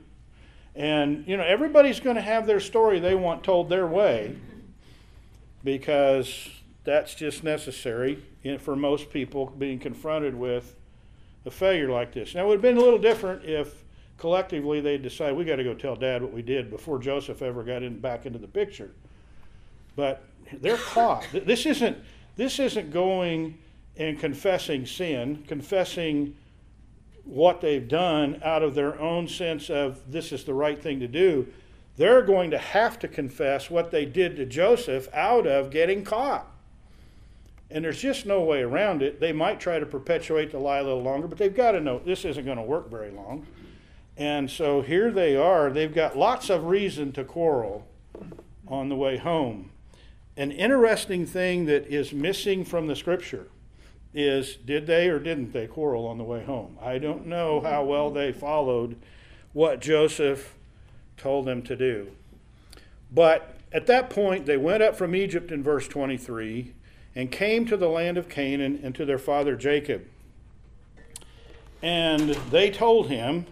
And, 0.75 1.27
you 1.27 1.37
know, 1.37 1.45
everybody's 1.45 2.01
going 2.01 2.17
to 2.17 2.23
have 2.23 2.47
their 2.47 2.61
story 2.61 3.01
they 3.01 3.15
want 3.15 3.45
told 3.45 3.69
their 3.69 3.87
way 3.87 4.37
because 5.65 6.51
that's 6.85 7.15
just 7.15 7.43
necessary 7.43 8.23
for 8.61 8.77
most 8.77 9.11
people 9.11 9.47
being 9.47 9.79
confronted 9.79 10.35
with 10.35 10.77
a 11.47 11.51
failure 11.51 11.89
like 11.89 12.13
this. 12.13 12.35
Now, 12.35 12.45
it 12.45 12.49
would 12.49 12.55
have 12.55 12.63
been 12.63 12.77
a 12.77 12.81
little 12.81 12.99
different 12.99 13.45
if 13.45 13.83
collectively 14.19 14.81
they 14.81 14.99
decide 14.99 15.35
we 15.35 15.45
got 15.45 15.57
to 15.57 15.65
go 15.65 15.75
tell 15.75 15.97
dad 15.97 16.23
what 16.23 16.33
we 16.33 16.43
did 16.43 16.71
before 16.71 16.99
Joseph 16.99 17.43
ever 17.43 17.63
got 17.63 17.83
in, 17.83 17.99
back 17.99 18.27
into 18.27 18.39
the 18.39 18.47
picture. 18.47 18.93
But 19.97 20.25
they're 20.61 20.77
caught. 20.77 21.27
This 21.33 21.67
isn't 21.67 21.99
this 22.37 22.59
isn't 22.59 22.91
going 22.91 23.59
and 23.97 24.19
confessing 24.19 24.87
sin, 24.87 25.45
confessing 25.47 26.37
what 27.25 27.61
they've 27.61 27.87
done 27.87 28.41
out 28.45 28.63
of 28.63 28.75
their 28.75 29.01
own 29.01 29.29
sense 29.29 29.71
of 29.71 30.11
this 30.11 30.33
is 30.33 30.45
the 30.45 30.53
right 30.53 30.83
thing 30.83 31.01
to 31.01 31.09
do. 31.09 31.47
They're 31.97 32.23
going 32.23 32.51
to 32.51 32.59
have 32.59 32.99
to 33.01 33.09
confess 33.09 33.71
what 33.71 33.91
they 33.91 34.05
did 34.05 34.37
to 34.37 34.47
Joseph 34.47 35.09
out 35.13 35.47
of 35.47 35.71
getting 35.71 36.05
caught. 36.05 36.51
And 37.71 37.85
there's 37.85 38.01
just 38.01 38.27
no 38.27 38.43
way 38.43 38.63
around 38.63 39.03
it. 39.03 39.21
They 39.21 39.33
might 39.33 39.61
try 39.61 39.79
to 39.79 39.87
perpetuate 39.87 40.51
the 40.51 40.59
lie 40.59 40.79
a 40.79 40.85
little 40.85 41.03
longer, 41.03 41.27
but 41.27 41.39
they've 41.39 41.55
got 41.55 41.73
to 41.73 41.81
know 41.81 41.99
this 41.99 42.25
isn't 42.25 42.45
going 42.45 42.57
to 42.57 42.63
work 42.63 42.91
very 42.91 43.11
long. 43.11 43.47
And 44.17 44.51
so 44.51 44.81
here 44.81 45.11
they 45.11 45.37
are. 45.37 45.71
They've 45.71 45.95
got 45.95 46.17
lots 46.17 46.51
of 46.51 46.67
reason 46.67 47.13
to 47.13 47.25
quarrel 47.25 47.87
on 48.69 48.89
the 48.89 48.97
way 48.97 49.17
home. 49.17 49.71
An 50.37 50.51
interesting 50.51 51.27
thing 51.27 51.67
that 51.67 51.87
is 51.87 52.13
missing 52.13 52.65
from 52.65 52.87
the 52.87 52.97
scripture 52.97 53.49
is 54.13 54.57
did 54.57 54.87
they 54.87 55.09
or 55.09 55.19
didn't 55.19 55.53
they 55.53 55.67
quarrel 55.67 56.07
on 56.07 56.19
the 56.19 56.25
way 56.25 56.45
home? 56.45 56.79
I 56.81 56.99
don't 56.99 57.27
know 57.27 57.61
how 57.61 57.85
well 57.85 58.11
they 58.11 58.33
followed 58.33 58.97
what 59.53 59.81
Joseph 59.81 60.55
told 61.17 61.47
them 61.47 61.63
to 61.63 61.77
do. 61.77 62.09
But 63.13 63.57
at 63.73 63.87
that 63.87 64.11
point, 64.11 64.47
they 64.47 64.57
went 64.57 64.83
up 64.83 64.97
from 64.97 65.15
Egypt 65.15 65.51
in 65.51 65.63
verse 65.63 65.89
23, 65.89 66.73
and 67.15 67.31
came 67.31 67.65
to 67.67 67.77
the 67.77 67.89
land 67.89 68.19
of 68.19 68.29
Canaan 68.29 68.81
and 68.83 68.95
to 68.95 69.05
their 69.05 69.19
father 69.19 69.57
Jacob. 69.57 70.05
And 71.83 72.31
they 72.51 72.71
told 72.71 73.09
him, 73.09 73.47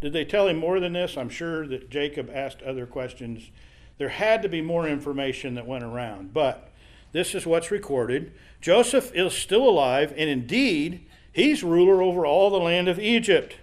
did 0.00 0.12
they 0.12 0.24
tell 0.24 0.48
him 0.48 0.58
more 0.58 0.80
than 0.80 0.92
this? 0.92 1.16
I'm 1.16 1.28
sure 1.28 1.66
that 1.66 1.90
Jacob 1.90 2.30
asked 2.32 2.62
other 2.62 2.86
questions. 2.86 3.50
There 3.98 4.08
had 4.08 4.42
to 4.42 4.48
be 4.48 4.60
more 4.60 4.88
information 4.88 5.54
that 5.54 5.66
went 5.66 5.84
around, 5.84 6.34
but 6.34 6.70
this 7.12 7.34
is 7.34 7.46
what's 7.46 7.70
recorded. 7.70 8.32
Joseph 8.60 9.14
is 9.14 9.32
still 9.32 9.68
alive, 9.68 10.12
and 10.16 10.28
indeed, 10.28 11.06
he's 11.32 11.62
ruler 11.62 12.02
over 12.02 12.26
all 12.26 12.50
the 12.50 12.58
land 12.58 12.88
of 12.88 12.98
Egypt. 12.98 13.56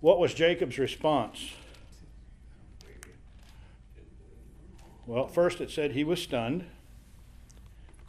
What 0.00 0.18
was 0.18 0.34
Jacob's 0.34 0.78
response? 0.78 1.52
Well, 5.10 5.26
first 5.26 5.60
it 5.60 5.72
said 5.72 5.90
he 5.90 6.04
was 6.04 6.22
stunned, 6.22 6.66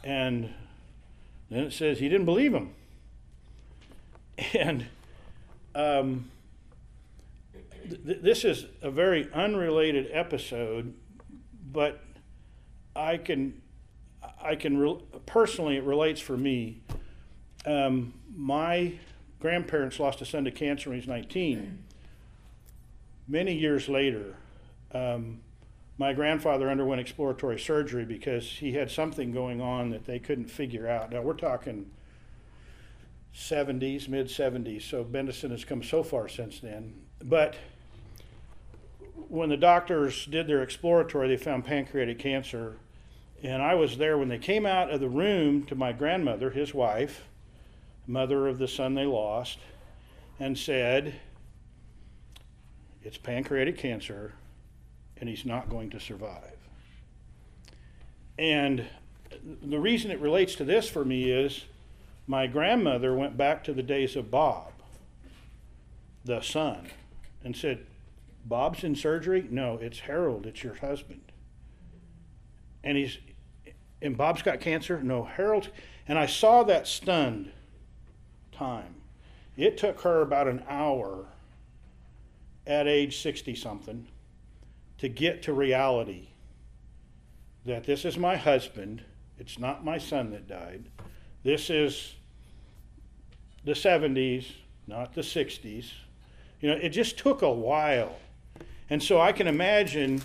and 0.04 0.54
then 1.50 1.64
it 1.64 1.72
says 1.72 1.98
he 1.98 2.08
didn't 2.08 2.26
believe 2.26 2.54
him. 2.54 2.74
And 4.54 4.86
um, 5.74 6.30
th- 7.88 8.20
this 8.22 8.44
is 8.44 8.66
a 8.82 8.90
very 8.90 9.28
unrelated 9.34 10.10
episode, 10.12 10.94
but 11.72 12.04
I 12.94 13.16
can, 13.16 13.60
I 14.40 14.54
can 14.54 14.78
re- 14.78 15.02
personally 15.26 15.78
it 15.78 15.84
relates 15.84 16.20
for 16.20 16.36
me. 16.36 16.82
Um, 17.66 18.14
my 18.32 18.94
grandparents 19.40 19.98
lost 19.98 20.20
a 20.22 20.24
son 20.24 20.44
to 20.44 20.52
cancer 20.52 20.90
when 20.90 21.00
he 21.00 21.00
was 21.00 21.08
19. 21.08 21.78
Many 23.26 23.54
years 23.54 23.88
later, 23.88 24.36
um, 24.92 25.40
my 26.02 26.12
grandfather 26.12 26.68
underwent 26.68 27.00
exploratory 27.00 27.60
surgery 27.60 28.04
because 28.04 28.44
he 28.44 28.72
had 28.72 28.90
something 28.90 29.30
going 29.30 29.60
on 29.60 29.90
that 29.90 30.04
they 30.04 30.18
couldn't 30.18 30.50
figure 30.50 30.88
out. 30.88 31.12
Now 31.12 31.22
we're 31.22 31.34
talking 31.34 31.92
70s, 33.32 34.08
mid 34.08 34.26
70s, 34.26 34.82
so 34.82 35.04
Bendison 35.04 35.52
has 35.52 35.64
come 35.64 35.80
so 35.80 36.02
far 36.02 36.28
since 36.28 36.58
then. 36.58 36.92
But 37.22 37.54
when 39.28 39.48
the 39.48 39.56
doctors 39.56 40.26
did 40.26 40.48
their 40.48 40.64
exploratory, 40.64 41.28
they 41.28 41.36
found 41.36 41.64
pancreatic 41.64 42.18
cancer. 42.18 42.78
And 43.44 43.62
I 43.62 43.74
was 43.74 43.96
there 43.96 44.18
when 44.18 44.28
they 44.28 44.38
came 44.38 44.66
out 44.66 44.90
of 44.90 44.98
the 44.98 45.08
room 45.08 45.62
to 45.66 45.76
my 45.76 45.92
grandmother, 45.92 46.50
his 46.50 46.74
wife, 46.74 47.28
mother 48.08 48.48
of 48.48 48.58
the 48.58 48.66
son 48.66 48.94
they 48.94 49.06
lost, 49.06 49.60
and 50.40 50.58
said, 50.58 51.14
It's 53.04 53.18
pancreatic 53.18 53.78
cancer, 53.78 54.32
and 55.22 55.28
he's 55.28 55.46
not 55.46 55.70
going 55.70 55.88
to 55.88 56.00
survive. 56.00 56.56
And 58.36 58.84
the 59.62 59.78
reason 59.78 60.10
it 60.10 60.18
relates 60.18 60.56
to 60.56 60.64
this 60.64 60.88
for 60.88 61.04
me 61.04 61.30
is 61.30 61.64
my 62.26 62.48
grandmother 62.48 63.14
went 63.14 63.36
back 63.36 63.62
to 63.64 63.72
the 63.72 63.84
days 63.84 64.16
of 64.16 64.32
Bob, 64.32 64.72
the 66.24 66.40
son, 66.40 66.88
and 67.44 67.56
said, 67.56 67.86
Bob's 68.44 68.82
in 68.82 68.96
surgery? 68.96 69.46
No, 69.48 69.78
it's 69.80 70.00
Harold, 70.00 70.44
it's 70.44 70.64
your 70.64 70.74
husband. 70.74 71.22
And 72.82 72.98
he's 72.98 73.18
and 74.02 74.16
Bob's 74.16 74.42
got 74.42 74.58
cancer? 74.58 75.00
No, 75.04 75.22
Harold 75.22 75.68
and 76.08 76.18
I 76.18 76.26
saw 76.26 76.64
that 76.64 76.88
stunned 76.88 77.52
time. 78.50 78.96
It 79.56 79.78
took 79.78 80.00
her 80.00 80.20
about 80.20 80.48
an 80.48 80.64
hour 80.68 81.26
at 82.66 82.88
age 82.88 83.22
60 83.22 83.54
something 83.54 84.08
to 85.02 85.08
get 85.08 85.42
to 85.42 85.52
reality 85.52 86.28
that 87.66 87.82
this 87.82 88.04
is 88.04 88.16
my 88.16 88.36
husband, 88.36 89.02
it's 89.36 89.58
not 89.58 89.84
my 89.84 89.98
son 89.98 90.30
that 90.30 90.46
died. 90.46 90.84
This 91.42 91.70
is 91.70 92.14
the 93.64 93.72
70s, 93.72 94.46
not 94.86 95.12
the 95.12 95.22
60s. 95.22 95.90
You 96.60 96.70
know, 96.70 96.76
it 96.76 96.90
just 96.90 97.18
took 97.18 97.42
a 97.42 97.50
while. 97.50 98.14
And 98.90 99.02
so 99.02 99.20
I 99.20 99.32
can 99.32 99.48
imagine, 99.48 100.22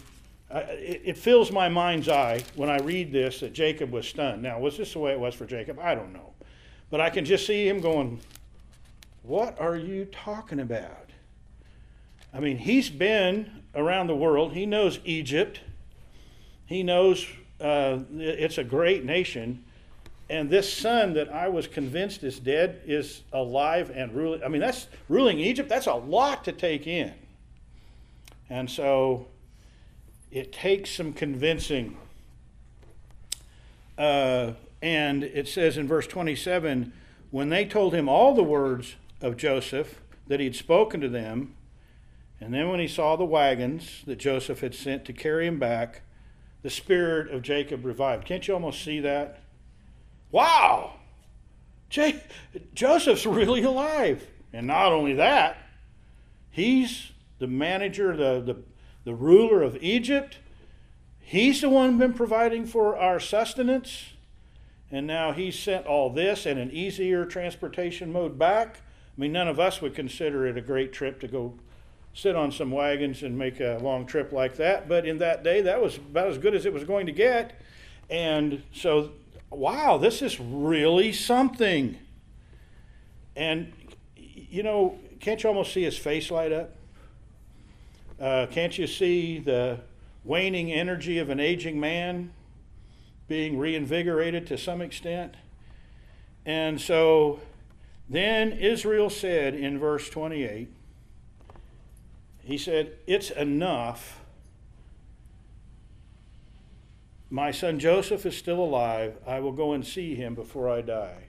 uh, 0.52 0.62
it, 0.68 1.02
it 1.06 1.18
fills 1.18 1.52
my 1.52 1.68
mind's 1.68 2.08
eye 2.08 2.44
when 2.54 2.70
I 2.70 2.78
read 2.78 3.12
this 3.12 3.40
that 3.40 3.54
Jacob 3.54 3.92
was 3.92 4.08
stunned. 4.08 4.44
Now, 4.44 4.60
was 4.60 4.78
this 4.78 4.94
the 4.94 5.00
way 5.00 5.12
it 5.12 5.20
was 5.20 5.34
for 5.34 5.48
Jacob? 5.48 5.80
I 5.80 5.96
don't 5.96 6.14
know. 6.14 6.36
But 6.92 7.02
I 7.02 7.10
can 7.10 7.26
just 7.26 7.48
see 7.48 7.68
him 7.68 7.82
going, 7.82 8.20
What 9.24 9.60
are 9.60 9.76
you 9.76 10.06
talking 10.06 10.60
about? 10.60 11.10
I 12.32 12.40
mean, 12.40 12.58
he's 12.58 12.92
been 12.92 13.64
around 13.78 14.08
the 14.08 14.16
world, 14.16 14.54
he 14.54 14.66
knows 14.66 15.00
Egypt, 15.06 15.62
he 16.66 16.84
knows 16.84 17.26
uh, 17.62 18.00
it's 18.12 18.58
a 18.58 18.64
great 18.64 19.06
nation. 19.06 19.64
And 20.30 20.50
this 20.50 20.72
son 20.72 21.14
that 21.14 21.30
I 21.30 21.48
was 21.48 21.68
convinced 21.68 22.24
is 22.24 22.38
dead 22.38 22.82
is 22.86 23.22
alive 23.32 23.92
and 23.96 24.14
ruling. 24.14 24.44
I 24.44 24.50
mean, 24.50 24.60
that's 24.60 24.88
ruling 25.08 25.40
Egypt. 25.40 25.70
That's 25.70 25.88
a 25.88 25.94
lot 25.94 26.44
to 26.44 26.52
take 26.52 26.86
in. 26.86 27.14
And 28.50 28.70
so 28.70 29.28
it 30.30 30.52
takes 30.52 30.92
some 30.92 31.14
convincing. 31.14 31.96
Uh, 33.98 34.52
and 34.82 35.24
it 35.24 35.48
says 35.48 35.78
in 35.78 35.88
verse 35.88 36.08
27 36.08 36.92
when 37.32 37.50
they 37.50 37.66
told 37.66 37.94
him 37.94 38.08
all 38.08 38.34
the 38.34 38.44
words 38.44 38.96
of 39.22 39.38
Joseph 39.38 40.02
that 40.28 40.40
he'd 40.40 40.56
spoken 40.56 41.02
to 41.02 41.10
them, 41.10 41.54
and 42.40 42.54
then 42.54 42.70
when 42.70 42.80
he 42.80 42.88
saw 42.88 43.16
the 43.16 43.26
wagons 43.26 44.04
that 44.06 44.18
Joseph 44.18 44.60
had 44.60 44.76
sent 44.76 45.06
to 45.06 45.14
carry 45.14 45.48
him 45.48 45.58
back, 45.58 46.02
the 46.62 46.70
spirit 46.70 47.32
of 47.32 47.42
Jacob 47.42 47.86
revived. 47.86 48.26
Can't 48.26 48.48
you 48.48 48.54
almost 48.54 48.84
see 48.84 49.00
that? 49.00 49.42
Wow! 50.32 50.94
J- 51.90 52.22
Joseph's 52.74 53.26
really 53.26 53.64
alive. 53.64 54.28
And 54.54 54.68
not 54.68 54.92
only 54.92 55.14
that, 55.14 55.58
he's 56.50 57.12
the 57.40 57.48
manager, 57.48 58.16
the, 58.16 58.42
the, 58.42 58.64
the 59.04 59.14
ruler 59.14 59.62
of 59.64 59.78
Egypt. 59.82 60.40
He's 61.20 61.62
the 61.62 61.70
one 61.70 61.98
been 61.98 62.14
providing 62.14 62.66
for 62.66 62.98
our 62.98 63.20
sustenance. 63.20 64.14
And 64.92 65.06
now 65.06 65.34
he's 65.34 65.58
sent 65.58 65.86
all 65.86 66.10
this 66.10 66.46
and 66.46 66.60
an 66.60 66.72
easier 66.72 67.26
transportation 67.26 68.12
mode 68.12 68.40
back. 68.40 68.82
I 69.18 69.22
mean, 69.22 69.32
none 69.32 69.48
of 69.48 69.60
us 69.60 69.82
would 69.82 69.96
consider 69.96 70.46
it 70.48 70.58
a 70.58 70.62
great 70.62 70.94
trip 70.94 71.20
to 71.22 71.28
go 71.28 71.56
sit 72.18 72.36
on 72.36 72.52
some 72.52 72.72
wagons 72.72 73.22
and 73.22 73.38
make 73.38 73.60
a 73.60 73.78
long 73.80 74.04
trip 74.04 74.32
like 74.32 74.56
that. 74.56 74.90
But 74.90 75.06
in 75.06 75.20
that 75.20 75.44
day, 75.44 75.62
that 75.62 75.80
was 75.80 75.98
about 75.98 76.30
as 76.30 76.40
good 76.40 76.56
as 76.56 76.66
it 76.66 76.74
was 76.74 76.84
going 76.84 77.06
to 77.06 77.12
get. 77.12 77.62
And 78.10 78.64
so, 78.74 79.12
wow, 79.52 79.98
this 79.98 80.24
is 80.24 80.40
really 80.40 81.14
something. 81.14 81.96
And, 83.36 83.72
you 84.16 84.64
know, 84.64 84.98
can't 85.20 85.44
you 85.44 85.48
almost 85.48 85.72
see 85.72 85.84
his 85.84 85.96
face 85.96 86.32
light 86.32 86.52
up? 86.52 86.76
Uh, 88.20 88.48
can't 88.50 88.76
you 88.76 88.88
see 88.88 89.38
the 89.38 89.82
waning 90.24 90.72
energy 90.72 91.20
of 91.20 91.30
an 91.30 91.40
aging 91.40 91.80
man 91.80 92.32
being 93.28 93.60
reinvigorated 93.60 94.48
to 94.48 94.58
some 94.58 94.82
extent? 94.82 95.36
And 96.48 96.82
so 96.82 97.42
then 98.10 98.54
Israel 98.54 99.12
said 99.12 99.54
in 99.54 99.78
verse 99.78 100.10
28, 100.10 100.74
he 102.48 102.58
said, 102.58 102.98
It's 103.06 103.30
enough. 103.30 104.22
My 107.30 107.52
son 107.52 107.78
Joseph 107.78 108.26
is 108.26 108.38
still 108.38 108.62
alive. 108.62 109.18
I 109.28 109.42
will 109.42 109.52
go 109.52 109.74
and 109.74 109.86
see 109.86 110.16
him 110.16 110.34
before 110.34 110.70
I 110.70 110.80
die. 110.80 111.26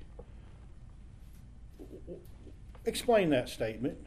Explain 2.85 3.31
that 3.31 3.49
statement. 3.49 3.99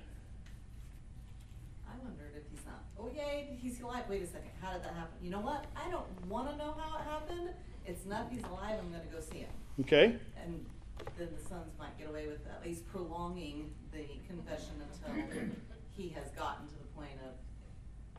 I 1.86 2.02
wondered 2.02 2.32
if 2.34 2.44
he's 2.50 2.66
not, 2.66 2.86
oh 2.98 3.12
yay, 3.14 3.58
he's 3.62 3.82
alive, 3.82 4.06
wait 4.10 4.24
a 4.24 4.26
second, 4.26 4.52
how 4.62 4.72
did 4.72 4.84
that 4.84 4.94
happen? 4.94 5.18
You 5.22 5.32
know 5.32 5.42
what, 5.42 5.66
I 5.76 5.92
don't 5.92 6.08
wanna 6.30 6.56
know 6.56 6.74
how 6.80 6.98
it 6.98 7.04
happened, 7.04 7.50
it's 7.86 8.06
enough 8.06 8.32
he's 8.32 8.44
alive, 8.46 8.80
I'm 8.80 8.90
gonna 8.90 9.04
go 9.12 9.20
see 9.20 9.40
him. 9.40 9.50
Okay? 9.82 10.16
And 10.42 10.66
then 11.18 11.28
the 11.38 11.48
sons 11.48 11.74
might 11.78 11.96
get 12.00 12.08
away 12.10 12.28
with 12.28 12.40
at 12.48 12.66
least 12.66 12.88
prolonging 12.88 13.72
the 13.92 14.06
confession 14.28 14.82
until 14.82 15.44
he 15.92 16.10
has 16.10 16.32
gotten 16.32 16.68
to 16.68 16.74
the 16.74 16.81
point 17.02 17.18
of, 17.26 17.34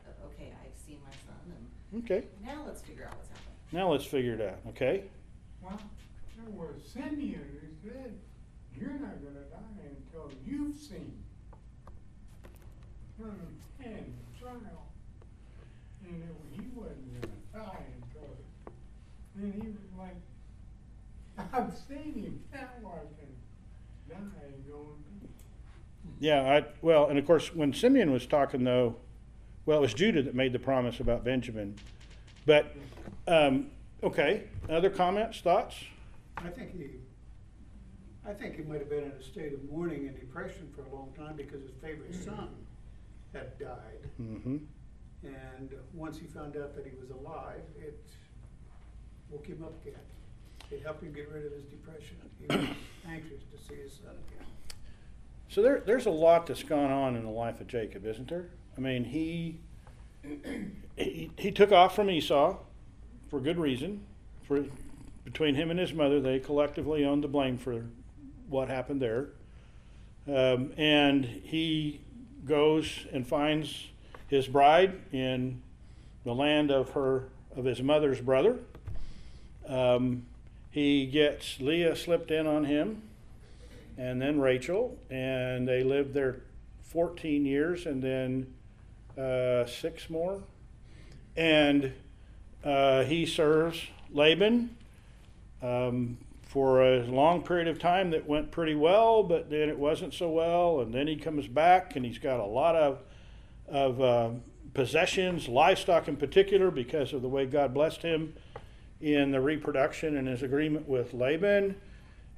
of, 0.09 0.31
okay, 0.31 0.51
I've 0.61 0.75
seen 0.85 0.99
my 1.05 1.15
son, 1.25 1.39
and 1.47 2.03
Okay. 2.03 2.25
now 2.43 2.63
let's 2.65 2.81
figure 2.81 3.05
out 3.05 3.15
what's 3.15 3.29
happening. 3.29 3.55
Now 3.71 3.91
let's 3.91 4.05
figure 4.05 4.33
it 4.33 4.41
out, 4.41 4.59
okay? 4.69 5.03
Well, 5.61 5.79
there 6.35 6.51
was 6.51 6.75
Simeon 6.91 7.47
who 7.61 7.89
said, 7.89 8.13
you're 8.75 8.99
not 8.99 9.23
gonna 9.23 9.45
die 9.51 9.87
until 9.87 10.31
you've 10.45 10.75
seen 10.75 11.13
him 13.17 13.59
in 13.79 14.13
trial. 14.39 14.87
And 16.05 16.21
it, 16.23 16.35
he 16.51 16.67
wasn't 16.75 17.21
gonna 17.21 17.65
die 17.65 17.83
until, 18.01 18.35
then 19.35 19.53
he 19.61 19.67
was 19.67 19.87
like, 19.97 20.19
I've 21.53 21.77
seen 21.87 22.13
him, 22.21 22.39
now 22.51 22.67
I 22.83 22.99
can 23.15 23.31
die 24.09 24.45
and 24.47 24.67
go 24.67 24.79
in 24.97 25.03
peace. 25.05 25.12
Yeah, 26.23 26.41
I, 26.41 26.65
well, 26.81 27.07
and 27.07 27.19
of 27.19 27.25
course, 27.25 27.53
when 27.53 27.73
Simeon 27.73 28.11
was 28.11 28.25
talking, 28.25 28.63
though, 28.63 28.95
well, 29.65 29.79
it 29.79 29.81
was 29.81 29.93
Judah 29.93 30.21
that 30.23 30.35
made 30.35 30.53
the 30.53 30.59
promise 30.59 30.99
about 30.99 31.23
Benjamin. 31.23 31.75
But 32.45 32.75
um, 33.27 33.67
Okay, 34.03 34.43
other 34.69 34.89
comments, 34.89 35.39
thoughts? 35.39 35.77
I 36.35 36.49
think 36.49 36.77
he, 36.77 36.87
I 38.27 38.33
think 38.33 38.57
he 38.57 38.63
might 38.63 38.79
have 38.79 38.89
been 38.89 39.05
in 39.05 39.11
a 39.11 39.23
state 39.23 39.53
of 39.53 39.63
mourning 39.71 40.07
and 40.07 40.19
depression 40.19 40.69
for 40.75 40.81
a 40.83 40.93
long 40.93 41.13
time 41.17 41.37
because 41.37 41.61
his 41.61 41.71
favorite 41.81 42.13
son 42.13 42.49
had 43.31 43.57
died. 43.57 44.09
Mm-hmm. 44.21 44.57
And 45.23 45.69
once 45.93 46.17
he 46.17 46.27
found 46.27 46.57
out 46.57 46.75
that 46.75 46.85
he 46.85 46.91
was 46.99 47.11
alive, 47.11 47.61
it 47.79 48.05
woke 49.29 49.47
him 49.47 49.63
up 49.63 49.73
again. 49.81 50.01
It 50.69 50.83
helped 50.83 51.01
him 51.01 51.13
get 51.13 51.31
rid 51.31 51.45
of 51.45 51.53
his 51.53 51.63
depression. 51.63 52.17
He 52.41 52.45
was 52.47 52.75
anxious 53.07 53.43
to 53.51 53.57
see 53.57 53.79
his 53.81 53.93
son 53.93 54.15
again. 54.27 54.47
So 55.53 55.61
there, 55.61 55.83
there's 55.85 56.07
a 56.07 56.11
lot 56.11 56.47
that's 56.47 56.63
gone 56.63 56.89
on 56.89 57.15
in 57.15 57.23
the 57.23 57.29
life 57.29 57.61
of 57.61 57.67
Jacob, 57.67 58.07
isn't 58.07 58.27
there? 58.27 58.49
I 58.75 58.81
mean, 58.81 59.03
he, 59.03 59.59
he, 60.97 61.29
he 61.37 61.51
took 61.51 61.71
off 61.71 61.95
from 61.95 62.09
Esau 62.09 62.57
for 63.29 63.39
good 63.39 63.59
reason. 63.59 64.03
For 64.47 64.65
between 65.23 65.53
him 65.53 65.69
and 65.69 65.79
his 65.79 65.93
mother, 65.93 66.19
they 66.19 66.39
collectively 66.39 67.05
owned 67.05 67.23
the 67.23 67.27
blame 67.27 67.59
for 67.59 67.85
what 68.49 68.67
happened 68.67 68.99
there. 68.99 69.27
Um, 70.27 70.71
and 70.75 71.23
he 71.23 72.01
goes 72.47 73.05
and 73.11 73.27
finds 73.27 73.89
his 74.29 74.47
bride 74.47 74.99
in 75.11 75.61
the 76.23 76.33
land 76.33 76.71
of 76.71 76.89
her 76.93 77.25
of 77.55 77.65
his 77.65 77.79
mother's 77.79 78.19
brother. 78.19 78.57
Um, 79.67 80.25
he 80.71 81.05
gets 81.05 81.59
Leah 81.59 81.95
slipped 81.95 82.31
in 82.31 82.47
on 82.47 82.65
him 82.65 83.03
and 83.97 84.21
then 84.21 84.39
Rachel, 84.39 84.97
and 85.09 85.67
they 85.67 85.83
lived 85.83 86.13
there 86.13 86.41
14 86.83 87.45
years 87.45 87.85
and 87.85 88.01
then 88.01 88.53
uh, 89.17 89.65
six 89.65 90.09
more. 90.09 90.43
And 91.35 91.93
uh, 92.63 93.03
he 93.03 93.25
serves 93.25 93.81
Laban 94.11 94.75
um, 95.61 96.17
for 96.43 96.83
a 96.83 97.03
long 97.05 97.41
period 97.41 97.67
of 97.67 97.79
time 97.79 98.11
that 98.11 98.27
went 98.27 98.51
pretty 98.51 98.75
well, 98.75 99.23
but 99.23 99.49
then 99.49 99.69
it 99.69 99.77
wasn't 99.77 100.13
so 100.13 100.29
well. 100.29 100.81
And 100.81 100.93
then 100.93 101.07
he 101.07 101.15
comes 101.15 101.47
back 101.47 101.95
and 101.95 102.05
he's 102.05 102.19
got 102.19 102.39
a 102.39 102.45
lot 102.45 102.75
of, 102.75 102.99
of 103.67 104.01
uh, 104.01 104.29
possessions, 104.73 105.47
livestock 105.47 106.07
in 106.07 106.15
particular, 106.15 106.71
because 106.71 107.13
of 107.13 107.21
the 107.21 107.27
way 107.27 107.45
God 107.45 107.73
blessed 107.73 108.01
him 108.01 108.33
in 109.01 109.31
the 109.31 109.41
reproduction 109.41 110.15
and 110.15 110.27
his 110.27 110.43
agreement 110.43 110.87
with 110.87 111.13
Laban 111.13 111.75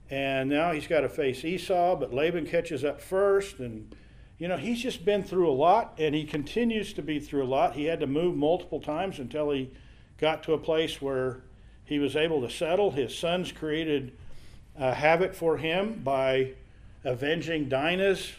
and 0.10 0.50
now 0.50 0.72
he's 0.72 0.88
got 0.88 1.02
to 1.02 1.10
face 1.10 1.44
Esau, 1.44 1.96
but 1.96 2.14
Laban 2.14 2.46
catches 2.46 2.84
up 2.84 3.02
first, 3.02 3.60
and 3.60 3.96
you 4.38 4.48
know 4.48 4.58
he's 4.58 4.82
just 4.82 5.04
been 5.06 5.24
through 5.24 5.50
a 5.50 5.54
lot, 5.54 5.96
and 5.98 6.14
he 6.14 6.26
continues 6.26 6.94
to 6.94 7.02
be 7.02 7.20
through 7.20 7.44
a 7.44 7.48
lot. 7.48 7.74
He 7.74 7.86
had 7.86 8.00
to 8.02 8.08
move 8.08 8.36
multiple 8.36 8.80
times 8.80 9.20
until 9.20 9.52
he 9.52 9.72
got 10.18 10.44
to 10.44 10.54
a 10.54 10.58
place 10.58 11.02
where 11.02 11.42
he 11.86 12.00
was 12.00 12.16
able 12.16 12.42
to 12.42 12.50
settle. 12.50 12.92
His 12.92 13.18
sons 13.18 13.52
created 13.52 14.14
uh, 14.78 14.94
havoc 14.94 15.34
for 15.34 15.58
him 15.58 16.02
by 16.04 16.54
avenging 17.04 17.70
Dinah's 17.70 18.32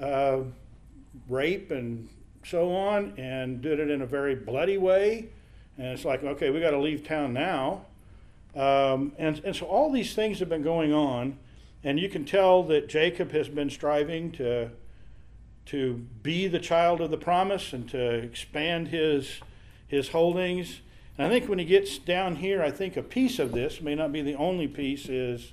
uh, 0.00 0.40
rape 1.28 1.70
and 1.70 2.08
so 2.44 2.72
on, 2.72 3.12
and 3.16 3.60
did 3.60 3.80
it 3.80 3.90
in 3.90 4.02
a 4.02 4.06
very 4.06 4.34
bloody 4.34 4.78
way. 4.78 5.28
And 5.78 5.88
it's 5.88 6.04
like, 6.04 6.22
okay, 6.22 6.50
we 6.50 6.60
got 6.60 6.70
to 6.70 6.78
leave 6.78 7.04
town 7.04 7.32
now. 7.32 7.82
Um, 8.56 9.12
and, 9.18 9.40
and 9.44 9.54
so 9.54 9.66
all 9.66 9.92
these 9.92 10.14
things 10.14 10.38
have 10.38 10.48
been 10.48 10.62
going 10.62 10.92
on, 10.92 11.38
and 11.84 12.00
you 12.00 12.08
can 12.08 12.24
tell 12.24 12.62
that 12.64 12.88
Jacob 12.88 13.30
has 13.32 13.48
been 13.48 13.68
striving 13.68 14.32
to, 14.32 14.70
to 15.66 16.06
be 16.22 16.48
the 16.48 16.58
child 16.58 17.02
of 17.02 17.10
the 17.10 17.18
promise 17.18 17.74
and 17.74 17.86
to 17.90 18.14
expand 18.14 18.88
his, 18.88 19.40
his 19.86 20.08
holdings. 20.08 20.80
And 21.18 21.26
I 21.26 21.30
think 21.30 21.50
when 21.50 21.58
he 21.58 21.66
gets 21.66 21.98
down 21.98 22.36
here, 22.36 22.62
I 22.62 22.70
think 22.70 22.96
a 22.96 23.02
piece 23.02 23.38
of 23.38 23.52
this 23.52 23.82
may 23.82 23.94
not 23.94 24.10
be 24.10 24.22
the 24.22 24.34
only 24.36 24.68
piece 24.68 25.06
is, 25.10 25.52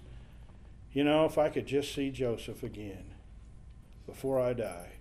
you 0.94 1.04
know, 1.04 1.26
if 1.26 1.38
I 1.38 1.50
could 1.50 1.66
just 1.66 1.94
see 1.94 2.10
Joseph 2.10 2.64
again 2.64 3.04
before 4.06 4.40
I 4.40 4.54
die, 4.54 4.92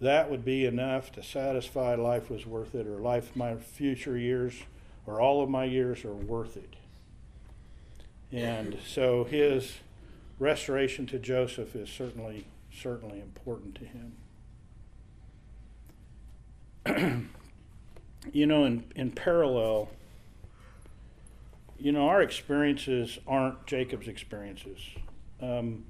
that 0.00 0.30
would 0.30 0.44
be 0.44 0.64
enough 0.64 1.10
to 1.12 1.22
satisfy 1.22 1.96
life 1.96 2.30
was 2.30 2.46
worth 2.46 2.76
it 2.76 2.86
or 2.86 2.98
life, 2.98 3.34
my 3.34 3.56
future 3.56 4.16
years 4.16 4.62
or 5.06 5.20
all 5.20 5.42
of 5.42 5.50
my 5.50 5.64
years 5.64 6.04
are 6.04 6.14
worth 6.14 6.56
it. 6.56 6.74
And 8.32 8.78
so 8.86 9.24
his 9.24 9.78
restoration 10.38 11.06
to 11.06 11.18
Joseph 11.18 11.74
is 11.74 11.90
certainly 11.90 12.46
certainly 12.72 13.20
important 13.20 13.74
to 13.76 13.84
him. 16.94 17.30
you 18.32 18.46
know, 18.46 18.64
in, 18.64 18.84
in 18.94 19.10
parallel, 19.10 19.88
you 21.78 21.92
know, 21.92 22.08
our 22.08 22.22
experiences 22.22 23.18
aren't 23.26 23.66
Jacob's 23.66 24.08
experiences. 24.08 24.78
Um, 25.40 25.84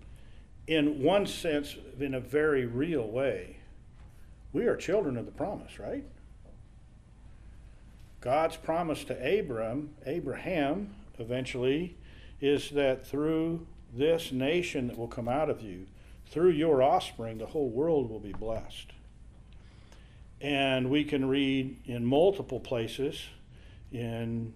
in 0.67 1.03
one 1.03 1.27
sense, 1.27 1.77
in 1.99 2.15
a 2.15 2.21
very 2.21 2.65
real 2.65 3.07
way, 3.07 3.57
we 4.53 4.67
are 4.67 4.77
children 4.77 5.17
of 5.17 5.27
the 5.27 5.33
promise, 5.33 5.79
right? 5.79 6.05
God's 8.21 8.57
promise 8.57 9.05
to 9.05 9.39
Abram, 9.39 9.91
Abraham, 10.05 10.95
eventually, 11.19 11.97
is 12.41 12.71
that 12.71 13.07
through 13.07 13.67
this 13.95 14.31
nation 14.31 14.89
that 14.89 14.99
will 14.99 15.09
come 15.09 15.29
out 15.29 15.49
of 15.49 15.63
you, 15.63 15.87
through 16.27 16.51
your 16.51 16.83
offspring, 16.83 17.39
the 17.39 17.47
whole 17.47 17.71
world 17.71 18.11
will 18.11 18.21
be 18.21 18.33
blessed. 18.33 18.93
And 20.41 20.91
we 20.91 21.05
can 21.05 21.29
read 21.29 21.77
in 21.87 22.05
multiple 22.05 22.61
places 22.61 23.27
in 23.93 24.53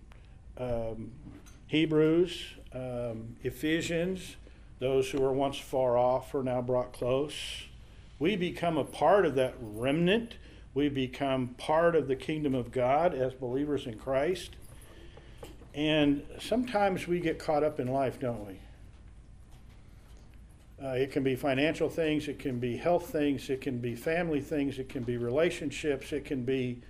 um, 0.57 1.13
Hebrews, 1.67 2.43
um, 2.73 3.37
Ephesians, 3.43 4.37
those 4.79 5.11
who 5.11 5.21
were 5.21 5.33
once 5.33 5.59
far 5.59 5.97
off 5.97 6.35
are 6.35 6.43
now 6.43 6.61
brought 6.61 6.93
close. 6.93 7.35
We 8.19 8.37
become 8.37 8.77
a 8.77 8.85
part 8.85 9.27
of 9.27 9.35
that 9.37 9.55
remnant 9.61 10.35
we 10.75 10.89
become 10.89 11.49
part 11.57 11.95
of 11.95 12.09
the 12.09 12.17
kingdom 12.17 12.55
of 12.55 12.73
God 12.73 13.15
as 13.15 13.33
believers 13.33 13.87
in 13.87 13.97
Christ. 13.97 14.57
And 15.73 16.25
sometimes 16.41 17.07
we 17.07 17.21
get 17.21 17.39
caught 17.39 17.65
up 17.65 17.81
in 17.81 17.89
life, 17.89 18.21
don't 18.21 18.47
we? 18.47 18.61
Uh, 20.85 20.91
it 20.91 21.13
can 21.13 21.23
be 21.23 21.37
financial 21.37 21.89
things, 21.89 22.29
it 22.29 22.39
can 22.39 22.59
be 22.59 22.77
health 22.77 23.09
things, 23.09 23.49
it 23.49 23.61
can 23.61 23.79
be 23.79 23.95
family 23.95 24.41
things, 24.41 24.79
it 24.79 24.89
can 24.89 25.03
be 25.03 25.17
relationships, 25.17 26.13
it 26.13 26.25
can 26.25 26.45
be 26.45 26.83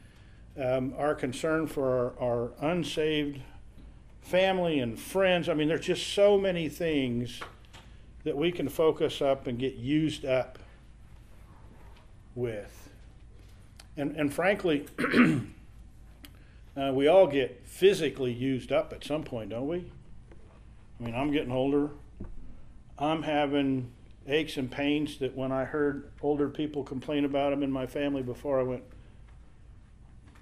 um, 0.61 0.95
our 0.97 1.15
concern 1.15 1.67
for 1.67 2.15
our, 2.19 2.31
our 2.31 2.71
unsaved 2.71 3.41
family 4.23 4.81
and 4.81 4.99
friends. 4.99 5.49
I 5.49 5.55
mean, 5.55 5.69
there's 5.69 5.85
just 5.85 6.15
so 6.15 6.39
many 6.39 6.69
things 6.69 7.41
that 8.25 8.37
we 8.37 8.51
can 8.51 8.69
focus 8.69 9.21
up 9.21 9.47
and 9.47 9.59
get 9.59 9.75
used 9.75 10.25
up 10.25 10.59
with. 12.35 12.84
And, 13.97 14.17
and 14.17 14.33
frankly, 14.33 14.87
uh, 16.77 16.93
we 16.93 17.07
all 17.07 17.27
get 17.27 17.67
physically 17.67 18.33
used 18.33 18.73
up 18.73 18.93
at 18.93 19.05
some 19.05 19.23
point, 19.23 19.51
don't 19.51 19.69
we? 19.69 19.91
I 20.99 21.05
mean, 21.05 21.15
I'm 21.15 21.31
getting 21.31 21.53
older. 21.53 21.91
I'm 22.99 23.23
having 23.23 23.91
aches 24.27 24.57
and 24.57 24.71
pains 24.71 25.19
that 25.19 25.37
when 25.37 25.53
I 25.53 25.65
heard 25.65 26.11
older 26.23 26.49
people 26.49 26.83
complain 26.83 27.25
about 27.25 27.51
them 27.51 27.63
in 27.63 27.71
my 27.71 27.87
family 27.87 28.23
before, 28.23 28.61
I 28.61 28.63
went, 28.63 28.83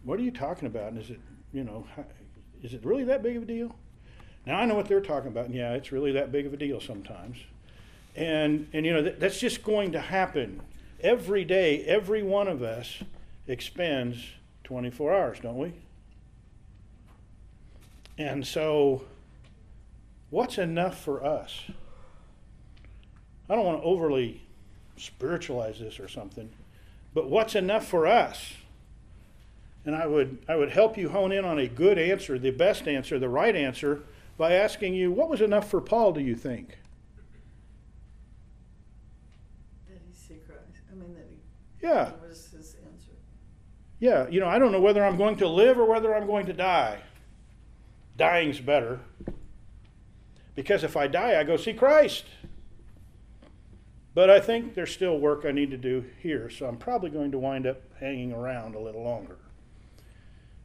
What 0.04 0.18
are 0.18 0.22
you 0.22 0.30
talking 0.30 0.66
about? 0.66 0.92
And 0.92 0.98
is 0.98 1.10
it, 1.10 1.20
you 1.52 1.64
know, 1.64 1.86
is 2.62 2.74
it 2.74 2.84
really 2.84 3.04
that 3.04 3.22
big 3.22 3.36
of 3.36 3.42
a 3.42 3.46
deal? 3.46 3.74
Now 4.46 4.58
I 4.58 4.66
know 4.66 4.74
what 4.74 4.88
they're 4.88 5.00
talking 5.00 5.28
about, 5.28 5.46
and 5.46 5.54
yeah, 5.54 5.72
it's 5.74 5.92
really 5.92 6.12
that 6.12 6.32
big 6.32 6.46
of 6.46 6.52
a 6.52 6.56
deal 6.56 6.80
sometimes. 6.80 7.38
And, 8.14 8.68
and 8.72 8.84
you 8.84 8.92
know, 8.92 9.02
that, 9.02 9.20
that's 9.20 9.40
just 9.40 9.62
going 9.62 9.92
to 9.92 10.00
happen. 10.00 10.60
Every 11.00 11.44
day, 11.44 11.84
every 11.84 12.22
one 12.22 12.46
of 12.48 12.62
us 12.62 13.02
expends 13.46 14.18
24 14.64 15.14
hours, 15.14 15.40
don't 15.40 15.58
we? 15.58 15.72
And 18.18 18.46
so, 18.46 19.04
what's 20.30 20.58
enough 20.58 21.02
for 21.02 21.24
us? 21.24 21.60
I 23.48 23.54
don't 23.54 23.64
want 23.64 23.80
to 23.80 23.84
overly 23.84 24.42
spiritualize 24.96 25.78
this 25.80 25.98
or 25.98 26.08
something, 26.08 26.48
but 27.14 27.28
what's 27.28 27.54
enough 27.54 27.86
for 27.86 28.06
us? 28.06 28.54
And 29.84 29.96
I 29.96 30.06
would, 30.06 30.38
I 30.48 30.54
would 30.54 30.70
help 30.70 30.96
you 30.96 31.08
hone 31.08 31.32
in 31.32 31.44
on 31.44 31.58
a 31.58 31.66
good 31.66 31.98
answer, 31.98 32.38
the 32.38 32.50
best 32.50 32.86
answer, 32.86 33.18
the 33.18 33.28
right 33.28 33.56
answer, 33.56 34.02
by 34.38 34.52
asking 34.52 34.94
you, 34.94 35.10
what 35.10 35.28
was 35.28 35.40
enough 35.40 35.68
for 35.68 35.80
Paul, 35.80 36.12
do 36.12 36.20
you 36.20 36.36
think? 36.36 36.78
Did 39.88 40.00
he 40.06 40.14
see 40.14 40.40
Christ? 40.46 40.60
I 40.90 40.94
mean, 40.94 41.14
that 41.14 41.26
he. 41.28 41.86
Yeah. 41.86 42.04
That 42.04 42.22
was. 42.22 42.51
Yeah, 44.02 44.26
you 44.28 44.40
know, 44.40 44.48
I 44.48 44.58
don't 44.58 44.72
know 44.72 44.80
whether 44.80 45.04
I'm 45.04 45.16
going 45.16 45.36
to 45.36 45.46
live 45.46 45.78
or 45.78 45.84
whether 45.84 46.12
I'm 46.12 46.26
going 46.26 46.46
to 46.46 46.52
die. 46.52 46.98
Dying's 48.16 48.58
better. 48.58 48.98
Because 50.56 50.82
if 50.82 50.96
I 50.96 51.06
die, 51.06 51.38
I 51.38 51.44
go 51.44 51.56
see 51.56 51.72
Christ. 51.72 52.24
But 54.12 54.28
I 54.28 54.40
think 54.40 54.74
there's 54.74 54.90
still 54.90 55.20
work 55.20 55.44
I 55.44 55.52
need 55.52 55.70
to 55.70 55.76
do 55.76 56.04
here, 56.18 56.50
so 56.50 56.66
I'm 56.66 56.78
probably 56.78 57.10
going 57.10 57.30
to 57.30 57.38
wind 57.38 57.64
up 57.64 57.80
hanging 58.00 58.32
around 58.32 58.74
a 58.74 58.80
little 58.80 59.04
longer. 59.04 59.36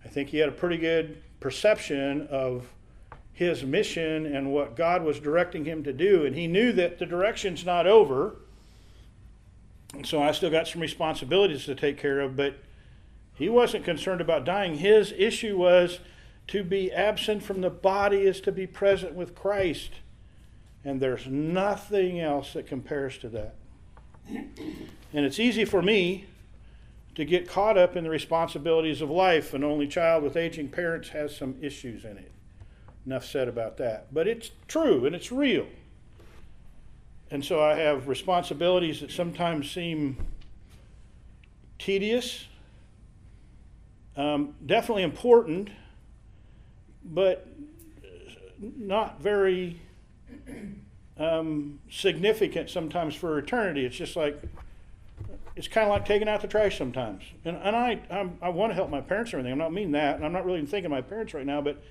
I 0.04 0.08
think 0.08 0.30
he 0.30 0.40
had 0.40 0.50
a 0.50 0.54
pretty 0.54 0.80
good 0.80 1.22
perception 1.40 2.26
of 2.32 2.66
his 3.34 3.64
mission 3.64 4.36
and 4.36 4.52
what 4.52 4.76
God 4.76 5.04
was 5.04 5.20
directing 5.20 5.64
him 5.64 5.84
to 5.84 5.94
do. 5.94 6.26
And 6.26 6.36
he 6.36 6.48
knew 6.48 6.72
that 6.72 6.98
the 6.98 7.06
direction's 7.06 7.64
not 7.64 7.86
over. 7.86 8.38
And 9.94 10.08
so 10.08 10.24
I 10.24 10.32
still 10.32 10.50
got 10.50 10.68
some 10.68 10.82
responsibilities 10.82 11.66
to 11.66 11.76
take 11.76 12.00
care 12.00 12.20
of, 12.20 12.36
but 12.36 12.64
he 13.38 13.50
wasn't 13.50 13.86
concerned 13.86 14.20
about 14.20 14.46
dying. 14.46 14.78
His 14.78 15.14
issue 15.16 15.58
was 15.58 16.00
to 16.48 16.64
be 16.64 16.92
absent 16.92 17.44
from 17.44 17.62
the 17.62 17.70
body 17.70 18.22
is 18.22 18.42
to 18.42 18.52
be 18.52 18.66
present 18.66 19.14
with 19.14 19.36
Christ. 19.36 19.92
And 20.84 21.02
there's 21.02 21.28
nothing 21.28 22.20
else 22.20 22.54
that 22.54 22.66
compares 22.66 23.18
to 23.20 23.30
that. 23.30 23.56
And 24.28 25.26
it's 25.26 25.40
easy 25.40 25.66
for 25.66 25.82
me 25.82 26.26
to 27.16 27.26
get 27.26 27.48
caught 27.48 27.78
up 27.78 27.96
in 27.96 28.04
the 28.04 28.10
responsibilities 28.10 29.02
of 29.02 29.10
life. 29.10 29.54
An 29.54 29.64
only 29.64 29.88
child 29.88 30.24
with 30.24 30.38
aging 30.38 30.70
parents 30.70 31.10
has 31.10 31.36
some 31.36 31.56
issues 31.62 32.06
in 32.06 32.18
it. 32.18 32.32
Enough 33.06 33.26
said 33.26 33.48
about 33.48 33.78
that. 33.78 34.14
But 34.14 34.28
it's 34.28 34.52
true 34.68 35.06
and 35.06 35.16
it's 35.16 35.32
real. 35.32 35.68
And 37.30 37.44
so 37.44 37.62
I 37.62 37.76
have 37.76 38.08
responsibilities 38.08 39.02
that 39.02 39.12
sometimes 39.12 39.70
seem 39.70 40.18
tedious, 41.78 42.46
um, 44.18 44.56
definitely 44.66 45.04
important, 45.04 45.70
but 47.06 47.48
not 48.60 49.22
very 49.22 49.80
um, 51.18 51.80
significant 51.90 52.70
sometimes 52.70 53.16
for 53.16 53.38
eternity. 53.38 53.86
It's 53.86 53.96
just 53.96 54.16
like, 54.16 54.42
it's 55.56 55.68
kind 55.68 55.86
of 55.86 55.90
like 55.90 56.06
taking 56.06 56.28
out 56.28 56.42
the 56.42 56.48
trash 56.48 56.78
sometimes. 56.78 57.24
And, 57.46 57.58
and 57.58 57.76
I, 57.76 58.00
I 58.42 58.50
want 58.50 58.72
to 58.72 58.76
help 58.76 58.90
my 58.90 59.02
parents 59.02 59.34
or 59.34 59.38
anything. 59.38 59.54
I'm 59.54 59.58
not 59.58 59.74
meaning 59.74 59.94
that. 59.94 60.16
And 60.16 60.26
I'm 60.26 60.34
not 60.34 60.46
really 60.46 60.60
thinking 60.62 60.86
of 60.86 60.92
my 60.92 61.02
parents 61.02 61.34
right 61.34 61.46
now, 61.46 61.62
but 61.62 61.82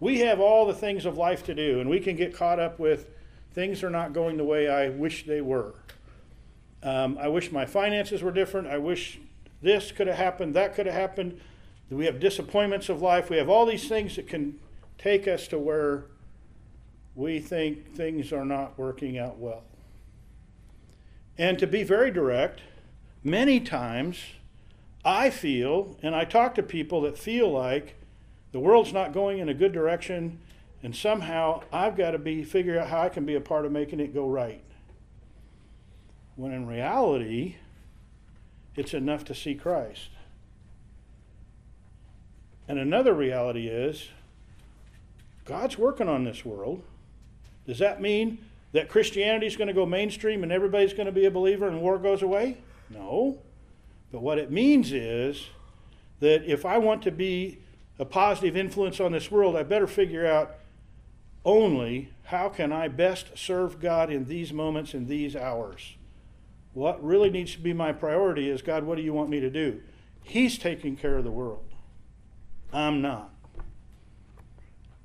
we 0.00 0.20
have 0.20 0.38
all 0.40 0.66
the 0.66 0.74
things 0.74 1.06
of 1.06 1.16
life 1.16 1.44
to 1.44 1.54
do, 1.54 1.80
and 1.80 1.90
we 1.90 1.98
can 1.98 2.14
get 2.14 2.34
caught 2.34 2.60
up 2.60 2.78
with 2.78 3.08
things 3.52 3.82
are 3.82 3.90
not 3.90 4.12
going 4.12 4.36
the 4.36 4.44
way 4.44 4.68
I 4.68 4.90
wish 4.90 5.26
they 5.26 5.40
were. 5.40 5.74
Um, 6.82 7.18
I 7.20 7.26
wish 7.26 7.50
my 7.50 7.66
finances 7.66 8.22
were 8.22 8.30
different. 8.30 8.68
I 8.68 8.78
wish 8.78 9.18
this 9.60 9.90
could 9.90 10.06
have 10.06 10.16
happened, 10.16 10.54
that 10.54 10.76
could 10.76 10.86
have 10.86 10.94
happened. 10.94 11.40
We 11.90 12.04
have 12.06 12.20
disappointments 12.20 12.88
of 12.88 13.00
life. 13.00 13.30
We 13.30 13.38
have 13.38 13.48
all 13.48 13.64
these 13.64 13.88
things 13.88 14.16
that 14.16 14.28
can 14.28 14.58
take 14.98 15.26
us 15.26 15.48
to 15.48 15.58
where 15.58 16.04
we 17.14 17.40
think 17.40 17.94
things 17.94 18.32
are 18.32 18.44
not 18.44 18.78
working 18.78 19.18
out 19.18 19.38
well. 19.38 19.64
And 21.38 21.58
to 21.58 21.66
be 21.66 21.82
very 21.82 22.10
direct, 22.10 22.60
many 23.24 23.60
times 23.60 24.18
I 25.04 25.30
feel, 25.30 25.96
and 26.02 26.14
I 26.14 26.24
talk 26.24 26.54
to 26.56 26.62
people 26.62 27.00
that 27.02 27.16
feel 27.16 27.50
like 27.50 27.94
the 28.52 28.60
world's 28.60 28.92
not 28.92 29.12
going 29.12 29.38
in 29.38 29.48
a 29.48 29.54
good 29.54 29.72
direction, 29.72 30.40
and 30.82 30.94
somehow 30.94 31.62
I've 31.72 31.96
got 31.96 32.10
to 32.10 32.18
be 32.18 32.44
figure 32.44 32.78
out 32.78 32.88
how 32.88 33.02
I 33.02 33.08
can 33.08 33.24
be 33.24 33.34
a 33.34 33.40
part 33.40 33.64
of 33.64 33.72
making 33.72 34.00
it 34.00 34.12
go 34.12 34.28
right. 34.28 34.62
When 36.36 36.52
in 36.52 36.66
reality, 36.66 37.56
it's 38.76 38.94
enough 38.94 39.24
to 39.24 39.34
see 39.34 39.54
Christ. 39.54 40.10
And 42.68 42.78
another 42.78 43.14
reality 43.14 43.66
is 43.66 44.08
God's 45.46 45.78
working 45.78 46.08
on 46.08 46.24
this 46.24 46.44
world. 46.44 46.82
Does 47.66 47.78
that 47.78 48.00
mean 48.00 48.38
that 48.72 48.90
Christianity 48.90 49.46
is 49.46 49.56
going 49.56 49.68
to 49.68 49.74
go 49.74 49.86
mainstream 49.86 50.42
and 50.42 50.52
everybody's 50.52 50.92
going 50.92 51.06
to 51.06 51.12
be 51.12 51.24
a 51.24 51.30
believer 51.30 51.66
and 51.66 51.80
war 51.80 51.98
goes 51.98 52.22
away? 52.22 52.58
No. 52.90 53.38
But 54.12 54.20
what 54.20 54.38
it 54.38 54.50
means 54.50 54.92
is 54.92 55.48
that 56.20 56.44
if 56.44 56.66
I 56.66 56.78
want 56.78 57.02
to 57.02 57.10
be 57.10 57.58
a 57.98 58.04
positive 58.04 58.56
influence 58.56 59.00
on 59.00 59.12
this 59.12 59.30
world, 59.30 59.56
I 59.56 59.62
better 59.62 59.86
figure 59.86 60.26
out 60.26 60.56
only 61.44 62.10
how 62.24 62.50
can 62.50 62.72
I 62.72 62.88
best 62.88 63.38
serve 63.38 63.80
God 63.80 64.10
in 64.10 64.26
these 64.26 64.52
moments, 64.52 64.92
in 64.92 65.06
these 65.06 65.34
hours. 65.34 65.96
What 66.74 67.02
really 67.02 67.30
needs 67.30 67.52
to 67.52 67.60
be 67.60 67.72
my 67.72 67.92
priority 67.92 68.50
is 68.50 68.60
God, 68.60 68.84
what 68.84 68.96
do 68.96 69.02
you 69.02 69.14
want 69.14 69.30
me 69.30 69.40
to 69.40 69.50
do? 69.50 69.80
He's 70.22 70.58
taking 70.58 70.94
care 70.96 71.16
of 71.16 71.24
the 71.24 71.30
world. 71.30 71.67
I'm 72.72 73.00
not. 73.00 73.30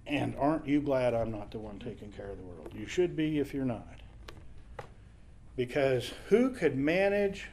And 0.05 0.35
aren't 0.37 0.67
you 0.67 0.81
glad 0.81 1.13
I'm 1.13 1.31
not 1.31 1.51
the 1.51 1.59
one 1.59 1.79
taking 1.79 2.11
care 2.11 2.29
of 2.29 2.37
the 2.37 2.43
world? 2.43 2.73
You 2.75 2.87
should 2.87 3.15
be 3.15 3.39
if 3.39 3.53
you're 3.53 3.65
not. 3.65 3.87
Because 5.55 6.11
who 6.29 6.49
could 6.49 6.77
manage 6.77 7.47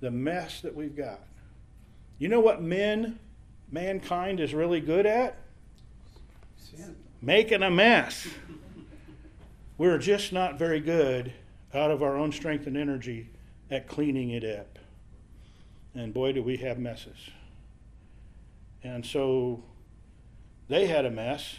the 0.00 0.10
mess 0.10 0.60
that 0.62 0.74
we've 0.74 0.96
got? 0.96 1.20
You 2.18 2.28
know 2.28 2.40
what 2.40 2.62
men, 2.62 3.18
mankind, 3.70 4.40
is 4.40 4.54
really 4.54 4.80
good 4.80 5.06
at? 5.06 5.36
Making 7.22 7.62
a 7.62 7.70
mess. 7.70 8.26
We're 9.78 9.98
just 9.98 10.32
not 10.32 10.58
very 10.58 10.80
good 10.80 11.32
out 11.72 11.90
of 11.90 12.02
our 12.02 12.16
own 12.16 12.32
strength 12.32 12.66
and 12.66 12.76
energy 12.76 13.28
at 13.70 13.88
cleaning 13.88 14.30
it 14.30 14.44
up. 14.44 14.78
And 15.94 16.12
boy, 16.12 16.32
do 16.32 16.42
we 16.42 16.56
have 16.58 16.78
messes. 16.78 17.30
And 18.84 19.04
so 19.04 19.64
they 20.68 20.86
had 20.86 21.04
a 21.06 21.10
mess. 21.10 21.56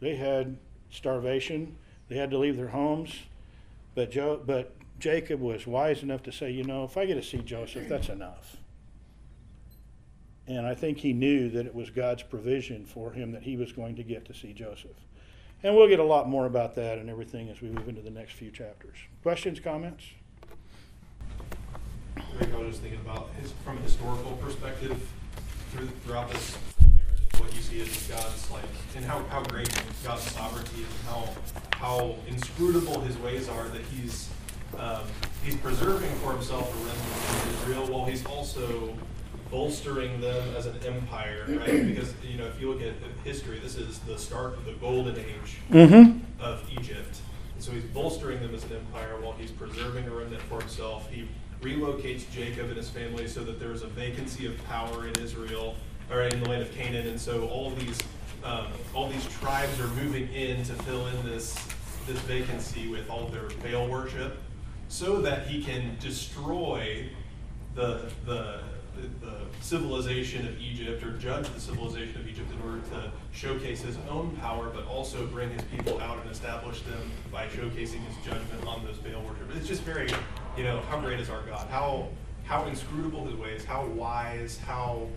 They 0.00 0.16
had 0.16 0.56
starvation. 0.90 1.76
They 2.08 2.16
had 2.16 2.30
to 2.30 2.38
leave 2.38 2.56
their 2.56 2.68
homes. 2.68 3.14
But, 3.94 4.10
jo- 4.10 4.42
but 4.44 4.74
Jacob 4.98 5.40
was 5.40 5.66
wise 5.66 6.02
enough 6.02 6.22
to 6.24 6.32
say, 6.32 6.50
you 6.50 6.64
know, 6.64 6.84
if 6.84 6.96
I 6.96 7.06
get 7.06 7.14
to 7.14 7.22
see 7.22 7.38
Joseph, 7.38 7.88
that's 7.88 8.08
enough. 8.08 8.56
And 10.46 10.66
I 10.66 10.74
think 10.74 10.98
he 10.98 11.12
knew 11.12 11.50
that 11.50 11.66
it 11.66 11.74
was 11.74 11.90
God's 11.90 12.22
provision 12.22 12.84
for 12.84 13.12
him 13.12 13.32
that 13.32 13.42
he 13.42 13.56
was 13.56 13.70
going 13.70 13.96
to 13.96 14.02
get 14.02 14.24
to 14.24 14.34
see 14.34 14.52
Joseph. 14.52 14.96
And 15.62 15.76
we'll 15.76 15.88
get 15.88 16.00
a 16.00 16.04
lot 16.04 16.28
more 16.28 16.46
about 16.46 16.74
that 16.74 16.98
and 16.98 17.08
everything 17.08 17.48
as 17.48 17.60
we 17.60 17.68
move 17.68 17.88
into 17.88 18.00
the 18.00 18.10
next 18.10 18.32
few 18.32 18.50
chapters. 18.50 18.96
Questions, 19.22 19.60
comments? 19.60 20.04
I 22.16 22.56
was 22.56 22.70
just 22.70 22.82
thinking 22.82 23.00
about 23.00 23.30
his, 23.40 23.52
from 23.64 23.78
a 23.78 23.80
historical 23.82 24.32
perspective, 24.32 25.00
through, 25.72 25.88
throughout 26.04 26.30
this 26.30 26.54
whole 26.80 26.90
narrative, 26.96 27.40
what 27.40 27.54
you 27.56 27.62
see 27.62 27.80
is 27.80 27.88
God's 28.08 28.50
like, 28.50 28.62
and 28.96 29.04
how, 29.04 29.22
how 29.24 29.42
great 29.44 29.68
God's 30.04 30.22
sovereignty 30.22 30.84
and 30.84 31.08
how, 31.08 31.28
how 31.76 32.14
inscrutable 32.28 33.00
his 33.00 33.16
ways 33.18 33.48
are 33.48 33.68
that 33.68 33.82
he's, 33.86 34.28
um, 34.78 35.02
he's 35.44 35.56
preserving 35.56 36.10
for 36.16 36.32
himself 36.32 36.70
a 36.72 36.76
remnant 36.76 36.98
of 36.98 37.62
Israel 37.62 37.86
while 37.92 38.04
he's 38.06 38.24
also 38.26 38.94
bolstering 39.50 40.20
them 40.20 40.42
as 40.56 40.66
an 40.66 40.76
empire, 40.86 41.44
right? 41.48 41.86
Because, 41.86 42.14
you 42.22 42.38
know, 42.38 42.46
if 42.46 42.60
you 42.60 42.70
look 42.72 42.82
at 42.82 42.94
history, 43.24 43.58
this 43.58 43.76
is 43.76 43.98
the 44.00 44.18
start 44.18 44.54
of 44.54 44.64
the 44.64 44.72
golden 44.72 45.16
age 45.16 45.58
Mm-hmm. 45.70 46.18
of 46.42 46.62
Egypt. 46.72 47.18
And 47.54 47.62
so 47.62 47.72
he's 47.72 47.84
bolstering 47.84 48.40
them 48.40 48.54
as 48.54 48.64
an 48.64 48.72
empire 48.76 49.16
while 49.20 49.32
he's 49.32 49.50
preserving 49.50 50.06
a 50.06 50.10
remnant 50.10 50.42
for 50.42 50.58
himself. 50.60 51.10
He 51.10 51.28
relocates 51.62 52.30
Jacob 52.30 52.68
and 52.68 52.76
his 52.76 52.88
family 52.88 53.26
so 53.26 53.42
that 53.44 53.58
there's 53.58 53.82
a 53.82 53.86
vacancy 53.86 54.46
of 54.46 54.64
power 54.66 55.06
in 55.06 55.18
Israel 55.20 55.76
or 56.10 56.22
in 56.22 56.42
the 56.42 56.48
land 56.48 56.62
of 56.62 56.72
Canaan. 56.72 57.06
And 57.06 57.20
so 57.20 57.48
all 57.48 57.70
these 57.70 57.98
um, 58.44 58.66
all 58.92 59.08
these 59.08 59.26
tribes 59.38 59.78
are 59.80 59.88
moving 59.88 60.28
in 60.32 60.64
to 60.64 60.72
fill 60.82 61.06
in 61.06 61.24
this 61.24 61.54
this 62.06 62.18
vacancy 62.20 62.88
with 62.88 63.08
all 63.08 63.28
their 63.28 63.48
Baal 63.62 63.88
worship, 63.88 64.38
so 64.88 65.20
that 65.22 65.46
he 65.46 65.62
can 65.62 65.96
destroy 66.00 67.06
the 67.74 68.10
the 68.26 68.60
the, 68.96 69.32
civilization 69.60 70.46
of 70.46 70.60
Egypt 70.60 71.04
or 71.04 71.12
judge 71.18 71.48
the 71.54 71.60
civilization 71.60 72.20
of 72.20 72.28
Egypt 72.28 72.50
in 72.52 72.68
order 72.68 72.82
to 72.90 73.12
showcase 73.32 73.80
his 73.80 73.96
own 74.10 74.36
power, 74.40 74.70
but 74.74 74.84
also 74.86 75.24
bring 75.26 75.48
his 75.50 75.62
people 75.62 76.00
out 76.00 76.20
and 76.20 76.30
establish 76.30 76.82
them 76.82 77.10
by 77.30 77.46
showcasing 77.46 78.04
his 78.06 78.16
judgment 78.24 78.66
on 78.66 78.84
those 78.84 78.96
Baal 78.98 79.22
worshippers. 79.22 79.56
It's 79.56 79.68
just 79.68 79.82
very, 79.82 80.10
you 80.56 80.64
know, 80.64 80.80
how 80.88 81.00
great 81.00 81.20
is 81.20 81.30
our 81.30 81.42
God? 81.42 81.66
How 81.68 82.08
how 82.44 82.64
inscrutable 82.66 83.24
his 83.26 83.34
ways, 83.36 83.64
how 83.64 83.86
wise, 83.86 84.58
how 84.58 85.08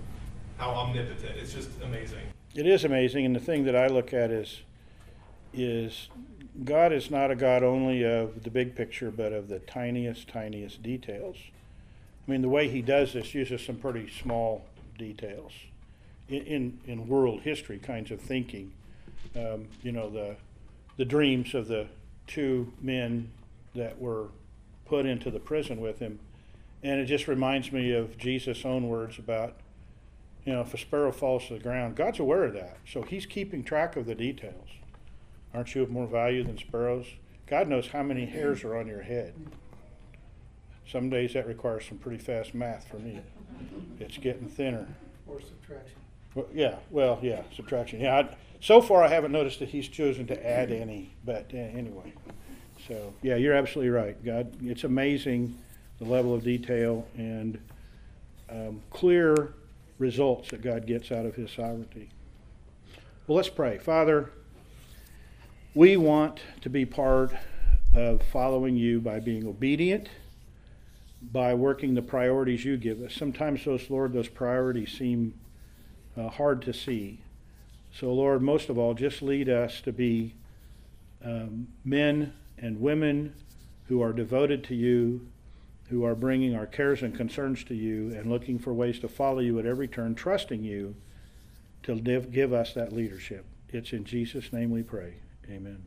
how 0.58 0.70
omnipotent. 0.70 1.38
It's 1.38 1.54
just 1.54 1.70
amazing. 1.84 2.22
It 2.54 2.66
is 2.66 2.86
amazing, 2.86 3.26
and 3.26 3.36
the 3.36 3.40
thing 3.40 3.66
that 3.66 3.76
I 3.76 3.88
look 3.88 4.14
at 4.14 4.32
is, 4.32 4.62
is 5.54 6.08
God 6.64 6.94
is 6.94 7.12
not 7.12 7.32
a 7.32 7.36
God 7.36 7.64
only 7.64 8.04
of 8.04 8.44
the 8.44 8.50
big 8.50 8.76
picture, 8.76 9.12
but 9.12 9.34
of 9.34 9.50
the 9.50 9.60
tiniest, 9.60 10.30
tiniest 10.30 10.82
details. 10.82 11.36
I 12.26 12.32
mean, 12.32 12.42
the 12.42 12.50
way 12.50 12.70
He 12.70 12.82
does 12.82 13.14
this 13.14 13.34
uses 13.36 13.66
some 13.66 13.76
pretty 13.76 14.10
small 14.10 14.66
details 14.98 15.52
in 16.30 16.44
in, 16.44 16.80
in 16.88 17.08
world 17.08 17.42
history 17.42 17.80
kinds 17.80 18.12
of 18.12 18.22
thinking. 18.22 18.72
Um, 19.36 19.68
you 19.84 19.92
know, 19.92 20.10
the 20.10 20.38
the 20.98 21.06
dreams 21.06 21.54
of 21.54 21.68
the 21.68 21.88
two 22.28 22.72
men 22.82 23.30
that 23.74 24.00
were 24.00 24.28
put 24.86 25.06
into 25.06 25.32
the 25.32 25.40
prison 25.40 25.82
with 25.82 26.00
him, 26.00 26.20
and 26.84 27.00
it 27.00 27.06
just 27.06 27.28
reminds 27.28 27.72
me 27.72 27.92
of 27.92 28.18
Jesus' 28.18 28.66
own 28.66 28.88
words 28.88 29.18
about 29.18 29.56
you 30.46 30.54
know, 30.54 30.62
if 30.62 30.74
a 30.74 30.78
sparrow 30.78 31.12
falls 31.12 31.48
to 31.48 31.56
the 31.56 31.60
ground, 31.60 31.96
God's 31.96 32.20
aware 32.20 32.44
of 32.44 32.54
that. 32.54 32.78
So 32.88 33.02
He's 33.02 33.26
keeping 33.26 33.64
track 33.64 33.96
of 33.96 34.06
the 34.06 34.16
details. 34.16 34.70
Aren't 35.54 35.74
you 35.74 35.82
of 35.82 35.90
more 35.90 36.06
value 36.06 36.44
than 36.44 36.58
sparrows? 36.58 37.08
God 37.48 37.68
knows 37.68 37.88
how 37.88 38.04
many 38.04 38.26
hairs 38.26 38.64
are 38.64 38.78
on 38.78 38.88
your 38.88 39.02
head. 39.02 39.34
Some 40.88 41.10
days 41.10 41.34
that 41.34 41.48
requires 41.48 41.86
some 41.88 41.98
pretty 41.98 42.20
fast 42.20 42.54
math 42.54 42.88
for 42.88 42.98
me. 42.98 43.22
It's 44.00 44.18
getting 44.18 44.48
thinner. 44.48 44.88
Or 45.26 45.42
subtraction. 45.42 45.98
Well, 46.36 46.48
yeah, 46.54 46.76
well, 46.92 47.20
yeah, 47.22 47.44
subtraction. 47.56 48.02
Yeah, 48.02 48.18
I, 48.18 48.36
so 48.60 48.82
far 48.82 49.04
I 49.04 49.08
haven't 49.08 49.32
noticed 49.32 49.60
that 49.60 49.70
he's 49.70 49.88
chosen 49.88 50.28
to 50.28 50.46
add 50.48 50.72
any, 50.72 51.16
but 51.24 51.50
uh, 51.54 51.58
anyway. 51.58 52.14
So, 52.88 53.14
yeah, 53.24 53.36
you're 53.36 53.56
absolutely 53.56 53.90
right. 53.90 54.24
God, 54.24 54.54
it's 54.62 54.84
amazing 54.84 55.58
the 55.98 56.06
level 56.06 56.36
of 56.36 56.44
detail 56.44 57.08
and 57.18 57.58
um, 58.48 58.82
clear 58.92 59.54
results 59.98 60.52
that 60.52 60.62
God 60.62 60.86
gets 60.86 61.12
out 61.12 61.26
of 61.26 61.34
his 61.34 61.50
sovereignty. 61.50 62.10
Well, 63.26 63.38
let's 63.38 63.50
pray. 63.50 63.80
Father, 63.80 64.30
we 65.74 65.98
want 65.98 66.42
to 66.62 66.70
be 66.70 66.86
part 66.86 67.34
of 67.96 68.22
following 68.32 68.76
you 68.76 69.00
by 69.02 69.20
being 69.20 69.48
obedient, 69.48 70.10
by 71.32 71.56
working 71.56 71.96
the 71.96 72.04
priorities 72.04 72.64
you 72.66 72.78
give 72.78 73.02
us. 73.02 73.16
Sometimes 73.16 73.66
those, 73.66 73.90
Lord, 73.90 74.14
those 74.14 74.30
priorities 74.30 74.92
seem 74.92 75.34
uh, 76.16 76.30
hard 76.30 76.62
to 76.64 76.74
see. 76.74 77.20
So, 77.98 78.14
Lord, 78.14 78.44
most 78.44 78.70
of 78.70 78.78
all, 78.78 78.94
just 78.94 79.24
lead 79.24 79.50
us 79.50 79.82
to 79.82 79.92
be 79.92 80.36
um, 81.24 81.70
men 81.84 82.34
and 82.58 82.80
women 82.80 83.34
who 83.88 84.02
are 84.02 84.14
devoted 84.14 84.64
to 84.66 84.76
you, 84.76 85.28
who 85.90 86.04
are 86.04 86.16
bringing 86.16 86.56
our 86.56 86.66
cares 86.66 87.04
and 87.04 87.16
concerns 87.16 87.64
to 87.66 87.76
you, 87.76 88.14
and 88.16 88.30
looking 88.30 88.58
for 88.58 88.74
ways 88.74 89.00
to 89.00 89.08
follow 89.08 89.40
you 89.40 89.60
at 89.60 89.66
every 89.66 89.88
turn, 89.88 90.16
trusting 90.16 90.64
you 90.64 90.96
to 91.84 91.96
give 91.96 92.54
us 92.54 92.74
that 92.74 92.92
leadership. 92.92 93.46
It's 93.70 93.94
in 93.94 94.06
Jesus' 94.06 94.52
name 94.52 94.72
we 94.72 94.82
pray. 94.82 95.16
Amen. 95.50 95.84